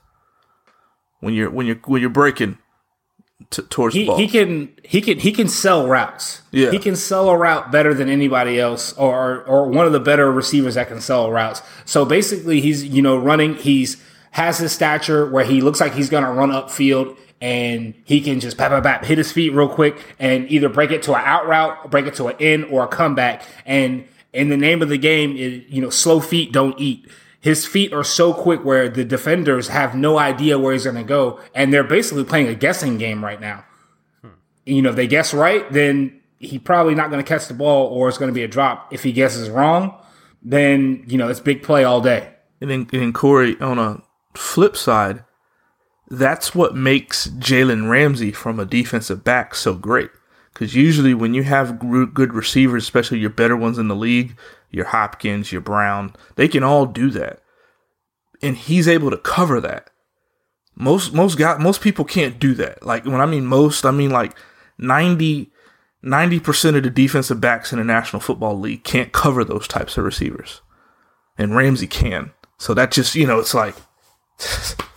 When 1.20 1.34
you're, 1.34 1.50
when 1.50 1.66
you're, 1.66 1.80
when 1.84 2.00
you're 2.00 2.08
breaking 2.08 2.56
t- 3.50 3.62
towards 3.64 3.94
he, 3.94 4.02
the 4.02 4.06
ball. 4.06 4.18
He 4.18 4.28
can, 4.28 4.72
he 4.82 5.02
can, 5.02 5.18
he 5.18 5.30
can 5.30 5.48
sell 5.48 5.86
routes. 5.86 6.40
Yeah. 6.50 6.70
He 6.70 6.78
can 6.78 6.96
sell 6.96 7.28
a 7.28 7.36
route 7.36 7.70
better 7.70 7.92
than 7.92 8.08
anybody 8.08 8.58
else 8.58 8.94
or, 8.94 9.44
or 9.44 9.68
one 9.68 9.84
of 9.84 9.92
the 9.92 10.00
better 10.00 10.32
receivers 10.32 10.76
that 10.76 10.88
can 10.88 11.02
sell 11.02 11.30
routes. 11.30 11.60
So 11.84 12.06
basically 12.06 12.62
he's, 12.62 12.82
you 12.82 13.02
know, 13.02 13.18
running, 13.18 13.56
he's, 13.56 14.02
has 14.30 14.58
his 14.58 14.72
stature 14.72 15.28
where 15.28 15.44
he 15.44 15.60
looks 15.60 15.80
like 15.80 15.94
he's 15.94 16.10
going 16.10 16.24
to 16.24 16.30
run 16.30 16.50
upfield 16.50 17.16
and 17.40 17.94
he 18.04 18.20
can 18.20 18.40
just 18.40 18.56
bap, 18.56 18.70
bap, 18.70 18.82
bap, 18.82 19.04
hit 19.04 19.18
his 19.18 19.30
feet 19.30 19.50
real 19.50 19.68
quick 19.68 20.14
and 20.18 20.50
either 20.50 20.68
break 20.68 20.90
it 20.90 21.02
to 21.04 21.14
an 21.14 21.22
out 21.24 21.46
route, 21.46 21.90
break 21.90 22.06
it 22.06 22.14
to 22.14 22.26
an 22.28 22.36
in 22.38 22.64
or 22.64 22.84
a 22.84 22.88
comeback. 22.88 23.42
And 23.64 24.06
in 24.32 24.48
the 24.48 24.56
name 24.56 24.82
of 24.82 24.88
the 24.88 24.98
game, 24.98 25.36
it, 25.36 25.66
you 25.68 25.80
know, 25.80 25.90
slow 25.90 26.20
feet 26.20 26.52
don't 26.52 26.78
eat. 26.78 27.06
His 27.40 27.66
feet 27.66 27.92
are 27.92 28.04
so 28.04 28.32
quick 28.32 28.64
where 28.64 28.88
the 28.88 29.04
defenders 29.04 29.68
have 29.68 29.94
no 29.94 30.18
idea 30.18 30.58
where 30.58 30.72
he's 30.72 30.84
going 30.84 30.96
to 30.96 31.04
go. 31.04 31.38
And 31.54 31.72
they're 31.72 31.84
basically 31.84 32.24
playing 32.24 32.48
a 32.48 32.54
guessing 32.54 32.98
game 32.98 33.24
right 33.24 33.40
now. 33.40 33.64
Hmm. 34.22 34.30
You 34.64 34.82
know, 34.82 34.90
if 34.90 34.96
they 34.96 35.06
guess 35.06 35.32
right, 35.32 35.70
then 35.72 36.20
he 36.38 36.58
probably 36.58 36.94
not 36.94 37.10
going 37.10 37.22
to 37.22 37.28
catch 37.28 37.48
the 37.48 37.54
ball 37.54 37.86
or 37.88 38.08
it's 38.08 38.18
going 38.18 38.30
to 38.30 38.34
be 38.34 38.42
a 38.42 38.48
drop. 38.48 38.92
If 38.92 39.02
he 39.02 39.12
guesses 39.12 39.48
wrong, 39.48 39.96
then, 40.42 41.04
you 41.06 41.18
know, 41.18 41.28
it's 41.28 41.40
big 41.40 41.62
play 41.62 41.84
all 41.84 42.00
day. 42.00 42.32
And 42.60 42.70
then, 42.70 42.80
and 42.92 43.02
then 43.02 43.12
Corey, 43.12 43.60
on 43.60 43.78
a 43.78 44.02
flip 44.34 44.76
side, 44.76 45.22
that's 46.08 46.54
what 46.54 46.76
makes 46.76 47.26
Jalen 47.28 47.90
Ramsey 47.90 48.32
from 48.32 48.60
a 48.60 48.64
defensive 48.64 49.24
back 49.24 49.54
so 49.54 49.74
great. 49.74 50.10
Because 50.52 50.74
usually, 50.74 51.12
when 51.12 51.34
you 51.34 51.42
have 51.42 51.78
good 51.78 52.32
receivers, 52.32 52.84
especially 52.84 53.18
your 53.18 53.28
better 53.28 53.56
ones 53.56 53.76
in 53.76 53.88
the 53.88 53.96
league, 53.96 54.36
your 54.70 54.86
Hopkins, 54.86 55.52
your 55.52 55.60
Brown, 55.60 56.14
they 56.36 56.48
can 56.48 56.62
all 56.62 56.86
do 56.86 57.10
that, 57.10 57.42
and 58.40 58.56
he's 58.56 58.88
able 58.88 59.10
to 59.10 59.18
cover 59.18 59.60
that. 59.60 59.90
Most 60.74 61.12
most 61.12 61.36
guys, 61.36 61.60
most 61.60 61.82
people 61.82 62.06
can't 62.06 62.38
do 62.38 62.54
that. 62.54 62.86
Like 62.86 63.04
when 63.04 63.20
I 63.20 63.26
mean 63.26 63.46
most, 63.46 63.84
I 63.84 63.90
mean 63.90 64.10
like 64.10 64.34
90 64.78 65.50
percent 66.40 66.76
of 66.76 66.84
the 66.84 66.90
defensive 66.90 67.40
backs 67.40 67.72
in 67.72 67.78
the 67.78 67.84
National 67.84 68.20
Football 68.20 68.58
League 68.58 68.82
can't 68.82 69.12
cover 69.12 69.44
those 69.44 69.68
types 69.68 69.98
of 69.98 70.04
receivers, 70.04 70.62
and 71.36 71.54
Ramsey 71.54 71.86
can. 71.86 72.32
So 72.56 72.72
that 72.72 72.92
just 72.92 73.14
you 73.14 73.26
know, 73.26 73.40
it's 73.40 73.52
like 73.52 73.74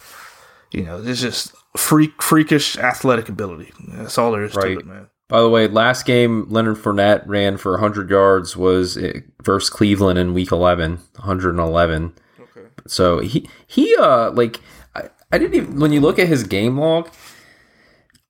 you 0.71 0.84
know, 0.84 1.01
it's 1.03 1.21
just 1.21 1.53
freak, 1.75 2.21
freakish 2.21 2.77
athletic 2.77 3.29
ability. 3.29 3.71
That's 3.88 4.17
all 4.17 4.32
there 4.32 4.43
is 4.43 4.55
right. 4.55 4.73
to 4.73 4.79
it, 4.79 4.86
man. 4.86 5.08
By 5.27 5.41
the 5.41 5.49
way, 5.49 5.67
last 5.67 6.05
game 6.05 6.47
Leonard 6.49 6.77
Fournette 6.77 7.23
ran 7.27 7.58
for 7.58 7.73
100 7.73 8.10
yards 8.10 8.58
was 8.58 8.97
eh, 8.97 9.21
versus 9.43 9.69
Cleveland 9.69 10.17
in 10.17 10.34
Week 10.34 10.51
11, 10.51 10.97
111. 11.15 12.13
Okay. 12.39 12.67
So 12.88 13.19
he 13.19 13.47
he 13.67 13.95
uh 13.97 14.32
like 14.32 14.60
I, 14.95 15.10
I 15.32 15.38
didn't 15.38 15.53
even 15.53 15.79
when 15.79 15.93
you 15.93 16.01
look 16.01 16.17
at 16.17 16.27
his 16.27 16.43
game 16.43 16.79
log, 16.79 17.12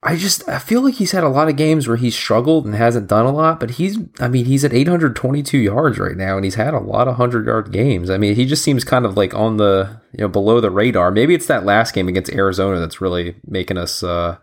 I 0.02 0.16
just 0.16 0.48
I 0.48 0.60
feel 0.60 0.82
like 0.82 0.94
he's 0.94 1.12
had 1.12 1.26
a 1.26 1.30
lot 1.30 1.50
of 1.50 1.58
games 1.58 1.86
where 1.86 1.98
he's 1.98 2.16
struggled 2.16 2.66
and 2.66 2.74
hasn't 2.74 3.10
done 3.10 3.26
a 3.26 3.34
lot, 3.34 3.60
but 3.60 3.72
he's 3.72 3.98
I 4.22 4.30
mean 4.30 4.46
he's 4.46 4.64
at 4.64 4.74
822 4.74 5.58
yards 5.58 6.00
right 6.00 6.16
now 6.16 6.38
and 6.38 6.46
he's 6.46 6.56
had 6.56 6.74
a 6.74 6.80
lot 6.80 7.10
of 7.10 7.18
100 7.18 7.46
yard 7.46 7.74
games. 7.74 8.10
I 8.10 8.18
mean, 8.18 8.36
he 8.36 8.46
just 8.46 8.64
seems 8.64 8.86
kind 8.86 9.06
of 9.06 9.18
like 9.18 9.34
on 9.34 9.58
the, 9.58 10.00
you 10.14 10.20
know, 10.20 10.30
below 10.30 10.62
the 10.62 10.72
radar. 10.72 11.12
Maybe 11.12 11.36
it's 11.36 11.48
that 11.48 11.66
last 11.66 11.94
game 11.94 12.08
against 12.08 12.32
Arizona 12.32 12.80
that's 12.80 13.02
really 13.02 13.36
making 13.46 13.78
us 13.78 14.02
uh 14.02 14.38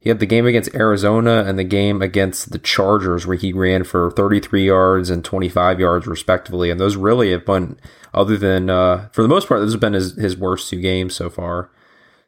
he 0.00 0.10
had 0.10 0.20
the 0.20 0.26
game 0.26 0.46
against 0.46 0.74
Arizona 0.74 1.44
and 1.46 1.58
the 1.58 1.64
game 1.64 2.02
against 2.02 2.52
the 2.52 2.58
Chargers 2.58 3.26
where 3.26 3.38
he 3.38 3.54
ran 3.54 3.84
for 3.84 4.10
33 4.10 4.66
yards 4.66 5.08
and 5.08 5.24
25 5.24 5.80
yards 5.80 6.06
respectively 6.06 6.70
and 6.70 6.78
those 6.78 6.94
really 6.94 7.32
have 7.32 7.46
been 7.46 7.80
other 8.12 8.36
than 8.36 8.68
uh 8.68 9.08
for 9.12 9.22
the 9.22 9.28
most 9.28 9.48
part 9.48 9.60
those 9.60 9.72
have 9.72 9.80
been 9.80 9.94
his 9.94 10.14
his 10.16 10.36
worst 10.36 10.68
two 10.68 10.78
games 10.78 11.16
so 11.16 11.30
far. 11.30 11.70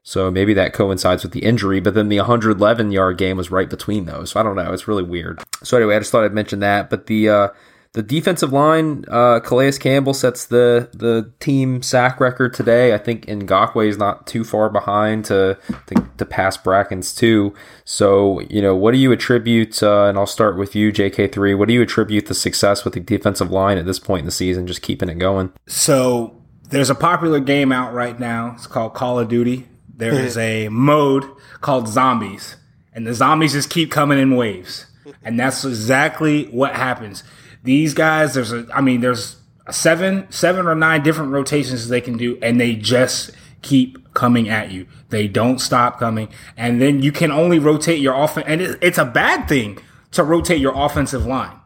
So 0.03 0.31
maybe 0.31 0.55
that 0.55 0.73
coincides 0.73 1.23
with 1.23 1.33
the 1.33 1.45
injury, 1.45 1.81
but 1.81 1.95
then 1.95 2.09
the 2.09 2.19
111 2.19 2.91
yard 2.91 3.19
game 3.19 3.37
was 3.37 3.51
right 3.51 3.69
between 3.69 4.07
those. 4.07 4.31
So 4.31 4.41
I 4.41 4.43
don't 4.43 4.57
know. 4.57 4.73
It's 4.73 4.89
really 4.89 5.03
weird. 5.03 5.43
So 5.63 5.77
anyway, 5.77 5.97
I 5.97 5.99
just 5.99 6.11
thought 6.11 6.25
I'd 6.25 6.33
mention 6.33 6.61
that. 6.61 6.89
But 6.91 7.07
the 7.07 7.29
uh, 7.29 7.49
The 7.93 8.03
defensive 8.05 8.53
line, 8.53 9.05
uh, 9.09 9.41
Calais 9.41 9.73
Campbell 9.73 10.15
sets 10.15 10.47
the 10.47 10.89
the 10.93 11.33
team 11.41 11.83
sack 11.83 12.21
record 12.21 12.55
today. 12.55 12.95
I 12.95 12.99
think 12.99 13.27
Ngakoue 13.27 13.89
is 13.89 13.99
not 13.99 14.29
too 14.29 14.45
far 14.45 14.71
behind 14.71 15.25
to, 15.25 15.59
to, 15.89 16.09
to 16.19 16.25
pass 16.25 16.57
Brackens 16.57 17.17
too. 17.17 17.53
So, 17.85 18.41
you 18.49 18.63
know, 18.63 18.77
what 18.77 18.93
do 18.93 18.99
you 18.99 19.11
attribute, 19.11 19.83
uh, 19.83 20.05
and 20.05 20.17
I'll 20.17 20.27
start 20.27 20.57
with 20.57 20.77
you, 20.77 20.93
JK3, 20.93 21.59
what 21.59 21.67
do 21.67 21.75
you 21.75 21.83
attribute 21.83 22.27
the 22.27 22.35
success 22.35 22.85
with 22.85 22.95
the 22.95 23.01
defensive 23.01 23.51
line 23.51 23.77
at 23.77 23.87
this 23.87 23.99
point 23.99 24.21
in 24.21 24.27
the 24.27 24.31
season, 24.31 24.69
just 24.69 24.83
keeping 24.83 25.09
it 25.09 25.19
going? 25.19 25.53
So, 25.67 26.41
there's 26.69 26.91
a 26.91 26.95
popular 26.95 27.41
game 27.41 27.73
out 27.73 27.93
right 27.93 28.21
now. 28.21 28.53
It's 28.55 28.69
called 28.69 28.95
Call 28.95 29.19
of 29.19 29.29
Duty. 29.29 29.67
There 30.01 30.15
is 30.15 30.37
a 30.51 30.69
mode 30.69 31.25
called 31.61 31.87
Zombies, 31.87 32.57
and 32.93 33.07
the 33.07 33.15
zombies 33.15 33.53
just 33.53 33.71
keep 33.71 33.93
coming 33.93 34.19
in 34.19 34.35
waves. 34.35 34.87
And 35.23 35.39
that's 35.39 35.65
exactly 35.65 36.47
what 36.47 36.75
happens 36.75 37.23
these 37.63 37.95
guys, 37.95 38.35
there's 38.35 38.53
a, 38.53 38.67
I 38.73 38.81
mean, 38.81 39.01
there's 39.01 39.37
seven, 39.71 40.31
seven 40.31 40.67
or 40.67 40.75
nine 40.75 41.03
different 41.03 41.33
rotations 41.33 41.89
they 41.89 42.01
can 42.01 42.17
do, 42.17 42.39
and 42.43 42.61
they 42.61 42.75
just 42.75 43.31
keep 43.63 44.13
coming 44.15 44.49
at 44.49 44.71
you. 44.71 44.87
They 45.11 45.29
don't 45.29 45.59
stop 45.59 45.99
coming, 45.99 46.29
and 46.57 46.81
then 46.81 47.03
you 47.03 47.13
can 47.13 47.31
only 47.31 47.59
rotate 47.59 48.01
your 48.01 48.15
offense. 48.15 48.47
And 48.49 48.61
it, 48.61 48.79
it's 48.81 48.99
a 48.99 49.05
bad 49.05 49.49
thing 49.49 49.79
to 50.13 50.25
rotate 50.25 50.61
your 50.61 50.73
offensive 50.75 51.27
line. 51.27 51.57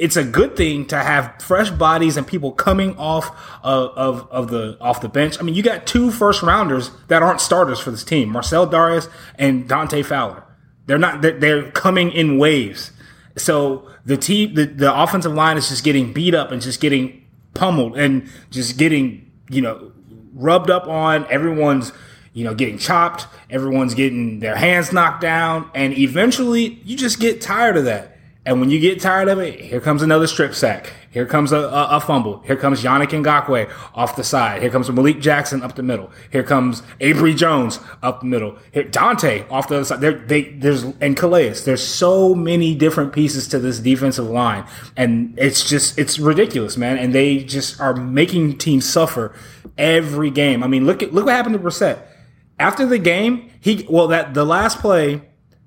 It's 0.00 0.16
a 0.16 0.24
good 0.24 0.56
thing 0.56 0.86
to 0.86 0.96
have 0.96 1.42
fresh 1.42 1.70
bodies 1.70 2.16
and 2.16 2.26
people 2.26 2.52
coming 2.52 2.96
off 2.96 3.30
of, 3.62 3.90
of, 3.96 4.28
of 4.30 4.50
the 4.50 4.78
off 4.80 5.00
the 5.00 5.08
bench. 5.08 5.38
I 5.38 5.42
mean, 5.42 5.54
you 5.54 5.62
got 5.62 5.86
two 5.86 6.10
first 6.10 6.42
rounders 6.42 6.90
that 7.08 7.22
aren't 7.22 7.40
starters 7.40 7.78
for 7.78 7.90
this 7.90 8.02
team: 8.02 8.30
Marcell 8.30 8.66
Dareus 8.66 9.08
and 9.36 9.68
Dante 9.68 10.02
Fowler. 10.02 10.42
They're 10.86 10.98
not. 10.98 11.22
They're, 11.22 11.38
they're 11.38 11.70
coming 11.70 12.10
in 12.10 12.38
waves. 12.38 12.92
So 13.36 13.88
the 14.04 14.16
team, 14.16 14.54
the, 14.54 14.64
the 14.64 15.02
offensive 15.02 15.32
line 15.32 15.56
is 15.56 15.68
just 15.68 15.84
getting 15.84 16.12
beat 16.12 16.34
up 16.34 16.50
and 16.50 16.60
just 16.60 16.80
getting 16.80 17.26
pummeled 17.54 17.96
and 17.96 18.28
just 18.50 18.76
getting, 18.76 19.30
you 19.48 19.60
know, 19.60 19.92
rubbed 20.34 20.70
up 20.70 20.86
on. 20.86 21.26
Everyone's, 21.30 21.92
you 22.32 22.44
know, 22.44 22.54
getting 22.54 22.78
chopped. 22.78 23.26
Everyone's 23.48 23.94
getting 23.94 24.40
their 24.40 24.56
hands 24.56 24.92
knocked 24.92 25.20
down. 25.20 25.70
And 25.74 25.96
eventually 25.96 26.80
you 26.84 26.96
just 26.96 27.20
get 27.20 27.40
tired 27.40 27.76
of 27.76 27.84
that. 27.84 28.09
And 28.46 28.58
when 28.58 28.70
you 28.70 28.80
get 28.80 29.00
tired 29.00 29.28
of 29.28 29.38
it, 29.38 29.60
here 29.60 29.80
comes 29.80 30.00
another 30.00 30.26
strip 30.26 30.54
sack. 30.54 30.94
Here 31.10 31.26
comes 31.26 31.52
a, 31.52 31.58
a, 31.58 31.96
a, 31.96 32.00
fumble. 32.00 32.40
Here 32.46 32.56
comes 32.56 32.82
Yannick 32.82 33.08
Ngakoue 33.08 33.70
off 33.94 34.16
the 34.16 34.24
side. 34.24 34.62
Here 34.62 34.70
comes 34.70 34.90
Malik 34.90 35.20
Jackson 35.20 35.62
up 35.62 35.74
the 35.74 35.82
middle. 35.82 36.10
Here 36.30 36.42
comes 36.42 36.82
Abry 37.00 37.36
Jones 37.36 37.80
up 38.02 38.20
the 38.20 38.26
middle. 38.26 38.56
Here, 38.72 38.84
Dante 38.84 39.44
off 39.50 39.68
the 39.68 39.76
other 39.76 39.84
side. 39.84 40.00
There, 40.00 40.12
they, 40.12 40.44
there's 40.44 40.84
and 41.00 41.16
Calais. 41.16 41.54
There's 41.64 41.86
so 41.86 42.34
many 42.34 42.74
different 42.74 43.12
pieces 43.12 43.46
to 43.48 43.58
this 43.58 43.80
defensive 43.80 44.26
line, 44.26 44.64
and 44.96 45.36
it's 45.36 45.68
just 45.68 45.98
it's 45.98 46.18
ridiculous, 46.18 46.76
man. 46.76 46.96
And 46.96 47.12
they 47.12 47.38
just 47.38 47.78
are 47.80 47.94
making 47.94 48.58
teams 48.58 48.88
suffer 48.88 49.34
every 49.76 50.30
game. 50.30 50.62
I 50.62 50.66
mean, 50.68 50.86
look 50.86 51.02
at 51.02 51.12
look 51.12 51.26
what 51.26 51.34
happened 51.34 51.54
to 51.54 51.60
Brissett 51.60 52.00
after 52.58 52.86
the 52.86 52.98
game. 52.98 53.50
He 53.60 53.84
well 53.90 54.06
that 54.08 54.32
the 54.32 54.44
last 54.46 54.78
play 54.78 55.22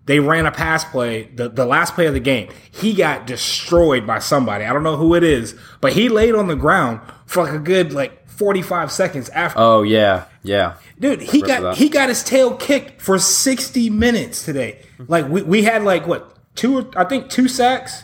they 0.06 0.20
ran 0.20 0.46
a 0.46 0.52
pass 0.52 0.84
play, 0.84 1.24
the, 1.24 1.48
the 1.50 1.66
last 1.66 1.96
play 1.96 2.08
of 2.08 2.14
the 2.14 2.20
game. 2.20 2.50
He 2.72 2.94
got 2.94 3.26
destroyed 3.26 4.06
by 4.06 4.20
somebody. 4.20 4.66
I 4.66 4.74
don't 4.74 4.84
know 4.84 4.98
who 4.98 5.16
it 5.16 5.24
is, 5.24 5.58
but 5.80 5.94
he 5.94 6.10
laid 6.10 6.36
on 6.36 6.48
the 6.48 6.56
ground 6.56 7.00
for 7.26 7.44
like 7.44 7.54
a 7.54 7.60
good 7.60 7.94
like 7.94 8.28
45 8.28 8.92
seconds 8.92 9.30
after. 9.30 9.60
Oh 9.60 9.84
yeah, 9.84 10.26
yeah. 10.44 10.76
Dude, 11.00 11.22
he 11.22 11.42
got 11.42 11.78
he 11.78 11.88
got 11.88 12.10
his 12.10 12.24
tail 12.24 12.56
kicked 12.56 13.02
for 13.02 13.18
60 13.18 13.90
minutes 13.90 14.44
today. 14.44 14.82
Like 15.08 15.28
we, 15.30 15.42
we 15.42 15.64
had 15.64 15.84
like 15.84 16.06
what, 16.06 16.38
two 16.56 16.92
I 16.96 17.06
think 17.06 17.30
two 17.30 17.48
sacks, 17.48 18.04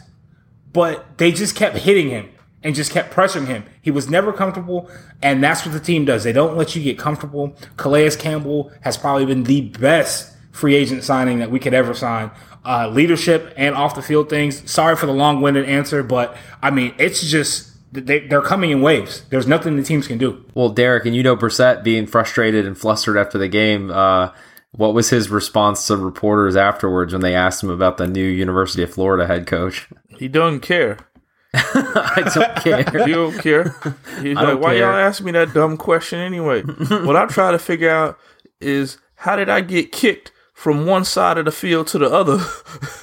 but 0.72 1.18
they 1.18 1.32
just 1.32 1.56
kept 1.56 1.78
hitting 1.78 2.10
him 2.10 2.30
and 2.64 2.76
just 2.76 2.92
kept 2.92 3.14
pressuring 3.14 3.48
him. 3.48 3.66
He 3.82 3.92
was 3.92 4.10
never 4.10 4.32
comfortable, 4.32 4.90
and 5.22 5.44
that's 5.44 5.66
what 5.66 5.74
the 5.74 5.80
team 5.80 6.06
does. 6.06 6.24
They 6.24 6.34
don't 6.34 6.56
let 6.56 6.76
you 6.76 6.84
get 6.84 6.98
comfortable. 6.98 7.56
Calais 7.78 8.16
Campbell 8.18 8.72
has 8.82 8.98
probably 8.98 9.26
been 9.26 9.44
the 9.44 9.62
best 9.62 10.36
free 10.52 10.76
agent 10.76 11.04
signing 11.04 11.40
that 11.40 11.52
we 11.52 11.60
could 11.60 11.74
ever 11.74 11.94
sign. 11.94 12.32
Uh, 12.66 12.90
leadership 12.90 13.54
and 13.56 13.76
off 13.76 13.96
the 13.96 14.02
field 14.02 14.30
things. 14.30 14.70
Sorry 14.70 14.96
for 14.96 15.06
the 15.06 15.14
long 15.14 15.42
winded 15.42 15.68
answer, 15.68 16.04
but 16.04 16.36
I 16.62 16.72
mean, 16.72 16.94
it's 16.98 17.26
just 17.26 17.70
they, 17.92 18.30
are 18.30 18.42
coming 18.42 18.72
in 18.72 18.82
waves. 18.82 19.24
There's 19.30 19.48
nothing 19.48 19.78
the 19.78 19.84
teams 19.84 20.08
can 20.08 20.18
do. 20.18 20.46
Well, 20.54 20.70
Derek, 20.70 21.06
and 21.06 21.16
you 21.16 21.24
know 21.24 21.36
Brissett 21.36 21.84
being 21.84 22.06
frustrated 22.06 22.66
and 22.66 22.78
flustered 22.78 23.18
after 23.18 23.38
the 23.38 23.48
game. 23.48 23.90
Uh, 23.90 24.32
what 24.72 24.94
was 24.94 25.10
his 25.10 25.30
response 25.30 25.88
to 25.88 25.98
reporters 25.98 26.56
afterwards 26.56 27.14
when 27.14 27.22
they 27.22 27.34
asked 27.34 27.64
him 27.64 27.70
about 27.70 27.98
the 27.98 28.08
new 28.08 28.26
University 28.26 28.84
of 28.84 28.94
Florida 28.94 29.26
head 29.26 29.48
coach? 29.48 29.90
He 30.10 30.28
doesn't 30.28 30.60
care. 30.60 30.98
I 31.54 32.30
don't 32.36 32.56
care. 32.58 32.84
he 33.06 33.12
don't 33.12 33.40
care. 33.40 33.76
He's 34.22 34.38
I 34.38 34.52
like, 34.52 34.60
why 34.60 34.74
care. 34.74 34.82
y'all 34.82 34.96
ask 34.96 35.24
me 35.24 35.32
that 35.32 35.54
dumb 35.54 35.78
question 35.78 36.20
anyway? 36.20 36.62
what 36.90 37.16
I'm 37.16 37.30
trying 37.30 37.54
to 37.54 37.60
figure 37.60 37.90
out 37.90 38.20
is 38.62 39.00
how 39.16 39.36
did 39.36 39.50
I 39.50 39.62
get 39.62 39.92
kicked 39.92 40.32
from 40.60 40.86
one 40.86 41.06
side 41.06 41.38
of 41.38 41.46
the 41.46 41.54
field 41.54 41.88
to 41.88 41.98
the 41.98 42.12
other. 42.12 42.44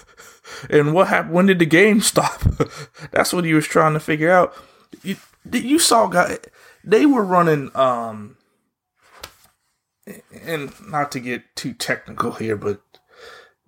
and 0.70 0.92
what 0.92 1.08
happened? 1.08 1.32
When 1.32 1.46
did 1.46 1.58
the 1.58 1.64
game 1.64 2.02
stop? 2.02 2.42
That's 3.12 3.32
what 3.32 3.46
he 3.46 3.54
was 3.54 3.66
trying 3.66 3.94
to 3.94 4.00
figure 4.00 4.30
out. 4.30 4.54
You, 5.02 5.16
you 5.50 5.78
saw 5.78 6.06
guys, 6.06 6.38
they 6.84 7.06
were 7.06 7.24
running, 7.24 7.74
um, 7.74 8.36
and 10.42 10.70
not 10.86 11.10
to 11.12 11.20
get 11.20 11.56
too 11.56 11.72
technical 11.72 12.32
here, 12.32 12.58
but 12.58 12.82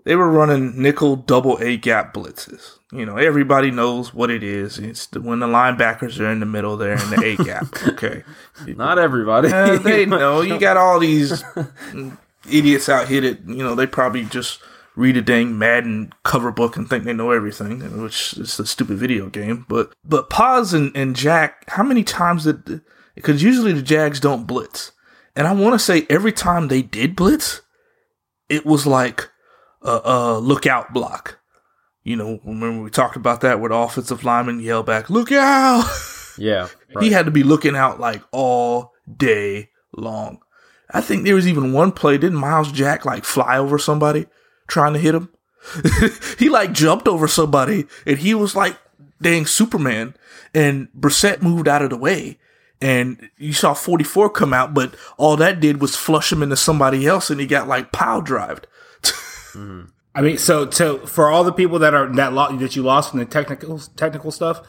they 0.05 0.17
were 0.17 0.31
running 0.31 0.81
nickel 0.81 1.17
double 1.17 1.57
A 1.63 1.79
gap 1.79 2.13
blitzes. 2.13 2.79
You 2.93 3.07
know, 3.07 3.17
everybody 3.17 3.71
knows 3.71 4.13
what 4.13 4.31
it 4.31 4.43
is. 4.43 4.79
It's 4.79 5.07
the, 5.07 5.23
when 5.23 5.39
the 5.41 5.47
linebackers 5.47 6.21
are 6.21 6.31
in 6.31 6.41
the 6.41 6.47
middle 6.47 6.77
there 6.77 6.93
in 6.93 7.11
the 7.11 7.25
A 7.25 7.37
gap. 7.43 7.67
Okay, 7.89 8.23
not 8.67 8.99
everybody. 8.99 9.51
uh, 9.51 9.79
they 9.79 10.05
know 10.05 10.43
you 10.43 10.61
got 10.61 10.77
all 10.77 10.99
these 11.01 11.43
idiots 12.51 12.89
out 12.89 13.09
here 13.09 13.21
that 13.23 13.41
you 13.47 13.63
know 13.63 13.75
they 13.75 13.87
probably 13.87 14.25
just 14.25 14.61
read 14.99 15.17
a 15.17 15.23
dang 15.23 15.57
Madden 15.57 16.13
cover 16.25 16.51
book 16.51 16.77
and 16.77 16.91
think 16.91 17.05
they 17.05 17.13
know 17.13 17.31
everything, 17.31 18.03
which 18.03 18.35
is 18.35 18.59
a 18.59 18.67
stupid 18.67 18.99
video 18.99 19.29
game. 19.29 19.65
But 19.69 19.93
but 20.05 20.29
Paz 20.29 20.75
and, 20.75 20.95
and 20.97 21.15
Jack, 21.15 21.65
how 21.69 21.83
many 21.83 22.03
times 22.05 22.45
did? 22.45 22.83
Because 23.15 23.43
usually 23.43 23.73
the 23.73 23.83
Jags 23.83 24.21
don't 24.21 24.47
blitz, 24.47 24.93
and 25.37 25.47
I 25.47 25.53
want 25.53 25.75
to 25.75 25.79
say 25.79 26.07
every 26.11 26.33
time 26.33 26.69
they 26.69 26.83
did 26.83 27.17
blitz, 27.17 27.63
it 28.49 28.67
was 28.67 28.87
like 28.87 29.31
a, 29.83 30.01
a 30.05 30.39
lookout 30.39 30.93
block. 30.93 31.39
You 32.03 32.17
know, 32.17 32.41
remember 32.45 32.83
we 32.83 32.91
talked 32.91 33.17
about 33.17 33.41
that 33.43 33.61
where 33.61 33.69
the 33.69 33.77
offensive 33.77 34.25
lineman 34.25 34.61
yell 34.61 34.83
back, 34.83 35.11
"Look 35.11 35.33
out!" 35.33 35.85
Yeah, 36.41 36.69
right. 36.95 37.03
he 37.03 37.11
had 37.11 37.25
to 37.25 37.33
be 37.33 37.43
looking 37.43 37.75
out 37.75 37.99
like 37.99 38.23
all 38.31 38.93
day 39.17 39.71
long. 39.97 40.39
I 40.91 41.01
think 41.01 41.25
there 41.25 41.35
was 41.35 41.47
even 41.47 41.73
one 41.73 41.93
play. 41.93 42.19
Didn't 42.19 42.39
Myles 42.39 42.73
Jack 42.73 43.05
like 43.05 43.25
fly 43.25 43.59
over 43.59 43.79
somebody 43.79 44.27
trying 44.67 44.95
to 44.95 44.99
hit 44.99 45.15
him? 45.15 45.31
he 46.39 46.49
like 46.49 46.73
jumped 46.73 47.09
over 47.09 47.29
somebody 47.29 47.87
and 48.07 48.19
he 48.19 48.35
was 48.35 48.57
like 48.57 48.77
dang 49.21 49.47
Superman. 49.47 50.15
And 50.55 50.89
Brissett 50.99 51.43
moved 51.43 51.69
out 51.69 51.83
of 51.83 51.91
the 51.91 51.97
way. 51.97 52.39
And 52.81 53.29
you 53.37 53.53
saw 53.53 53.75
44 53.75 54.31
come 54.31 54.55
out, 54.55 54.73
but 54.73 54.95
all 55.17 55.37
that 55.37 55.61
did 55.61 55.81
was 55.81 55.97
flush 55.97 56.33
him 56.33 56.43
into 56.43 56.57
somebody 56.57 57.07
else 57.07 57.29
and 57.29 57.41
he 57.41 57.47
got 57.47 57.67
like 57.67 57.93
pow 57.93 58.21
drived. 58.21 58.67
mm-hmm. 59.03 59.87
I 60.15 60.21
mean, 60.21 60.39
so 60.39 60.69
so 60.71 61.07
for 61.07 61.31
all 61.31 61.45
the 61.45 61.53
people 61.53 61.79
that 61.79 61.95
are 61.95 62.13
that 62.17 62.33
lo- 62.33 62.57
that 62.57 62.75
you 62.75 62.83
lost 62.83 63.13
in 63.13 63.21
the 63.21 63.27
technical 63.27 63.79
technical 63.79 64.33
stuff, 64.33 64.67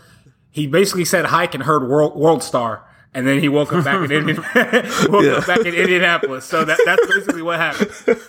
he 0.52 0.68
basically 0.68 1.06
said 1.06 1.26
hike 1.26 1.56
and 1.56 1.64
heard 1.64 1.90
world 1.90 2.16
world 2.16 2.44
star 2.44 2.86
and 3.14 3.28
then 3.28 3.40
he 3.40 3.50
woke 3.50 3.74
up 3.74 3.84
back 3.84 4.04
in 4.04 4.12
Indian, 4.12 4.38
woke 5.10 5.24
yeah. 5.24 5.38
up 5.38 5.48
back 5.48 5.60
in 5.60 5.74
Indianapolis. 5.74 6.46
So 6.46 6.64
that, 6.64 6.80
that's 6.86 7.08
basically 7.08 7.42
what 7.42 7.60
happened. 7.60 7.92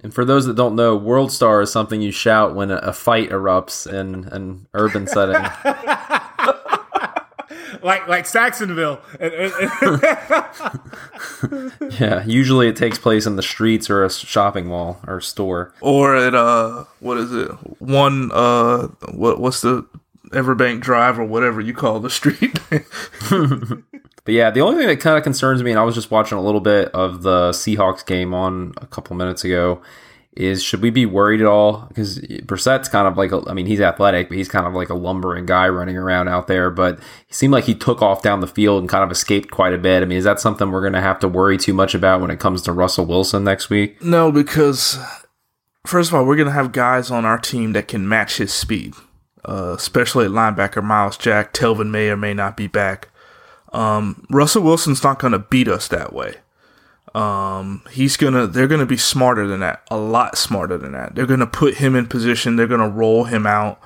And 0.00 0.14
for 0.14 0.24
those 0.24 0.46
that 0.46 0.54
don't 0.54 0.76
know, 0.76 0.96
World 0.96 1.32
Star 1.32 1.60
is 1.60 1.72
something 1.72 2.00
you 2.00 2.12
shout 2.12 2.54
when 2.54 2.70
a, 2.70 2.76
a 2.76 2.92
fight 2.92 3.30
erupts 3.30 3.84
in 3.84 4.26
an 4.26 4.68
urban 4.72 5.08
setting. 5.08 5.34
like 7.82 8.06
like 8.06 8.24
Saxonville. 8.24 9.00
yeah, 12.00 12.24
usually 12.24 12.68
it 12.68 12.76
takes 12.76 12.96
place 12.96 13.26
in 13.26 13.34
the 13.34 13.42
streets 13.42 13.90
or 13.90 14.04
a 14.04 14.10
shopping 14.10 14.68
mall 14.68 15.00
or 15.04 15.20
store. 15.20 15.74
Or 15.80 16.14
at 16.14 16.32
uh 16.32 16.84
what 17.00 17.18
is 17.18 17.32
it? 17.34 17.50
One 17.80 18.30
uh 18.32 18.86
what 19.12 19.40
what's 19.40 19.62
the 19.62 19.84
Everbank 20.30 20.80
Drive 20.80 21.18
or 21.18 21.24
whatever 21.24 21.60
you 21.60 21.74
call 21.74 22.00
the 22.00 22.10
street. 22.10 22.58
but 22.70 24.34
yeah, 24.34 24.50
the 24.50 24.60
only 24.60 24.76
thing 24.78 24.88
that 24.88 25.00
kind 25.00 25.16
of 25.16 25.22
concerns 25.22 25.62
me, 25.62 25.70
and 25.70 25.80
I 25.80 25.84
was 25.84 25.94
just 25.94 26.10
watching 26.10 26.38
a 26.38 26.42
little 26.42 26.60
bit 26.60 26.88
of 26.88 27.22
the 27.22 27.50
Seahawks 27.50 28.04
game 28.04 28.34
on 28.34 28.74
a 28.78 28.86
couple 28.86 29.16
minutes 29.16 29.44
ago, 29.44 29.82
is 30.32 30.62
should 30.62 30.82
we 30.82 30.90
be 30.90 31.04
worried 31.04 31.40
at 31.40 31.46
all? 31.46 31.86
Because 31.88 32.20
Brissett's 32.44 32.88
kind 32.88 33.08
of 33.08 33.16
like, 33.16 33.32
a, 33.32 33.42
I 33.48 33.54
mean, 33.54 33.66
he's 33.66 33.80
athletic, 33.80 34.28
but 34.28 34.38
he's 34.38 34.48
kind 34.48 34.66
of 34.66 34.72
like 34.72 34.88
a 34.88 34.94
lumbering 34.94 35.46
guy 35.46 35.68
running 35.68 35.96
around 35.96 36.28
out 36.28 36.46
there. 36.46 36.70
But 36.70 37.00
he 37.26 37.34
seemed 37.34 37.52
like 37.52 37.64
he 37.64 37.74
took 37.74 38.02
off 38.02 38.22
down 38.22 38.40
the 38.40 38.46
field 38.46 38.80
and 38.80 38.88
kind 38.88 39.02
of 39.02 39.10
escaped 39.10 39.50
quite 39.50 39.72
a 39.72 39.78
bit. 39.78 40.02
I 40.02 40.06
mean, 40.06 40.18
is 40.18 40.24
that 40.24 40.38
something 40.38 40.70
we're 40.70 40.80
going 40.80 40.92
to 40.92 41.00
have 41.00 41.18
to 41.20 41.28
worry 41.28 41.58
too 41.58 41.74
much 41.74 41.94
about 41.94 42.20
when 42.20 42.30
it 42.30 42.38
comes 42.38 42.62
to 42.62 42.72
Russell 42.72 43.04
Wilson 43.04 43.42
next 43.42 43.68
week? 43.68 44.00
No, 44.00 44.30
because 44.30 44.96
first 45.84 46.10
of 46.10 46.14
all, 46.14 46.24
we're 46.24 46.36
going 46.36 46.46
to 46.46 46.52
have 46.52 46.70
guys 46.70 47.10
on 47.10 47.24
our 47.24 47.38
team 47.38 47.72
that 47.72 47.88
can 47.88 48.08
match 48.08 48.36
his 48.36 48.52
speed 48.52 48.94
uh, 49.44 49.74
especially 49.76 50.26
at 50.26 50.30
linebacker 50.30 50.82
Myles 50.82 51.16
Jack. 51.16 51.52
Telvin 51.52 51.90
may 51.90 52.08
or 52.08 52.16
may 52.16 52.34
not 52.34 52.56
be 52.56 52.66
back. 52.66 53.08
Um, 53.72 54.26
Russell 54.30 54.62
Wilson's 54.62 55.04
not 55.04 55.18
going 55.18 55.32
to 55.32 55.38
beat 55.38 55.68
us 55.68 55.88
that 55.88 56.12
way. 56.12 56.36
Um, 57.14 57.82
he's 57.90 58.16
gonna, 58.16 58.46
they're 58.46 58.68
gonna 58.68 58.86
be 58.86 58.96
smarter 58.96 59.46
than 59.46 59.60
that, 59.60 59.82
a 59.90 59.96
lot 59.96 60.36
smarter 60.36 60.76
than 60.76 60.92
that. 60.92 61.14
They're 61.14 61.26
gonna 61.26 61.46
put 61.46 61.74
him 61.74 61.96
in 61.96 62.06
position. 62.06 62.56
They're 62.56 62.66
gonna 62.66 62.88
roll 62.88 63.24
him 63.24 63.46
out. 63.46 63.80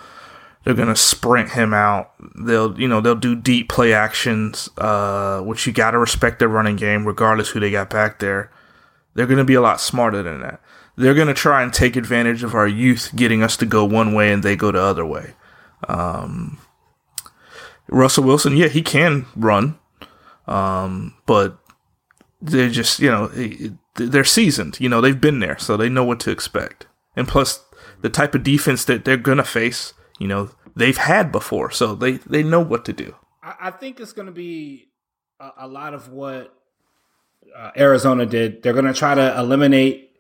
They're 0.64 0.74
gonna 0.74 0.96
sprint 0.96 1.50
him 1.50 1.72
out. 1.72 2.12
They'll, 2.34 2.78
you 2.78 2.88
know, 2.88 3.00
they'll 3.00 3.14
do 3.14 3.34
deep 3.34 3.68
play 3.68 3.92
actions, 3.92 4.68
uh, 4.78 5.40
which 5.40 5.66
you 5.66 5.72
gotta 5.72 5.98
respect 5.98 6.40
their 6.40 6.48
running 6.48 6.76
game, 6.76 7.06
regardless 7.06 7.50
who 7.50 7.60
they 7.60 7.70
got 7.70 7.90
back 7.90 8.18
there. 8.18 8.50
They're 9.14 9.26
gonna 9.26 9.44
be 9.44 9.54
a 9.54 9.60
lot 9.60 9.80
smarter 9.80 10.22
than 10.22 10.40
that. 10.40 10.60
They're 10.96 11.14
gonna 11.14 11.32
try 11.32 11.62
and 11.62 11.72
take 11.72 11.96
advantage 11.96 12.42
of 12.42 12.54
our 12.54 12.68
youth, 12.68 13.12
getting 13.14 13.42
us 13.42 13.56
to 13.58 13.66
go 13.66 13.84
one 13.84 14.14
way 14.14 14.32
and 14.32 14.42
they 14.42 14.56
go 14.56 14.72
the 14.72 14.82
other 14.82 15.06
way. 15.06 15.34
Um, 15.88 16.58
Russell 17.88 18.24
Wilson, 18.24 18.56
yeah, 18.56 18.68
he 18.68 18.82
can 18.82 19.26
run, 19.36 19.78
um, 20.46 21.14
but 21.26 21.58
they're 22.40 22.70
just 22.70 23.00
you 23.00 23.10
know 23.10 23.30
they're 23.94 24.24
seasoned. 24.24 24.80
You 24.80 24.88
know 24.88 25.00
they've 25.00 25.20
been 25.20 25.40
there, 25.40 25.58
so 25.58 25.76
they 25.76 25.88
know 25.88 26.04
what 26.04 26.20
to 26.20 26.30
expect. 26.30 26.86
And 27.16 27.28
plus, 27.28 27.64
the 28.00 28.10
type 28.10 28.34
of 28.34 28.42
defense 28.42 28.84
that 28.86 29.04
they're 29.04 29.16
gonna 29.16 29.44
face, 29.44 29.92
you 30.18 30.26
know, 30.26 30.50
they've 30.74 30.96
had 30.96 31.30
before, 31.30 31.70
so 31.70 31.94
they 31.94 32.12
they 32.12 32.42
know 32.42 32.60
what 32.60 32.84
to 32.86 32.92
do. 32.92 33.14
I, 33.42 33.72
think 33.72 33.98
it's 33.98 34.12
to 34.26 34.32
be 34.32 34.88
a, 35.58 35.66
lot 35.66 35.94
of 35.94 36.08
what 36.08 36.54
uh, 37.56 37.72
Arizona 37.76 38.24
did. 38.24 38.62
They're 38.62 38.72
to 38.84 38.94
try 38.94 39.16
to 39.16 39.36
eliminate 39.38 40.11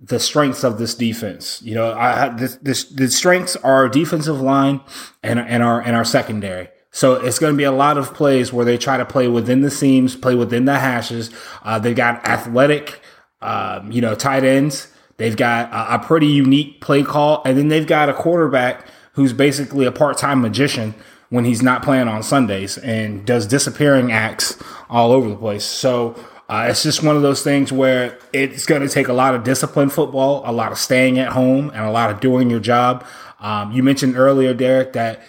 the 0.00 0.18
strengths 0.18 0.64
of 0.64 0.78
this 0.78 0.94
defense. 0.94 1.62
You 1.62 1.74
know, 1.74 1.92
I, 1.92 2.28
this, 2.30 2.56
this, 2.56 2.84
the 2.84 3.10
strengths 3.10 3.56
are 3.56 3.88
defensive 3.88 4.40
line 4.40 4.80
and 5.22 5.38
and 5.38 5.62
our 5.62 5.80
and 5.80 5.96
our 5.96 6.04
secondary. 6.04 6.68
So 6.94 7.14
it's 7.14 7.40
going 7.40 7.52
to 7.52 7.56
be 7.56 7.64
a 7.64 7.72
lot 7.72 7.98
of 7.98 8.14
plays 8.14 8.52
where 8.52 8.64
they 8.64 8.78
try 8.78 8.96
to 8.96 9.04
play 9.04 9.26
within 9.26 9.62
the 9.62 9.70
seams, 9.70 10.14
play 10.14 10.36
within 10.36 10.64
the 10.64 10.78
hashes. 10.78 11.28
Uh, 11.64 11.80
they've 11.80 11.96
got 11.96 12.24
athletic, 12.24 13.00
um, 13.42 13.90
you 13.90 14.00
know, 14.00 14.14
tight 14.14 14.44
ends. 14.44 14.86
They've 15.16 15.36
got 15.36 15.72
a, 15.72 15.96
a, 15.96 15.98
pretty 15.98 16.28
unique 16.28 16.80
play 16.80 17.02
call, 17.02 17.42
and 17.44 17.58
then 17.58 17.66
they've 17.66 17.86
got 17.86 18.08
a 18.08 18.14
quarterback 18.14 18.86
who's 19.14 19.32
basically 19.32 19.86
a 19.86 19.92
part-time 19.92 20.40
magician 20.40 20.94
when 21.30 21.44
he's 21.44 21.62
not 21.62 21.82
playing 21.82 22.06
on 22.06 22.22
Sundays 22.22 22.78
and 22.78 23.26
does 23.26 23.48
disappearing 23.48 24.12
acts 24.12 24.56
all 24.88 25.10
over 25.10 25.28
the 25.28 25.36
place. 25.36 25.64
So 25.64 26.14
uh, 26.48 26.66
it's 26.68 26.82
just 26.82 27.02
one 27.02 27.16
of 27.16 27.22
those 27.22 27.42
things 27.42 27.72
where 27.72 28.18
it's 28.32 28.66
going 28.66 28.82
to 28.82 28.88
take 28.88 29.08
a 29.08 29.12
lot 29.12 29.34
of 29.34 29.44
disciplined 29.44 29.92
football, 29.92 30.42
a 30.44 30.52
lot 30.52 30.72
of 30.72 30.78
staying 30.78 31.18
at 31.18 31.32
home, 31.32 31.70
and 31.70 31.84
a 31.84 31.90
lot 31.90 32.10
of 32.10 32.20
doing 32.20 32.50
your 32.50 32.60
job. 32.60 33.04
Um, 33.40 33.72
you 33.72 33.82
mentioned 33.82 34.16
earlier, 34.16 34.52
Derek, 34.52 34.92
that 34.92 35.20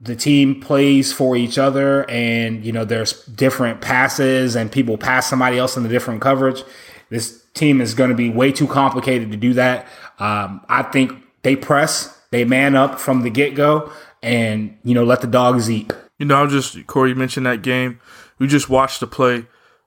the 0.00 0.16
team 0.16 0.60
plays 0.60 1.12
for 1.12 1.36
each 1.36 1.56
other 1.56 2.08
and 2.10 2.64
you 2.64 2.72
know 2.72 2.84
there's 2.84 3.24
different 3.26 3.80
passes 3.80 4.54
and 4.54 4.70
people 4.70 4.98
pass 4.98 5.28
somebody 5.28 5.56
else 5.56 5.76
in 5.76 5.82
the 5.82 5.88
different 5.88 6.20
coverage. 6.20 6.62
This 7.10 7.44
team 7.54 7.80
is 7.80 7.94
going 7.94 8.10
to 8.10 8.16
be 8.16 8.28
way 8.28 8.52
too 8.52 8.66
complicated 8.66 9.30
to 9.30 9.36
do 9.36 9.54
that. 9.54 9.86
Um, 10.18 10.60
i 10.68 10.82
think 10.82 11.12
they 11.42 11.56
press 11.56 12.20
they 12.30 12.44
man 12.44 12.76
up 12.76 13.00
from 13.00 13.22
the 13.22 13.30
get-go 13.30 13.90
and 14.22 14.76
you 14.84 14.94
know 14.94 15.04
let 15.04 15.20
the 15.22 15.26
dogs 15.26 15.70
eat. 15.70 15.92
You 16.18 16.26
know 16.26 16.42
i 16.42 16.46
just 16.46 16.86
corey 16.86 17.14
mentioned 17.14 17.46
that 17.46 17.62
game. 17.62 18.00
We 18.38 18.46
just 18.46 18.68
watched 18.68 19.00
the 19.00 19.06
play 19.06 19.46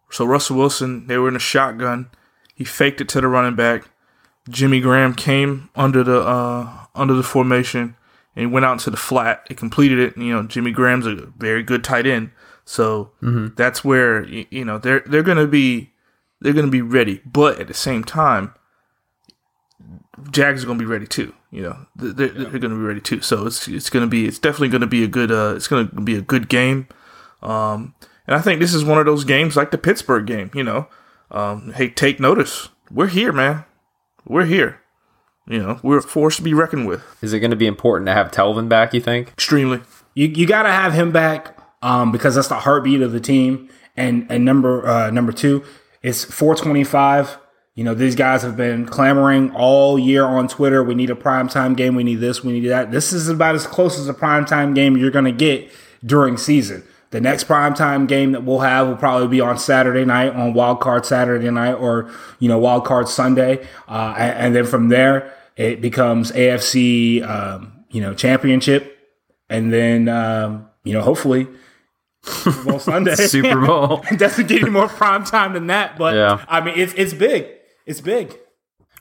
so 0.10 0.26
russell 0.26 0.58
wilson 0.58 1.08
they 1.08 1.17
were 1.17 1.28
in 1.28 1.36
a 1.36 1.39
shotgun 1.39 2.10
he 2.56 2.63
faked 2.63 3.02
it 3.02 3.10
to 3.10 3.22
the 3.22 3.28
running 3.28 3.56
back 3.56 3.89
jimmy 4.50 4.80
graham 4.80 5.13
came 5.13 5.70
under 5.76 6.04
the 6.04 6.20
uh, 6.20 6.86
under 6.96 7.13
the 7.13 7.24
formation 7.24 7.96
and 8.38 8.52
went 8.52 8.65
out 8.65 8.74
into 8.74 8.91
the 8.91 8.98
flat. 8.98 9.46
He 9.50 9.56
completed 9.56 10.00
it. 10.00 10.15
And, 10.15 10.26
you 10.26 10.32
know, 10.32 10.43
Jimmy 10.43 10.72
Graham's 10.72 11.08
a 11.08 11.15
very 11.15 11.63
good 11.63 11.84
tight 11.84 12.06
end, 12.06 12.30
so 12.63 13.12
mm-hmm. 13.22 13.56
that's 13.58 13.84
where 13.84 14.24
you 14.26 14.63
know 14.63 14.78
they're 14.78 15.04
they're 15.06 15.24
gonna 15.24 15.48
be 15.48 15.91
they're 16.39 16.54
gonna 16.54 16.67
be 16.67 16.84
ready. 16.84 17.22
But 17.26 17.60
at 17.60 17.67
the 17.67 17.74
same 17.74 18.04
time, 18.04 18.54
Jags 20.30 20.63
are 20.63 20.67
gonna 20.67 20.80
be 20.80 20.86
ready 20.86 21.08
too. 21.08 21.34
You 21.50 21.63
know, 21.63 21.88
they're, 21.96 22.28
yeah. 22.28 22.50
they're 22.50 22.60
gonna 22.60 22.76
be 22.76 22.82
ready 22.82 23.02
too. 23.02 23.22
So 23.22 23.48
it's 23.48 23.67
it's 23.67 23.89
gonna 23.89 24.08
be 24.08 24.28
it's 24.28 24.39
definitely 24.39 24.70
gonna 24.70 24.88
be 24.88 25.04
a 25.04 25.08
good 25.08 25.32
uh 25.32 25.54
it's 25.56 25.67
gonna 25.67 25.86
be 25.86 26.15
a 26.15 26.22
good 26.22 26.48
game. 26.48 26.88
Um, 27.41 27.96
and 28.28 28.36
I 28.36 28.42
think 28.42 28.60
this 28.60 28.74
is 28.74 28.86
one 28.86 29.00
of 29.00 29.06
those 29.06 29.24
games 29.24 29.56
like 29.56 29.72
the 29.72 29.78
Pittsburgh 29.78 30.28
game. 30.28 30.52
You 30.54 30.63
know, 30.63 30.88
um, 31.32 31.74
hey, 31.74 31.90
take 31.90 32.20
notice. 32.20 32.70
We're 32.92 33.08
here, 33.08 33.32
man. 33.32 33.66
We're 34.26 34.46
here 34.46 34.82
you 35.48 35.60
know, 35.60 35.80
we're 35.82 36.00
a 36.00 36.02
force 36.02 36.36
to 36.38 36.42
be 36.42 36.54
reckoned 36.54 36.88
with. 36.88 37.04
Is 37.22 37.34
it 37.34 37.40
going 37.40 37.52
to 37.52 37.58
be 37.58 37.68
important 37.68 38.08
to 38.08 38.13
have 38.13 38.32
Telvin 38.32 38.68
back, 38.68 38.94
you 38.94 39.00
think? 39.00 39.30
Extremely. 39.30 39.80
You, 40.13 40.28
you 40.28 40.46
got 40.46 40.63
to 40.63 40.70
have 40.70 40.94
him 40.94 41.12
back 41.12 41.58
um, 41.82 42.12
because 42.12 42.36
that's 42.36 42.50
the 42.50 42.60
heartbeat 42.60 43.02
of 43.02 43.13
the 43.13 43.20
team. 43.20 43.70
And, 43.96 44.28
and 44.30 44.46
number 44.46 44.86
uh, 44.88 45.10
number 45.10 45.32
two, 45.32 45.63
it's 46.04 46.24
425. 46.24 47.38
You 47.76 47.84
know, 47.84 47.94
these 47.94 48.16
guys 48.16 48.42
have 48.42 48.58
been 48.58 48.86
clamoring 48.86 49.52
all 49.56 49.98
year 49.98 50.26
on 50.26 50.48
Twitter. 50.48 50.84
We 50.84 50.96
need 50.96 51.10
a 51.10 51.16
primetime 51.16 51.76
game. 51.76 51.96
We 51.96 52.04
need 52.04 52.20
this. 52.20 52.44
We 52.44 52.60
need 52.60 52.68
that. 52.68 52.92
This 52.92 53.13
is 53.13 53.30
about 53.30 53.56
as 53.56 53.66
close 53.66 53.98
as 53.98 54.08
a 54.08 54.13
primetime 54.13 54.76
game 54.76 54.98
you're 54.98 55.12
going 55.12 55.26
to 55.26 55.32
get 55.32 55.72
during 56.06 56.38
season. 56.38 56.84
The 57.10 57.22
next 57.22 57.48
primetime 57.48 58.08
game 58.08 58.34
that 58.34 58.43
we'll 58.43 58.60
have 58.60 58.88
will 58.88 58.98
probably 58.98 59.30
be 59.30 59.39
on 59.39 59.58
Saturday 59.58 60.04
night, 60.04 60.36
on 60.36 60.54
Wild 60.54 60.82
Card 60.82 61.06
Saturday 61.06 61.50
night, 61.50 61.74
or 61.74 62.12
you 62.39 62.50
know 62.50 62.58
Wild 62.58 62.86
Card 62.86 63.08
Sunday, 63.08 63.65
uh, 63.88 64.13
and, 64.17 64.38
and, 64.38 64.56
then 64.56 64.65
from 64.65 64.89
there 64.89 65.34
it 65.56 65.80
becomes 65.80 66.32
AFC, 66.34 67.24
um, 67.28 67.86
you 67.91 68.02
know, 68.02 68.13
championship, 68.13 68.98
and 69.50 69.72
then 69.72 70.10
um, 70.10 70.67
you 70.84 70.93
know, 70.93 71.02
hopefully. 71.02 71.48
Super 72.24 72.72
Bowl 72.72 72.80
Sunday, 72.80 73.15
Super 73.15 73.65
Bowl. 73.65 74.02
it 74.12 74.20
doesn't 74.20 74.48
get 74.48 74.62
any 74.62 74.72
more 74.72 74.89
prime 74.89 75.24
time 75.24 75.54
than 75.54 75.67
that, 75.67 75.98
but 75.98 76.13
yeah. 76.13 76.43
I 76.50 76.60
mean, 76.60 76.78
it's 76.78 76.93
it's 76.98 77.13
big. 77.13 77.48
It's 77.86 78.02
big. 78.02 78.38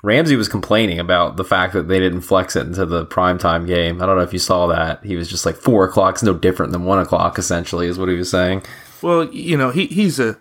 Ramsey 0.06 0.36
was 0.36 0.48
complaining 0.48 1.00
about 1.00 1.36
the 1.36 1.44
fact 1.44 1.72
that 1.72 1.88
they 1.88 1.98
didn't 1.98 2.20
flex 2.20 2.54
it 2.54 2.64
into 2.64 2.86
the 2.86 3.04
primetime 3.04 3.66
game. 3.66 4.00
I 4.00 4.06
don't 4.06 4.14
know 4.14 4.22
if 4.22 4.32
you 4.32 4.38
saw 4.38 4.68
that. 4.68 5.04
He 5.04 5.16
was 5.16 5.28
just 5.28 5.44
like 5.44 5.56
four 5.56 5.84
o'clock's 5.84 6.22
no 6.22 6.32
different 6.32 6.70
than 6.70 6.84
one 6.84 7.00
o'clock, 7.00 7.40
essentially, 7.40 7.88
is 7.88 7.98
what 7.98 8.08
he 8.08 8.14
was 8.14 8.30
saying. 8.30 8.62
Well, 9.02 9.24
you 9.34 9.56
know, 9.56 9.70
he 9.70 9.86
he's 9.86 10.20
a 10.20 10.40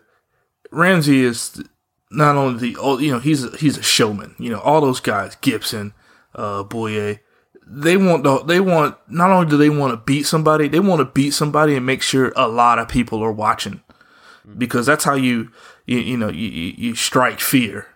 Ramsey 0.69 1.23
is 1.23 1.63
not 2.12 2.36
only 2.36 2.60
the 2.60 3.01
you 3.01 3.12
know 3.12 3.17
he's 3.17 3.43
a, 3.43 3.58
he's 3.58 3.75
a 3.75 3.82
showman. 3.82 4.36
You 4.38 4.51
know, 4.51 4.60
all 4.60 4.82
those 4.82 4.99
guys, 4.99 5.36
Gipson, 5.38 5.93
uh, 6.36 6.63
Bouye. 6.63 7.21
They 7.65 7.97
want 7.97 8.23
the, 8.23 8.43
they 8.43 8.60
want 8.60 8.95
not 9.10 9.32
only 9.32 9.49
do 9.49 9.58
they 9.58 9.71
want 9.71 9.93
to 9.93 9.97
beat 9.97 10.28
somebody, 10.28 10.67
they 10.67 10.80
want 10.80 10.99
to 10.99 11.06
beat 11.06 11.32
somebody 11.32 11.75
and 11.75 11.84
make 11.84 12.04
sure 12.04 12.32
a 12.36 12.47
lot 12.47 12.78
of 12.78 12.88
people 12.88 13.23
are 13.23 13.32
watching, 13.32 13.82
because 14.60 14.86
that's 14.86 15.06
how 15.06 15.15
you 15.15 15.49
you, 15.88 15.97
you 15.97 16.17
know 16.17 16.30
you, 16.30 16.49
you 16.78 16.93
strike 16.93 17.39
fear, 17.39 17.88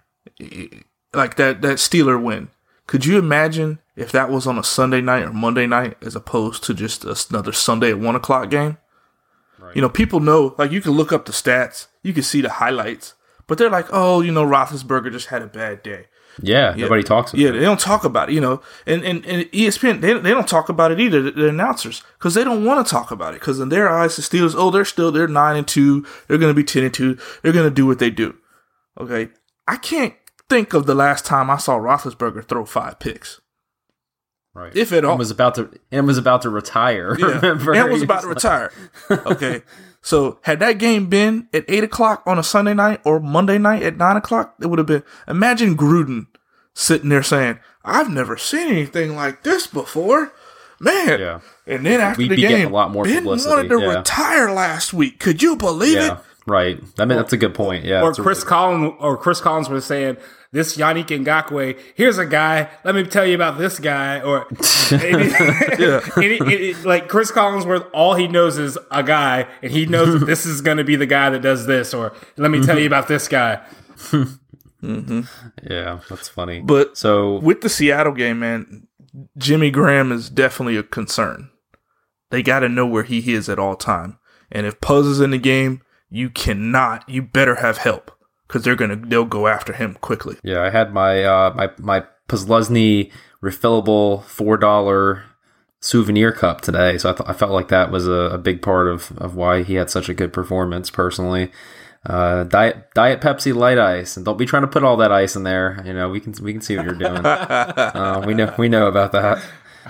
like 1.14 1.36
that 1.36 1.62
that 1.62 1.78
Steeler 1.78 2.22
win. 2.22 2.50
Could 2.88 3.06
you 3.06 3.20
imagine 3.20 3.80
if 3.96 4.12
that 4.12 4.32
was 4.32 4.48
on 4.48 4.58
a 4.58 4.64
Sunday 4.64 5.02
night 5.02 5.24
or 5.24 5.34
Monday 5.34 5.68
night 5.68 5.98
as 6.02 6.16
opposed 6.16 6.64
to 6.64 6.74
just 6.74 7.06
another 7.32 7.52
Sunday 7.52 7.92
at 7.92 8.00
one 8.00 8.16
o'clock 8.16 8.50
game? 8.50 8.78
Right. 9.60 9.76
You 9.76 9.82
know, 9.82 9.90
people 9.90 10.20
know 10.20 10.56
like 10.58 10.72
you 10.72 10.82
can 10.82 10.94
look 10.94 11.12
up 11.12 11.26
the 11.26 11.32
stats, 11.32 11.88
you 12.02 12.14
can 12.14 12.24
see 12.24 12.42
the 12.42 12.50
highlights, 12.50 13.14
but 13.48 13.58
they're 13.58 13.70
like, 13.70 13.88
oh, 13.92 14.22
you 14.22 14.32
know, 14.32 14.46
Roethlisberger 14.46 15.12
just 15.12 15.28
had 15.28 15.42
a 15.42 15.48
bad 15.48 15.84
day. 15.84 16.06
Yeah, 16.42 16.74
yeah, 16.76 16.84
nobody 16.84 17.04
talks 17.04 17.34
about 17.34 17.42
yeah, 17.42 17.50
it. 17.50 17.54
they 17.54 17.60
don't 17.62 17.80
talk 17.80 18.04
about 18.04 18.30
it, 18.30 18.34
you 18.34 18.42
know. 18.42 18.62
And, 18.86 19.04
and, 19.04 19.26
and 19.26 19.44
ESPN, 19.52 20.02
they, 20.02 20.14
they 20.14 20.30
don't 20.30 20.48
talk 20.48 20.70
about 20.70 20.92
it 20.92 21.00
either, 21.00 21.22
the, 21.22 21.32
the 21.32 21.50
announcers, 21.50 22.04
because 22.18 22.34
they 22.34 22.44
don't 22.44 22.64
want 22.64 22.86
to 22.86 22.90
talk 22.90 23.12
about 23.12 23.34
it. 23.34 23.40
Because 23.40 23.60
in 23.60 23.70
their 23.70 23.90
eyes, 23.90 24.16
the 24.16 24.22
Steelers, 24.22 24.56
oh, 24.58 24.72
they're 24.72 24.86
still, 24.86 25.12
they're 25.12 25.28
9 25.28 25.56
and 25.56 25.68
2. 25.68 26.06
They're 26.28 26.38
going 26.38 26.52
to 26.52 26.56
be 26.56 26.64
10 26.64 26.84
and 26.84 26.94
2. 26.94 27.18
They're 27.42 27.52
going 27.52 27.70
to 27.70 27.74
do 27.74 27.86
what 27.86 28.00
they 28.00 28.10
do. 28.10 28.36
Okay. 29.00 29.30
I 29.68 29.76
can't 29.76 30.14
think 30.50 30.74
of 30.74 30.86
the 30.86 30.96
last 30.96 31.26
time 31.26 31.50
I 31.50 31.58
saw 31.58 31.78
Roethlisberger 31.78 32.48
throw 32.48 32.66
five 32.66 33.00
picks. 33.00 33.40
Right. 34.54 34.76
If 34.76 34.92
at 34.92 35.06
all. 35.06 35.12
And 35.12 35.20
was 35.20 35.32
about 35.32 35.56
to, 35.56 35.72
and 35.92 36.08
was 36.08 36.18
about 36.18 36.42
to 36.42 36.50
retire. 36.50 37.16
Yeah. 37.20 37.36
Remember? 37.36 37.74
And 37.74 37.92
was 37.92 38.02
about 38.02 38.22
to 38.22 38.28
retire. 38.28 38.72
Okay. 39.10 39.62
So 40.02 40.40
had 40.44 40.60
that 40.62 40.74
game 40.74 41.08
been 41.08 41.50
at 41.54 41.66
eight 41.68 41.84
o'clock 41.84 42.24
on 42.26 42.40
a 42.40 42.44
Sunday 42.44 42.74
night 42.74 43.02
or 43.04 43.20
Monday 43.20 43.58
night 43.58 43.84
at 43.84 43.98
nine 43.98 44.16
o'clock, 44.16 44.56
it 44.62 44.68
would 44.68 44.80
have 44.80 44.88
been. 44.88 45.04
Imagine 45.28 45.76
Gruden 45.76 46.28
sitting 46.74 47.10
there 47.10 47.22
saying, 47.22 47.60
"I've 47.84 48.10
never 48.10 48.38
seen 48.38 48.70
anything 48.70 49.16
like 49.18 49.44
this 49.44 49.68
before." 49.68 50.32
Man, 50.80 51.20
yeah. 51.20 51.40
And 51.68 51.86
then 51.86 52.00
after 52.00 52.22
We'd 52.22 52.32
the 52.32 52.38
game, 52.38 52.70
a 52.70 52.72
lot 52.72 52.92
more 52.92 53.04
Ben 53.04 53.24
publicity. 53.24 53.54
wanted 53.54 53.70
to 53.70 53.82
yeah. 53.82 53.98
retire 53.98 54.52
last 54.52 54.94
week. 54.94 55.20
Could 55.20 55.44
you 55.44 55.58
believe 55.58 55.96
yeah, 55.96 56.14
it? 56.14 56.20
Right. 56.48 56.82
I 56.98 57.06
mean, 57.06 57.18
that's 57.18 57.34
a 57.34 57.38
good 57.38 57.54
point. 57.54 57.84
Yeah. 57.84 58.02
Or 58.02 58.14
Chris 58.14 58.44
Collins 58.46 58.94
or 59.00 59.18
Chris 59.18 59.42
Collins 59.42 59.68
was 59.68 59.84
saying, 59.84 60.16
this 60.52 60.78
Yannick 60.78 61.08
Ngakoue, 61.08 61.80
here's 61.96 62.18
a 62.18 62.26
guy. 62.26 62.70
Let 62.84 62.96
me 62.96 63.04
tell 63.04 63.26
you 63.26 63.36
about 63.36 63.60
this 63.60 63.78
guy. 63.80 64.20
Or 64.22 64.48
like 66.84 67.08
Chris 67.08 67.32
Collinsworth, 67.32 67.88
all 67.94 68.16
he 68.16 68.28
knows 68.28 68.58
is 68.58 68.78
a 68.90 69.04
guy, 69.04 69.48
and 69.62 69.72
he 69.72 69.86
knows 69.86 70.20
that 70.20 70.26
this 70.28 70.46
is 70.46 70.62
going 70.62 70.78
to 70.78 70.84
be 70.84 70.96
the 70.96 71.06
guy 71.06 71.30
that 71.30 71.42
does 71.42 71.68
this. 71.68 71.94
Or 71.94 72.14
let 72.38 72.50
me 72.50 72.62
tell 72.62 72.80
you 72.80 72.88
about 72.88 73.08
this 73.08 73.28
guy. 73.28 73.62
mm-hmm. 73.98 75.22
Yeah, 75.70 76.00
that's 76.10 76.28
funny. 76.28 76.62
But 76.62 76.98
so 76.98 77.38
with 77.40 77.62
the 77.62 77.70
Seattle 77.70 78.14
game, 78.14 78.40
man, 78.40 78.88
Jimmy 79.38 79.70
Graham 79.70 80.12
is 80.12 80.30
definitely 80.30 80.78
a 80.78 80.84
concern. 80.84 81.52
They 82.32 82.42
got 82.42 82.60
to 82.60 82.70
know 82.70 82.86
where 82.86 83.04
he 83.04 83.34
is 83.34 83.50
at 83.50 83.60
all 83.60 83.76
time. 83.76 84.18
And 84.52 84.66
if 84.66 84.80
Puz 84.80 85.06
is 85.06 85.20
in 85.20 85.30
the 85.32 85.38
game, 85.38 85.82
you 86.10 86.30
cannot, 86.32 87.08
you 87.08 87.22
better 87.22 87.56
have 87.56 87.78
help 87.78 88.19
because 88.50 88.64
they're 88.64 88.76
gonna 88.76 88.96
they'll 88.96 89.26
go 89.26 89.48
after 89.48 89.74
him 89.74 89.96
quickly. 90.02 90.38
Yeah, 90.44 90.62
I 90.62 90.72
had 90.72 90.92
my 90.92 91.24
uh, 91.24 91.54
my 91.56 91.70
my 91.78 92.04
Posluszny 92.28 93.12
refillable 93.42 94.24
four 94.24 94.58
dollar 94.58 95.24
souvenir 95.80 96.32
cup 96.32 96.62
today, 96.62 96.98
so 96.98 97.12
I, 97.12 97.14
th- 97.14 97.30
I 97.30 97.34
felt 97.34 97.52
like 97.52 97.70
that 97.70 97.92
was 97.92 98.08
a, 98.08 98.12
a, 98.12 98.38
big 98.38 98.62
part 98.62 98.88
of 98.88 99.16
of 99.18 99.36
why 99.36 99.64
he 99.64 99.76
had 99.76 99.90
such 99.90 100.10
a 100.10 100.14
good 100.14 100.34
performance 100.34 100.90
personally. 100.90 101.52
Uh, 102.06 102.44
diet 102.46 102.88
diet 102.96 103.22
Pepsi 103.22 103.54
light 103.56 103.78
ice, 103.78 104.18
and 104.18 104.26
don't 104.26 104.38
be 104.38 104.46
trying 104.46 104.64
to 104.64 104.68
put 104.68 104.84
all 104.84 104.98
that 104.98 105.12
ice 105.12 105.36
in 105.36 105.44
there. 105.44 105.82
You 105.86 105.94
know 105.94 106.10
we 106.10 106.20
can 106.20 106.34
we 106.42 106.52
can 106.52 106.62
see 106.62 106.76
what 106.76 106.86
you're 106.86 106.96
doing. 106.96 107.26
uh, 107.26 108.24
we 108.26 108.34
know 108.34 108.54
we 108.58 108.68
know 108.68 108.88
about 108.88 109.12
that. 109.12 109.44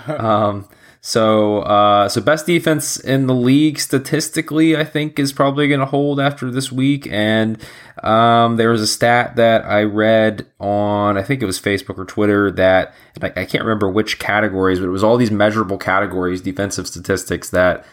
Um, 0.07 0.67
so, 1.01 1.59
uh, 1.59 2.09
so 2.09 2.19
best 2.19 2.45
defense 2.45 2.99
in 2.99 3.27
the 3.27 3.33
league 3.33 3.79
statistically, 3.79 4.75
I 4.75 4.83
think, 4.83 5.17
is 5.17 5.31
probably 5.31 5.67
going 5.69 5.79
to 5.79 5.85
hold 5.85 6.19
after 6.19 6.51
this 6.51 6.71
week. 6.71 7.07
And 7.09 7.57
um, 8.03 8.57
there 8.57 8.69
was 8.69 8.81
a 8.81 8.87
stat 8.87 9.37
that 9.37 9.63
I 9.65 9.83
read 9.83 10.45
on, 10.59 11.17
I 11.17 11.23
think 11.23 11.41
it 11.41 11.45
was 11.45 11.59
Facebook 11.59 11.97
or 11.97 12.05
Twitter, 12.05 12.51
that 12.51 12.93
I, 13.21 13.27
I 13.27 13.45
can't 13.45 13.63
remember 13.63 13.89
which 13.89 14.19
categories, 14.19 14.79
but 14.79 14.87
it 14.87 14.91
was 14.91 15.03
all 15.03 15.15
these 15.15 15.31
measurable 15.31 15.77
categories, 15.77 16.41
defensive 16.41 16.87
statistics 16.87 17.49
that 17.51 17.85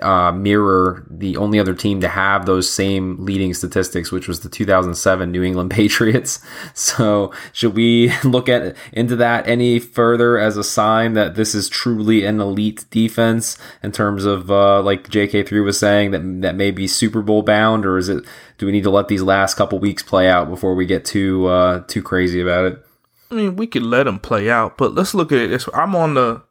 uh, 0.00 0.32
mirror 0.32 1.06
the 1.10 1.36
only 1.36 1.58
other 1.58 1.74
team 1.74 2.00
to 2.00 2.08
have 2.08 2.46
those 2.46 2.70
same 2.70 3.24
leading 3.24 3.52
statistics, 3.52 4.10
which 4.10 4.26
was 4.26 4.40
the 4.40 4.48
2007 4.48 5.30
New 5.30 5.42
England 5.42 5.70
Patriots. 5.78 6.40
So, 6.74 7.32
should 7.52 7.74
we 7.74 8.12
look 8.24 8.48
at 8.48 8.76
into 8.92 9.16
that 9.16 9.46
any 9.46 9.78
further 9.78 10.38
as 10.38 10.56
a 10.56 10.64
sign 10.64 11.12
that 11.14 11.34
this 11.34 11.54
is 11.54 11.68
truly 11.68 12.24
an 12.24 12.40
elite 12.40 12.86
defense 12.90 13.58
in 13.82 13.92
terms 13.92 14.24
of, 14.24 14.50
uh, 14.50 14.82
like 14.82 15.08
JK3 15.08 15.64
was 15.64 15.78
saying, 15.78 16.10
that 16.12 16.42
that 16.42 16.56
may 16.56 16.70
be 16.70 16.86
Super 16.86 17.22
Bowl 17.22 17.42
bound, 17.42 17.84
or 17.84 17.98
is 17.98 18.08
it? 18.08 18.24
Do 18.56 18.66
we 18.66 18.72
need 18.72 18.84
to 18.84 18.90
let 18.90 19.08
these 19.08 19.22
last 19.22 19.54
couple 19.54 19.78
weeks 19.78 20.02
play 20.02 20.28
out 20.28 20.48
before 20.48 20.74
we 20.74 20.84
get 20.84 21.04
too 21.04 21.46
uh, 21.46 21.84
too 21.86 22.02
crazy 22.02 22.40
about 22.40 22.64
it? 22.64 22.84
I 23.30 23.34
mean, 23.34 23.56
we 23.56 23.66
could 23.66 23.82
let 23.82 24.04
them 24.04 24.18
play 24.18 24.50
out, 24.50 24.78
but 24.78 24.94
let's 24.94 25.14
look 25.14 25.30
at 25.30 25.38
it. 25.38 25.64
I'm 25.74 25.94
on 25.94 26.14
the 26.14 26.42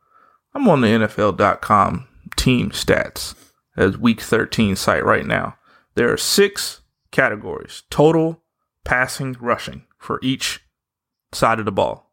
I'm 0.53 0.67
on 0.69 0.81
the 0.81 0.87
NFL.com 0.87 2.07
team 2.37 2.69
stats 2.69 3.35
as 3.75 3.97
week 3.97 4.21
13 4.21 4.75
site 4.75 5.03
right 5.03 5.25
now. 5.25 5.57
There 5.95 6.11
are 6.11 6.17
six 6.17 6.81
categories 7.11 7.83
total, 7.89 8.41
passing, 8.85 9.35
rushing 9.39 9.85
for 9.97 10.19
each 10.23 10.61
side 11.33 11.59
of 11.59 11.65
the 11.65 11.71
ball. 11.71 12.11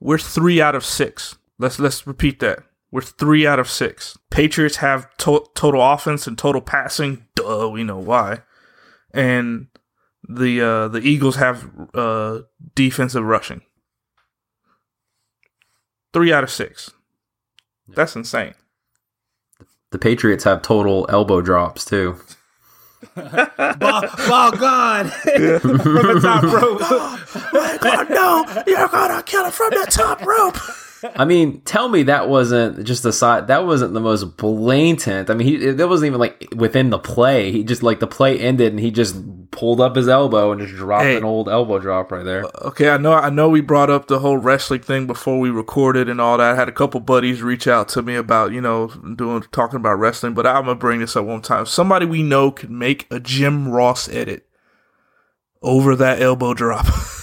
We're 0.00 0.18
three 0.18 0.60
out 0.60 0.74
of 0.74 0.84
six. 0.84 1.36
Let's 1.58 1.78
let's 1.78 2.06
repeat 2.06 2.40
that. 2.40 2.60
We're 2.90 3.00
three 3.00 3.46
out 3.46 3.58
of 3.58 3.70
six. 3.70 4.16
Patriots 4.30 4.76
have 4.76 5.08
to- 5.18 5.46
total 5.54 5.82
offense 5.82 6.26
and 6.26 6.36
total 6.38 6.60
passing. 6.60 7.26
Duh, 7.34 7.68
we 7.68 7.84
know 7.84 7.98
why. 7.98 8.42
And 9.12 9.68
the 10.28 10.60
uh, 10.60 10.88
the 10.88 11.00
Eagles 11.00 11.36
have 11.36 11.70
uh, 11.94 12.40
defensive 12.74 13.24
rushing. 13.24 13.62
Three 16.12 16.32
out 16.32 16.44
of 16.44 16.50
six. 16.50 16.90
That's 17.88 18.16
insane. 18.16 18.54
The 19.94 19.98
Patriots 20.00 20.42
have 20.42 20.60
total 20.60 21.06
elbow 21.08 21.40
drops 21.40 21.84
too. 21.84 22.16
ball, 23.14 24.02
ball 24.26 24.50
gone 24.50 25.08
from 25.08 25.62
the 25.62 26.18
top 26.20 26.42
rope. 27.92 28.10
no, 28.10 28.44
you're 28.66 28.88
gonna 28.88 29.22
kill 29.22 29.46
it 29.46 29.54
from 29.54 29.70
the 29.70 29.86
top 29.88 30.20
rope. 30.26 30.58
I 31.14 31.24
mean, 31.24 31.60
tell 31.62 31.88
me 31.88 32.04
that 32.04 32.28
wasn't 32.28 32.84
just 32.84 33.04
a 33.04 33.12
side. 33.12 33.48
That 33.48 33.66
wasn't 33.66 33.94
the 33.94 34.00
most 34.00 34.36
blatant. 34.36 35.28
I 35.28 35.34
mean, 35.34 35.46
he 35.46 35.70
that 35.72 35.88
wasn't 35.88 36.08
even 36.08 36.20
like 36.20 36.48
within 36.54 36.90
the 36.90 36.98
play. 36.98 37.50
He 37.50 37.64
just 37.64 37.82
like 37.82 38.00
the 38.00 38.06
play 38.06 38.38
ended 38.38 38.72
and 38.72 38.80
he 38.80 38.90
just 38.90 39.16
pulled 39.50 39.80
up 39.80 39.96
his 39.96 40.08
elbow 40.08 40.52
and 40.52 40.60
just 40.60 40.74
dropped 40.74 41.04
hey, 41.04 41.16
an 41.16 41.24
old 41.24 41.48
elbow 41.48 41.78
drop 41.78 42.10
right 42.10 42.24
there. 42.24 42.44
Uh, 42.44 42.68
okay, 42.68 42.90
I 42.90 42.96
know. 42.96 43.12
I 43.12 43.30
know 43.30 43.48
we 43.48 43.60
brought 43.60 43.90
up 43.90 44.06
the 44.06 44.20
whole 44.20 44.38
wrestling 44.38 44.82
thing 44.82 45.06
before 45.06 45.38
we 45.38 45.50
recorded 45.50 46.08
and 46.08 46.20
all 46.20 46.38
that. 46.38 46.52
I 46.52 46.56
had 46.56 46.68
a 46.68 46.72
couple 46.72 47.00
buddies 47.00 47.42
reach 47.42 47.66
out 47.66 47.88
to 47.90 48.02
me 48.02 48.14
about 48.14 48.52
you 48.52 48.60
know 48.60 48.88
doing 48.88 49.42
talking 49.52 49.76
about 49.76 49.98
wrestling, 49.98 50.34
but 50.34 50.46
I'm 50.46 50.64
gonna 50.64 50.74
bring 50.76 51.00
this 51.00 51.16
up 51.16 51.24
one 51.24 51.42
time. 51.42 51.66
Somebody 51.66 52.06
we 52.06 52.22
know 52.22 52.50
could 52.50 52.70
make 52.70 53.06
a 53.10 53.20
Jim 53.20 53.68
Ross 53.68 54.08
edit 54.08 54.46
over 55.62 55.96
that 55.96 56.22
elbow 56.22 56.54
drop. 56.54 56.86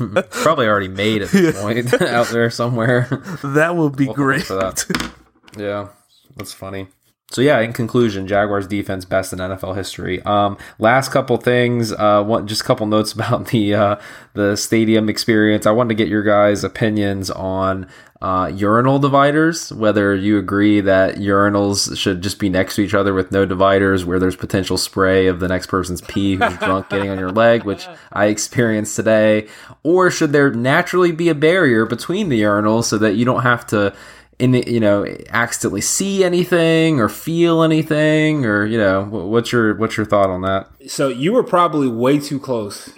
Probably 0.30 0.66
already 0.66 0.88
made 0.88 1.22
at 1.22 1.30
this 1.30 1.60
point 1.60 1.92
out 2.02 2.28
there 2.28 2.50
somewhere. 2.50 3.08
That 3.42 3.76
would 3.76 3.96
be 3.96 4.06
great. 4.06 4.44
For 4.44 4.54
that. 4.54 5.12
Yeah, 5.56 5.88
that's 6.36 6.52
funny. 6.52 6.88
So 7.30 7.42
yeah, 7.42 7.60
in 7.60 7.72
conclusion, 7.72 8.26
Jaguars 8.26 8.66
defense 8.66 9.04
best 9.04 9.32
in 9.32 9.38
NFL 9.38 9.76
history. 9.76 10.20
Um, 10.22 10.58
last 10.80 11.12
couple 11.12 11.36
things, 11.36 11.92
uh, 11.92 12.24
one, 12.24 12.48
just 12.48 12.62
a 12.62 12.64
couple 12.64 12.86
notes 12.86 13.12
about 13.14 13.48
the 13.48 13.74
uh, 13.74 13.96
the 14.34 14.56
stadium 14.56 15.08
experience. 15.08 15.64
I 15.64 15.70
wanted 15.70 15.90
to 15.90 15.94
get 15.94 16.08
your 16.08 16.24
guys' 16.24 16.64
opinions 16.64 17.30
on 17.30 17.86
uh, 18.20 18.50
urinal 18.52 18.98
dividers. 18.98 19.72
Whether 19.72 20.14
you 20.16 20.38
agree 20.38 20.80
that 20.80 21.16
urinals 21.16 21.96
should 21.96 22.20
just 22.20 22.40
be 22.40 22.48
next 22.48 22.74
to 22.74 22.82
each 22.82 22.94
other 22.94 23.14
with 23.14 23.30
no 23.30 23.46
dividers, 23.46 24.04
where 24.04 24.18
there's 24.18 24.36
potential 24.36 24.76
spray 24.76 25.28
of 25.28 25.38
the 25.38 25.46
next 25.46 25.68
person's 25.68 26.00
pee 26.00 26.34
who's 26.34 26.56
drunk 26.58 26.88
getting 26.90 27.10
on 27.10 27.18
your 27.20 27.30
leg, 27.30 27.62
which 27.62 27.86
I 28.12 28.26
experienced 28.26 28.96
today, 28.96 29.46
or 29.84 30.10
should 30.10 30.32
there 30.32 30.50
naturally 30.50 31.12
be 31.12 31.28
a 31.28 31.34
barrier 31.36 31.86
between 31.86 32.28
the 32.28 32.42
urinals 32.42 32.84
so 32.84 32.98
that 32.98 33.14
you 33.14 33.24
don't 33.24 33.42
have 33.42 33.64
to 33.68 33.94
in 34.40 34.54
you 34.54 34.80
know 34.80 35.06
accidentally 35.28 35.80
see 35.80 36.24
anything 36.24 36.98
or 36.98 37.08
feel 37.08 37.62
anything 37.62 38.46
or 38.46 38.64
you 38.64 38.78
know 38.78 39.04
what's 39.04 39.52
your 39.52 39.74
what's 39.76 39.96
your 39.96 40.06
thought 40.06 40.30
on 40.30 40.40
that? 40.42 40.68
So 40.88 41.08
you 41.08 41.32
were 41.32 41.44
probably 41.44 41.88
way 41.88 42.18
too 42.18 42.40
close 42.40 42.90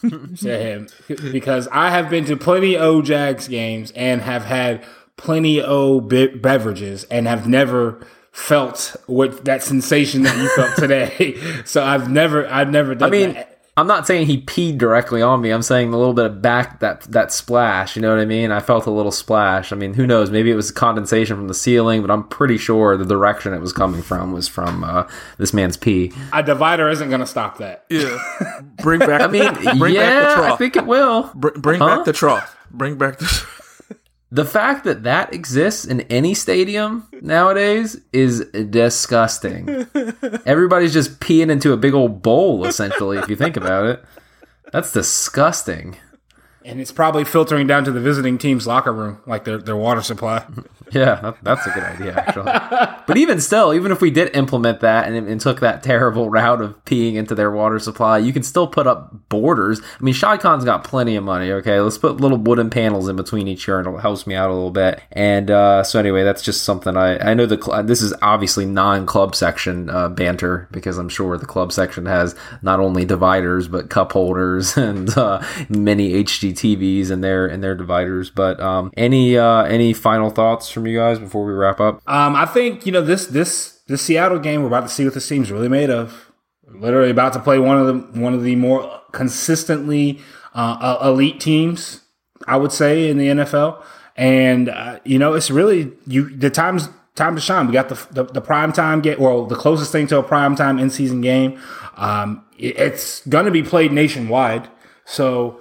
to 0.38 0.58
him 0.58 0.86
because 1.32 1.66
i 1.72 1.90
have 1.90 2.08
been 2.08 2.24
to 2.24 2.36
plenty 2.36 2.76
of 2.76 3.02
jags 3.04 3.48
games 3.48 3.90
and 3.92 4.22
have 4.22 4.44
had 4.44 4.84
plenty 5.16 5.60
of 5.60 6.08
be- 6.08 6.28
beverages 6.28 7.04
and 7.04 7.26
have 7.26 7.48
never 7.48 8.06
felt 8.30 8.94
what 9.06 9.44
that 9.46 9.62
sensation 9.62 10.22
that 10.22 10.36
you 10.36 10.48
felt 10.50 10.76
today. 10.76 11.36
So 11.64 11.82
i've 11.82 12.10
never 12.10 12.46
i've 12.48 12.70
never 12.70 12.94
done 12.94 13.08
i 13.08 13.10
mean 13.10 13.32
that 13.32 13.55
I'm 13.78 13.86
not 13.86 14.06
saying 14.06 14.26
he 14.26 14.40
peed 14.40 14.78
directly 14.78 15.20
on 15.20 15.42
me. 15.42 15.50
I'm 15.50 15.60
saying 15.60 15.92
a 15.92 15.98
little 15.98 16.14
bit 16.14 16.24
of 16.24 16.40
back 16.40 16.80
that 16.80 17.02
that 17.02 17.30
splash. 17.30 17.94
You 17.94 18.00
know 18.00 18.08
what 18.08 18.18
I 18.18 18.24
mean? 18.24 18.50
I 18.50 18.60
felt 18.60 18.86
a 18.86 18.90
little 18.90 19.12
splash. 19.12 19.70
I 19.70 19.76
mean, 19.76 19.92
who 19.92 20.06
knows? 20.06 20.30
Maybe 20.30 20.50
it 20.50 20.54
was 20.54 20.70
condensation 20.70 21.36
from 21.36 21.48
the 21.48 21.54
ceiling, 21.54 22.00
but 22.00 22.10
I'm 22.10 22.26
pretty 22.26 22.56
sure 22.56 22.96
the 22.96 23.04
direction 23.04 23.52
it 23.52 23.60
was 23.60 23.74
coming 23.74 24.00
from 24.00 24.32
was 24.32 24.48
from 24.48 24.82
uh, 24.82 25.06
this 25.36 25.52
man's 25.52 25.76
pee. 25.76 26.10
A 26.32 26.42
divider 26.42 26.88
isn't 26.88 27.08
going 27.10 27.20
to 27.20 27.26
stop 27.26 27.58
that. 27.58 27.84
Yeah. 27.90 28.16
Bring 28.82 29.00
back. 29.00 29.20
I 29.20 29.26
mean, 29.26 29.78
bring 29.78 29.94
yeah, 29.94 30.20
back 30.20 30.28
the 30.28 30.34
trough. 30.34 30.52
I 30.52 30.56
think 30.56 30.76
it 30.76 30.86
will. 30.86 31.30
Br- 31.34 31.58
bring 31.58 31.80
huh? 31.80 31.96
back 31.96 32.04
the 32.06 32.14
trough. 32.14 32.56
Bring 32.70 32.96
back 32.96 33.18
the. 33.18 33.46
The 34.30 34.44
fact 34.44 34.84
that 34.84 35.04
that 35.04 35.32
exists 35.32 35.84
in 35.84 36.00
any 36.02 36.34
stadium 36.34 37.08
nowadays 37.20 38.00
is 38.12 38.44
disgusting. 38.70 39.86
Everybody's 40.46 40.92
just 40.92 41.20
peeing 41.20 41.50
into 41.50 41.72
a 41.72 41.76
big 41.76 41.94
old 41.94 42.22
bowl, 42.22 42.66
essentially, 42.66 43.18
if 43.18 43.28
you 43.28 43.36
think 43.36 43.56
about 43.56 43.86
it. 43.86 44.04
That's 44.72 44.92
disgusting. 44.92 45.96
And 46.66 46.80
it's 46.80 46.90
probably 46.90 47.22
filtering 47.24 47.68
down 47.68 47.84
to 47.84 47.92
the 47.92 48.00
visiting 48.00 48.38
team's 48.38 48.66
locker 48.66 48.92
room, 48.92 49.20
like 49.24 49.44
their, 49.44 49.56
their 49.56 49.76
water 49.76 50.02
supply. 50.02 50.44
Yeah, 50.92 51.16
that, 51.16 51.36
that's 51.42 51.66
a 51.66 51.70
good 51.70 51.82
idea, 51.82 52.12
actually. 52.14 52.44
but 53.06 53.16
even 53.16 53.40
still, 53.40 53.74
even 53.74 53.90
if 53.90 54.00
we 54.00 54.10
did 54.10 54.36
implement 54.36 54.80
that 54.80 55.08
and, 55.08 55.28
and, 55.28 55.40
took 55.40 55.60
that 55.60 55.82
terrible 55.82 56.30
route 56.30 56.60
of 56.60 56.84
peeing 56.84 57.14
into 57.14 57.34
their 57.34 57.50
water 57.50 57.78
supply, 57.78 58.18
you 58.18 58.32
can 58.32 58.42
still 58.42 58.66
put 58.68 58.86
up 58.86 59.28
borders. 59.28 59.80
I 59.80 60.02
mean, 60.02 60.14
Shad 60.14 60.40
Khan's 60.40 60.64
got 60.64 60.84
plenty 60.84 61.16
of 61.16 61.24
money, 61.24 61.50
okay? 61.50 61.80
Let's 61.80 61.98
put 61.98 62.20
little 62.20 62.38
wooden 62.38 62.70
panels 62.70 63.08
in 63.08 63.16
between 63.16 63.48
each 63.48 63.66
urinal. 63.66 63.98
It 63.98 64.00
helps 64.00 64.26
me 64.26 64.34
out 64.34 64.48
a 64.48 64.54
little 64.54 64.70
bit. 64.70 65.02
And 65.10 65.50
uh, 65.50 65.82
so, 65.82 65.98
anyway, 65.98 66.22
that's 66.22 66.42
just 66.42 66.62
something 66.62 66.96
I, 66.96 67.30
I 67.30 67.34
know 67.34 67.46
the 67.46 67.60
cl- 67.60 67.82
this 67.82 68.00
is 68.00 68.14
obviously 68.22 68.64
non 68.64 69.06
club 69.06 69.34
section 69.34 69.90
uh, 69.90 70.08
banter 70.08 70.68
because 70.70 70.98
I'm 70.98 71.08
sure 71.08 71.36
the 71.36 71.46
club 71.46 71.72
section 71.72 72.06
has 72.06 72.36
not 72.62 72.78
only 72.78 73.04
dividers, 73.04 73.66
but 73.66 73.90
cup 73.90 74.12
holders 74.12 74.76
and 74.76 75.16
uh, 75.18 75.42
many 75.68 76.14
HDTVs 76.56 77.10
and 77.10 77.22
their, 77.22 77.46
in 77.46 77.60
their 77.60 77.74
dividers. 77.74 78.30
But 78.30 78.60
um, 78.60 78.92
any, 78.96 79.36
uh, 79.36 79.62
any 79.64 79.92
final 79.92 80.30
thoughts? 80.30 80.70
from 80.76 80.86
you 80.86 80.98
guys 80.98 81.18
before 81.18 81.44
we 81.44 81.52
wrap 81.52 81.80
up? 81.80 82.02
Um, 82.06 82.36
I 82.36 82.46
think 82.46 82.84
you 82.84 82.92
know 82.92 83.00
this 83.00 83.26
this 83.26 83.80
this 83.86 84.02
Seattle 84.02 84.38
game. 84.38 84.60
We're 84.60 84.68
about 84.68 84.82
to 84.82 84.88
see 84.88 85.04
what 85.04 85.14
this 85.14 85.26
team's 85.26 85.50
really 85.50 85.68
made 85.68 85.90
of. 85.90 86.30
Literally 86.68 87.10
about 87.10 87.32
to 87.32 87.40
play 87.40 87.58
one 87.58 87.78
of 87.78 87.86
the 87.86 88.20
one 88.20 88.34
of 88.34 88.42
the 88.42 88.56
more 88.56 89.00
consistently 89.12 90.20
uh, 90.54 90.98
elite 91.02 91.40
teams, 91.40 92.02
I 92.46 92.56
would 92.56 92.72
say, 92.72 93.08
in 93.08 93.18
the 93.18 93.28
NFL. 93.28 93.82
And 94.16 94.68
uh, 94.68 95.00
you 95.04 95.18
know, 95.18 95.34
it's 95.34 95.50
really 95.50 95.92
you 96.06 96.28
the 96.28 96.50
times 96.50 96.88
time 97.14 97.34
to 97.34 97.40
shine. 97.40 97.66
We 97.66 97.72
got 97.72 97.88
the 97.88 98.06
the, 98.10 98.24
the 98.24 98.40
prime 98.40 98.72
time 98.72 99.00
game, 99.00 99.20
or 99.20 99.46
the 99.46 99.56
closest 99.56 99.92
thing 99.92 100.06
to 100.08 100.18
a 100.18 100.22
prime 100.22 100.56
time 100.56 100.78
in 100.78 100.90
season 100.90 101.20
game. 101.20 101.58
Um, 101.96 102.44
it, 102.58 102.78
it's 102.78 103.26
going 103.26 103.46
to 103.46 103.50
be 103.50 103.62
played 103.62 103.92
nationwide, 103.92 104.68
so 105.04 105.60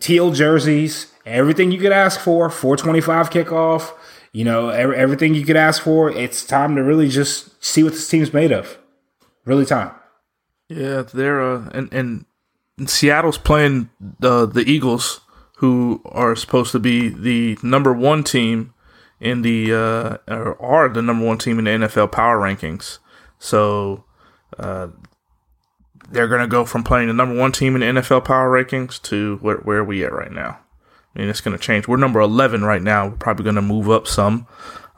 teal 0.00 0.32
jerseys, 0.32 1.12
everything 1.24 1.72
you 1.72 1.78
could 1.78 1.92
ask 1.92 2.20
for, 2.20 2.50
425 2.50 3.30
kickoff, 3.30 3.92
you 4.32 4.44
know, 4.44 4.68
every, 4.68 4.96
everything 4.96 5.34
you 5.34 5.44
could 5.44 5.56
ask 5.56 5.82
for. 5.82 6.10
It's 6.10 6.44
time 6.44 6.76
to 6.76 6.82
really 6.82 7.08
just 7.08 7.62
see 7.64 7.82
what 7.82 7.92
this 7.92 8.08
team's 8.08 8.32
made 8.32 8.52
of. 8.52 8.78
Really 9.44 9.64
time. 9.64 9.92
Yeah, 10.68 11.02
they're 11.02 11.40
uh, 11.40 11.70
and 11.72 11.92
and 11.92 12.24
Seattle's 12.88 13.38
playing 13.38 13.90
the 14.18 14.46
the 14.46 14.68
Eagles, 14.68 15.20
who 15.56 16.02
are 16.06 16.36
supposed 16.36 16.72
to 16.72 16.78
be 16.78 17.08
the 17.08 17.58
number 17.62 17.92
one 17.92 18.24
team 18.24 18.74
in 19.20 19.42
the 19.42 19.72
uh, 19.72 20.16
or 20.28 20.60
are 20.60 20.88
the 20.88 21.02
number 21.02 21.24
one 21.24 21.38
team 21.38 21.58
in 21.58 21.64
the 21.64 21.86
NFL 21.86 22.12
power 22.12 22.38
rankings. 22.38 22.98
So 23.38 24.04
uh, 24.58 24.88
they're 26.10 26.28
going 26.28 26.40
to 26.40 26.46
go 26.46 26.64
from 26.64 26.84
playing 26.84 27.08
the 27.08 27.14
number 27.14 27.34
one 27.34 27.52
team 27.52 27.74
in 27.74 27.80
the 27.80 28.00
NFL 28.00 28.24
power 28.24 28.50
rankings 28.50 29.00
to 29.02 29.36
where 29.38 29.58
where 29.58 29.78
are 29.78 29.84
we 29.84 30.04
at 30.04 30.12
right 30.12 30.32
now? 30.32 30.60
I 31.14 31.20
mean, 31.20 31.28
it's 31.28 31.40
going 31.40 31.56
to 31.56 31.62
change. 31.62 31.88
We're 31.88 31.96
number 31.96 32.20
eleven 32.20 32.64
right 32.64 32.82
now. 32.82 33.08
We're 33.08 33.16
probably 33.16 33.44
going 33.44 33.56
to 33.56 33.62
move 33.62 33.90
up 33.90 34.06
some, 34.06 34.46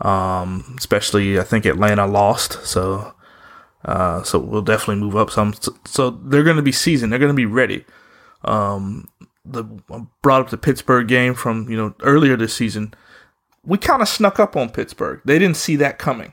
um, 0.00 0.74
especially 0.78 1.38
I 1.38 1.44
think 1.44 1.64
Atlanta 1.64 2.06
lost, 2.06 2.64
so 2.66 3.14
uh, 3.84 4.22
so 4.22 4.38
we'll 4.38 4.62
definitely 4.62 5.02
move 5.02 5.16
up 5.16 5.30
some. 5.30 5.54
So, 5.54 5.76
so 5.84 6.11
they're 6.11 6.44
going 6.44 6.56
to 6.56 6.62
be 6.62 6.72
seasoned. 6.72 7.12
They're 7.12 7.18
going 7.18 7.32
to 7.32 7.34
be 7.34 7.46
ready. 7.46 7.84
Um, 8.44 9.09
the 9.44 9.64
I 9.90 10.02
brought 10.22 10.42
up 10.42 10.50
the 10.50 10.59
Pittsburgh 10.59 11.09
game 11.09 11.34
from 11.34 11.68
you 11.70 11.76
know 11.76 11.94
earlier 12.02 12.36
this 12.36 12.54
season. 12.54 12.94
We 13.64 13.78
kind 13.78 14.02
of 14.02 14.09
snuck 14.09 14.38
up 14.38 14.56
on 14.56 14.70
Pittsburgh. 14.70 15.20
They 15.24 15.38
didn't 15.38 15.56
see 15.56 15.76
that 15.76 15.98
coming. 15.98 16.32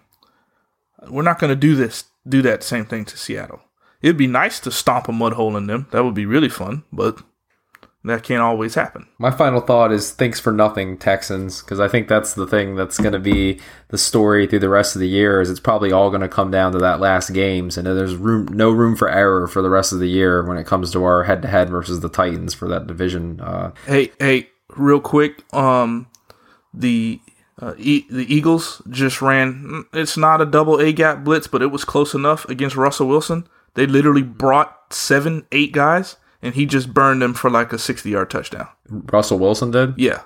We're 1.09 1.23
not 1.23 1.39
going 1.39 1.49
to 1.49 1.55
do 1.55 1.75
this, 1.75 2.05
do 2.27 2.41
that 2.43 2.63
same 2.63 2.85
thing 2.85 3.05
to 3.05 3.17
Seattle. 3.17 3.61
It'd 4.05 4.17
be 4.17 4.27
nice 4.27 4.59
to 4.59 4.69
stomp 4.71 5.07
a 5.07 5.11
mud 5.11 5.33
hole 5.33 5.57
in 5.57 5.65
them. 5.65 5.87
That 5.89 6.03
would 6.03 6.13
be 6.13 6.27
really 6.27 6.47
fun, 6.47 6.83
but 6.93 7.23
that 8.03 8.21
can't 8.21 8.43
always 8.43 8.75
happen. 8.75 9.07
My 9.17 9.31
final 9.31 9.61
thought 9.61 9.91
is 9.91 10.11
thanks 10.11 10.39
for 10.39 10.53
nothing, 10.53 10.99
Texans, 10.99 11.63
because 11.63 11.79
I 11.79 11.87
think 11.87 12.07
that's 12.07 12.35
the 12.35 12.45
thing 12.45 12.75
that's 12.75 12.99
going 12.99 13.13
to 13.13 13.19
be 13.19 13.59
the 13.87 13.97
story 13.97 14.45
through 14.45 14.59
the 14.59 14.69
rest 14.69 14.95
of 14.95 14.99
the 14.99 15.07
year. 15.07 15.41
Is 15.41 15.49
it's 15.49 15.59
probably 15.59 15.91
all 15.91 16.11
going 16.11 16.21
to 16.21 16.27
come 16.27 16.51
down 16.51 16.71
to 16.73 16.77
that 16.77 16.99
last 16.99 17.33
games, 17.33 17.79
and 17.79 17.87
there's 17.87 18.15
room, 18.15 18.45
no 18.51 18.69
room 18.69 18.95
for 18.95 19.09
error 19.09 19.47
for 19.47 19.63
the 19.63 19.71
rest 19.71 19.91
of 19.91 19.97
the 19.97 20.07
year 20.07 20.43
when 20.45 20.57
it 20.57 20.67
comes 20.67 20.91
to 20.91 21.03
our 21.03 21.23
head 21.23 21.41
to 21.41 21.47
head 21.47 21.71
versus 21.71 22.01
the 22.01 22.09
Titans 22.09 22.53
for 22.53 22.67
that 22.67 22.85
division. 22.85 23.41
Uh, 23.41 23.71
Hey, 23.87 24.11
hey, 24.19 24.49
real 24.77 25.01
quick, 25.01 25.41
um, 25.51 26.05
the 26.71 27.19
uh, 27.59 27.73
e- 27.79 28.05
the 28.11 28.31
Eagles 28.31 28.83
just 28.87 29.19
ran. 29.19 29.85
It's 29.93 30.15
not 30.15 30.41
a 30.41 30.45
double 30.45 30.79
A 30.79 30.93
gap 30.93 31.23
blitz, 31.23 31.47
but 31.47 31.63
it 31.63 31.71
was 31.71 31.83
close 31.83 32.13
enough 32.13 32.45
against 32.49 32.75
Russell 32.75 33.07
Wilson. 33.07 33.47
They 33.75 33.85
literally 33.87 34.23
brought 34.23 34.93
seven, 34.93 35.45
eight 35.51 35.71
guys, 35.71 36.17
and 36.41 36.55
he 36.55 36.65
just 36.65 36.93
burned 36.93 37.21
them 37.21 37.33
for 37.33 37.49
like 37.49 37.71
a 37.73 37.77
sixty 37.79 38.09
yard 38.09 38.29
touchdown. 38.29 38.67
Russell 38.89 39.39
Wilson 39.39 39.71
did. 39.71 39.93
Yeah, 39.97 40.21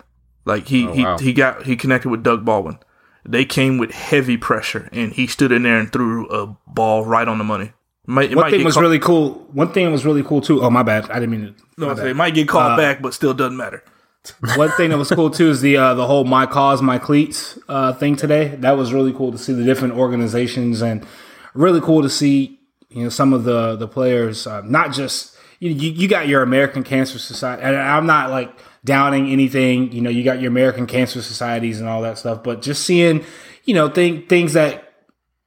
like 0.46 0.68
he 0.68 0.88
Oh, 0.88 0.94
wow. 0.96 1.18
he 1.18 1.26
he 1.26 1.34
got 1.34 1.64
he 1.66 1.76
connected 1.76 2.10
with 2.10 2.24
Doug 2.24 2.46
Baldwin. 2.46 2.80
They 3.28 3.44
came 3.46 3.78
with 3.78 3.92
heavy 3.92 4.38
pressure, 4.38 4.88
and 4.92 5.12
he 5.12 5.28
stood 5.28 5.52
in 5.52 5.64
there 5.64 5.78
and 5.80 5.92
threw 5.92 6.28
a 6.30 6.56
ball 6.68 7.06
right 7.06 7.28
on 7.28 7.38
the 7.38 7.44
money. 7.44 7.74
Might, 8.08 8.32
it 8.32 8.36
One 8.38 8.50
thing 8.50 8.64
was 8.64 8.74
caught- 8.74 8.82
really 8.82 8.98
cool. 8.98 9.48
One 9.52 9.72
thing 9.72 9.92
was 9.92 10.04
really 10.06 10.24
cool 10.24 10.42
too. 10.42 10.64
Oh 10.64 10.70
my 10.72 10.82
bad. 10.84 11.12
I 11.12 11.16
didn't 11.20 11.30
mean 11.32 11.42
to. 11.42 11.64
no, 11.78 11.94
my 11.96 12.08
it 12.08 12.16
might 12.16 12.34
get 12.34 12.48
called 12.48 12.78
back, 12.78 13.02
but 13.02 13.14
still 13.14 13.34
doesn't 13.36 13.58
matter. 13.58 13.84
One 14.58 14.70
thing 14.72 14.90
that 14.90 14.98
was 14.98 15.10
cool 15.12 15.30
too 15.30 15.50
is 15.50 15.62
the 15.62 15.78
uh, 15.78 15.94
the 15.94 16.06
whole 16.06 16.24
"My 16.26 16.46
Cause, 16.46 16.82
My 16.82 16.98
Cleats" 16.98 17.58
uh, 17.70 17.94
thing 17.94 18.16
today. 18.16 18.50
That 18.60 18.78
was 18.78 18.92
really 18.94 19.14
cool 19.14 19.32
to 19.32 19.38
see 19.38 19.54
the 19.54 19.64
different 19.64 19.94
organizations 19.94 20.82
and 20.82 21.06
really 21.54 21.80
cool 21.82 22.02
to 22.02 22.10
see 22.10 22.59
you 22.90 23.04
know 23.04 23.10
some 23.10 23.34
of 23.34 23.44
the 23.44 23.76
the 23.76 23.88
players. 23.88 24.48
Uh, 24.48 24.62
not 24.62 24.94
just 24.94 25.36
you, 25.60 25.72
you 25.72 26.08
got 26.08 26.28
your 26.28 26.42
American 26.42 26.84
Cancer 26.84 27.20
Society, 27.20 27.62
and 27.64 27.76
I'm 27.76 28.06
not 28.06 28.30
like 28.30 28.52
downing 28.84 29.30
anything. 29.30 29.92
You 29.92 30.02
know, 30.02 30.10
you 30.10 30.24
got 30.24 30.42
your 30.42 30.50
American 30.50 30.88
Cancer 30.88 31.22
Societies 31.22 31.80
and 31.80 31.90
all 31.90 32.02
that 32.02 32.18
stuff, 32.18 32.44
but 32.44 32.62
just 32.62 32.86
seeing 32.86 33.24
you 33.66 33.74
know 33.74 33.90
thing, 33.90 34.26
things 34.28 34.54
that 34.54 34.94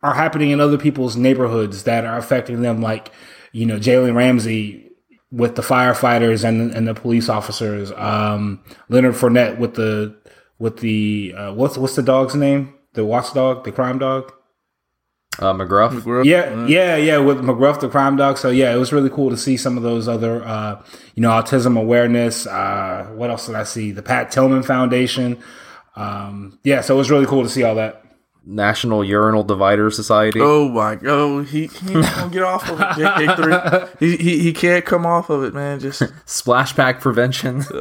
are 0.03 0.15
happening 0.15 0.51
in 0.51 0.61
other 0.61 0.79
people's 0.79 1.17
neighborhoods 1.17 1.85
that 1.85 2.05
are 2.05 2.19
affecting 2.19 2.63
them, 2.63 2.81
like 2.81 3.11
you 3.53 3.67
know 3.67 3.79
Jalen 3.79 4.15
Ramsey 4.15 4.91
with 5.31 5.57
the 5.57 5.63
firefighters 5.63 6.47
and 6.47 6.73
and 6.73 6.87
the 6.87 6.95
police 6.95 7.29
officers. 7.29 7.91
Um, 7.93 8.63
Leonard 8.89 9.15
Fournette 9.15 9.59
with 9.59 9.75
the 9.75 10.15
with 10.59 10.79
the 10.79 11.35
uh, 11.37 11.55
what's 11.55 11.79
what's 11.79 11.97
the 11.97 12.03
dog's 12.03 12.35
name? 12.35 12.75
The 12.93 13.05
watchdog, 13.05 13.65
the 13.65 13.73
crime 13.73 13.99
dog. 13.99 14.33
Uh, 15.39 15.55
McGruff. 15.55 16.25
Yeah, 16.25 16.67
yeah, 16.67 16.97
yeah, 16.97 17.19
with 17.19 17.39
McGruff, 17.39 17.81
the 17.81 17.89
crime 17.89 18.17
dog. 18.17 18.37
So 18.37 18.51
yeah, 18.51 18.75
it 18.75 18.79
was 18.79 18.93
really 18.93 19.09
cool 19.11 19.31
to 19.31 19.37
see 19.37 19.57
some 19.57 19.77
of 19.77 19.83
those 19.83 20.07
other, 20.07 20.45
uh, 20.45 20.83
you 21.15 21.23
know, 21.23 21.31
autism 21.31 21.79
awareness. 21.79 22.47
Uh, 22.47 23.11
what 23.15 23.31
else 23.31 23.47
did 23.47 23.55
I 23.55 23.65
see? 23.65 23.93
The 23.93 24.03
Pat 24.03 24.31
Tillman 24.31 24.63
Foundation. 24.63 25.43
Um, 25.97 26.59
yeah, 26.65 26.83
so 26.83 26.95
it 26.95 26.99
was 26.99 27.11
really 27.11 27.27
cool 27.27 27.43
to 27.43 27.49
see 27.49 27.63
all 27.63 27.75
that. 27.77 28.05
National 28.45 29.05
Urinal 29.05 29.45
Divider 29.45 29.91
Society. 29.91 30.41
Oh 30.43 30.69
my! 30.69 30.99
Oh, 31.07 31.43
he 31.43 31.69
he 31.69 31.95
ain't 31.95 32.07
gonna 32.07 32.31
get 32.31 32.43
off 32.43 32.69
of 32.69 32.81
it. 32.81 32.85
JK3. 32.85 33.89
He, 34.01 34.17
he 34.17 34.39
he 34.41 34.53
can't 34.53 34.85
come 34.85 35.07
off 35.07 35.31
of 35.31 35.45
it, 35.45 35.55
man. 35.55 35.79
Just 35.79 36.03
Splash 36.27 36.75
pack 36.75 37.01
prevention. 37.01 37.65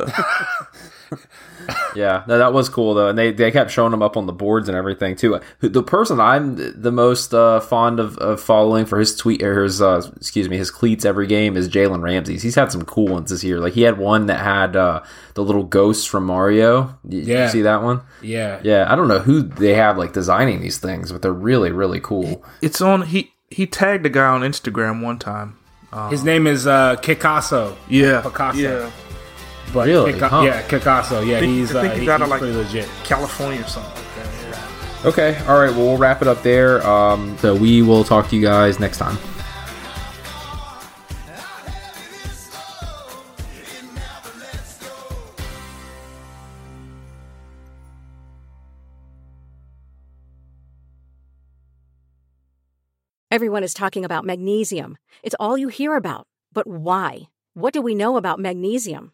yeah, 1.96 2.24
no, 2.28 2.38
that 2.38 2.54
was 2.54 2.70
cool 2.70 2.94
though, 2.94 3.08
and 3.10 3.18
they, 3.18 3.32
they 3.32 3.52
kept 3.52 3.72
showing 3.72 3.92
them 3.92 4.02
up 4.02 4.18
on 4.18 4.26
the 4.26 4.34
boards 4.34 4.68
and 4.70 4.78
everything 4.78 5.16
too. 5.16 5.40
The 5.60 5.84
person 5.84 6.20
I'm 6.20 6.56
the 6.82 6.92
most 6.92 7.34
uh, 7.34 7.60
fond 7.60 8.00
of, 8.00 8.18
of 8.18 8.42
following 8.42 8.86
for 8.86 9.00
his 9.00 9.16
tweet 9.16 9.42
or 9.44 9.64
his 9.64 9.82
uh, 9.82 10.02
excuse 10.18 10.48
me 10.50 10.58
his 10.58 10.72
cleats 10.72 11.06
every 11.06 11.28
game 11.28 11.56
is 11.58 11.70
Jalen 11.70 12.02
Ramsey's. 12.02 12.42
He's 12.44 12.56
had 12.56 12.72
some 12.72 12.84
cool 12.86 13.08
ones 13.08 13.30
this 13.30 13.44
year. 13.44 13.60
Like 13.60 13.74
he 13.74 13.82
had 13.82 13.98
one 13.98 14.28
that 14.28 14.40
had 14.40 14.76
uh, 14.76 15.02
the 15.34 15.44
little 15.44 15.64
ghosts 15.64 16.06
from 16.06 16.26
Mario. 16.26 16.98
Did 17.08 17.26
Yeah. 17.28 17.46
you 17.46 17.50
see 17.52 17.62
that 17.64 17.84
one? 17.84 18.02
Yeah, 18.22 18.60
Yeah, 18.64 18.86
I 18.92 18.96
don't 18.96 19.08
know 19.08 19.20
who 19.20 19.42
they 19.42 19.74
have 19.74 19.98
like 19.98 20.14
designing 20.14 20.62
these 20.62 20.78
things, 20.78 21.12
but 21.12 21.22
they're 21.22 21.32
really 21.34 21.72
really 21.72 22.00
cool. 22.00 22.44
it's 22.62 22.82
on. 22.82 23.04
He 23.04 23.34
he 23.50 23.68
tagged 23.68 24.06
a 24.06 24.10
guy 24.10 24.28
on 24.28 24.42
Instagram 24.42 25.02
one 25.04 25.20
time. 25.20 25.58
his 26.10 26.24
name 26.24 26.48
is 26.48 26.66
uh, 26.68 26.96
Kikasso. 26.98 27.76
Yeah, 27.90 28.22
Picasso. 28.22 28.58
yeah, 28.58 28.92
But 29.74 29.88
Really? 29.88 30.14
Kika- 30.14 30.30
Huh. 30.30 30.42
yeah, 30.42 30.62
Kikasso. 30.64 31.26
Yeah, 31.26 31.40
think- 31.40 31.54
he's 31.54 31.74
I 31.76 31.80
uh, 31.80 31.82
think 31.84 31.94
he 31.94 32.00
he- 32.02 32.06
got 32.06 32.22
it 32.22 32.28
like- 32.28 32.40
pretty 32.40 32.56
legit. 32.58 32.90
California 33.04 33.62
or 33.62 33.68
something 33.68 33.92
like 33.94 34.16
that. 34.16 34.60
Yeah. 35.04 35.10
Okay, 35.10 35.38
all 35.48 35.60
right. 35.60 35.72
Well, 35.72 35.86
we'll 35.88 35.98
wrap 35.98 36.22
it 36.22 36.28
up 36.28 36.44
there. 36.44 36.86
Um, 36.86 37.38
so 37.40 37.56
we 37.56 37.82
will 37.82 38.04
talk 38.04 38.28
to 38.30 38.36
you 38.36 38.42
guys 38.42 38.80
next 38.80 38.98
time. 38.98 39.18
Everyone 53.30 53.64
is 53.64 53.74
talking 53.74 54.04
about 54.06 54.26
magnesium. 54.26 54.98
It's 55.24 55.36
all 55.40 55.58
you 55.58 55.70
hear 55.70 55.96
about. 55.96 56.28
But 56.54 56.68
why? 56.68 57.30
What 57.54 57.74
do 57.74 57.82
we 57.82 57.96
know 57.96 58.18
about 58.18 58.40
magnesium? 58.40 59.14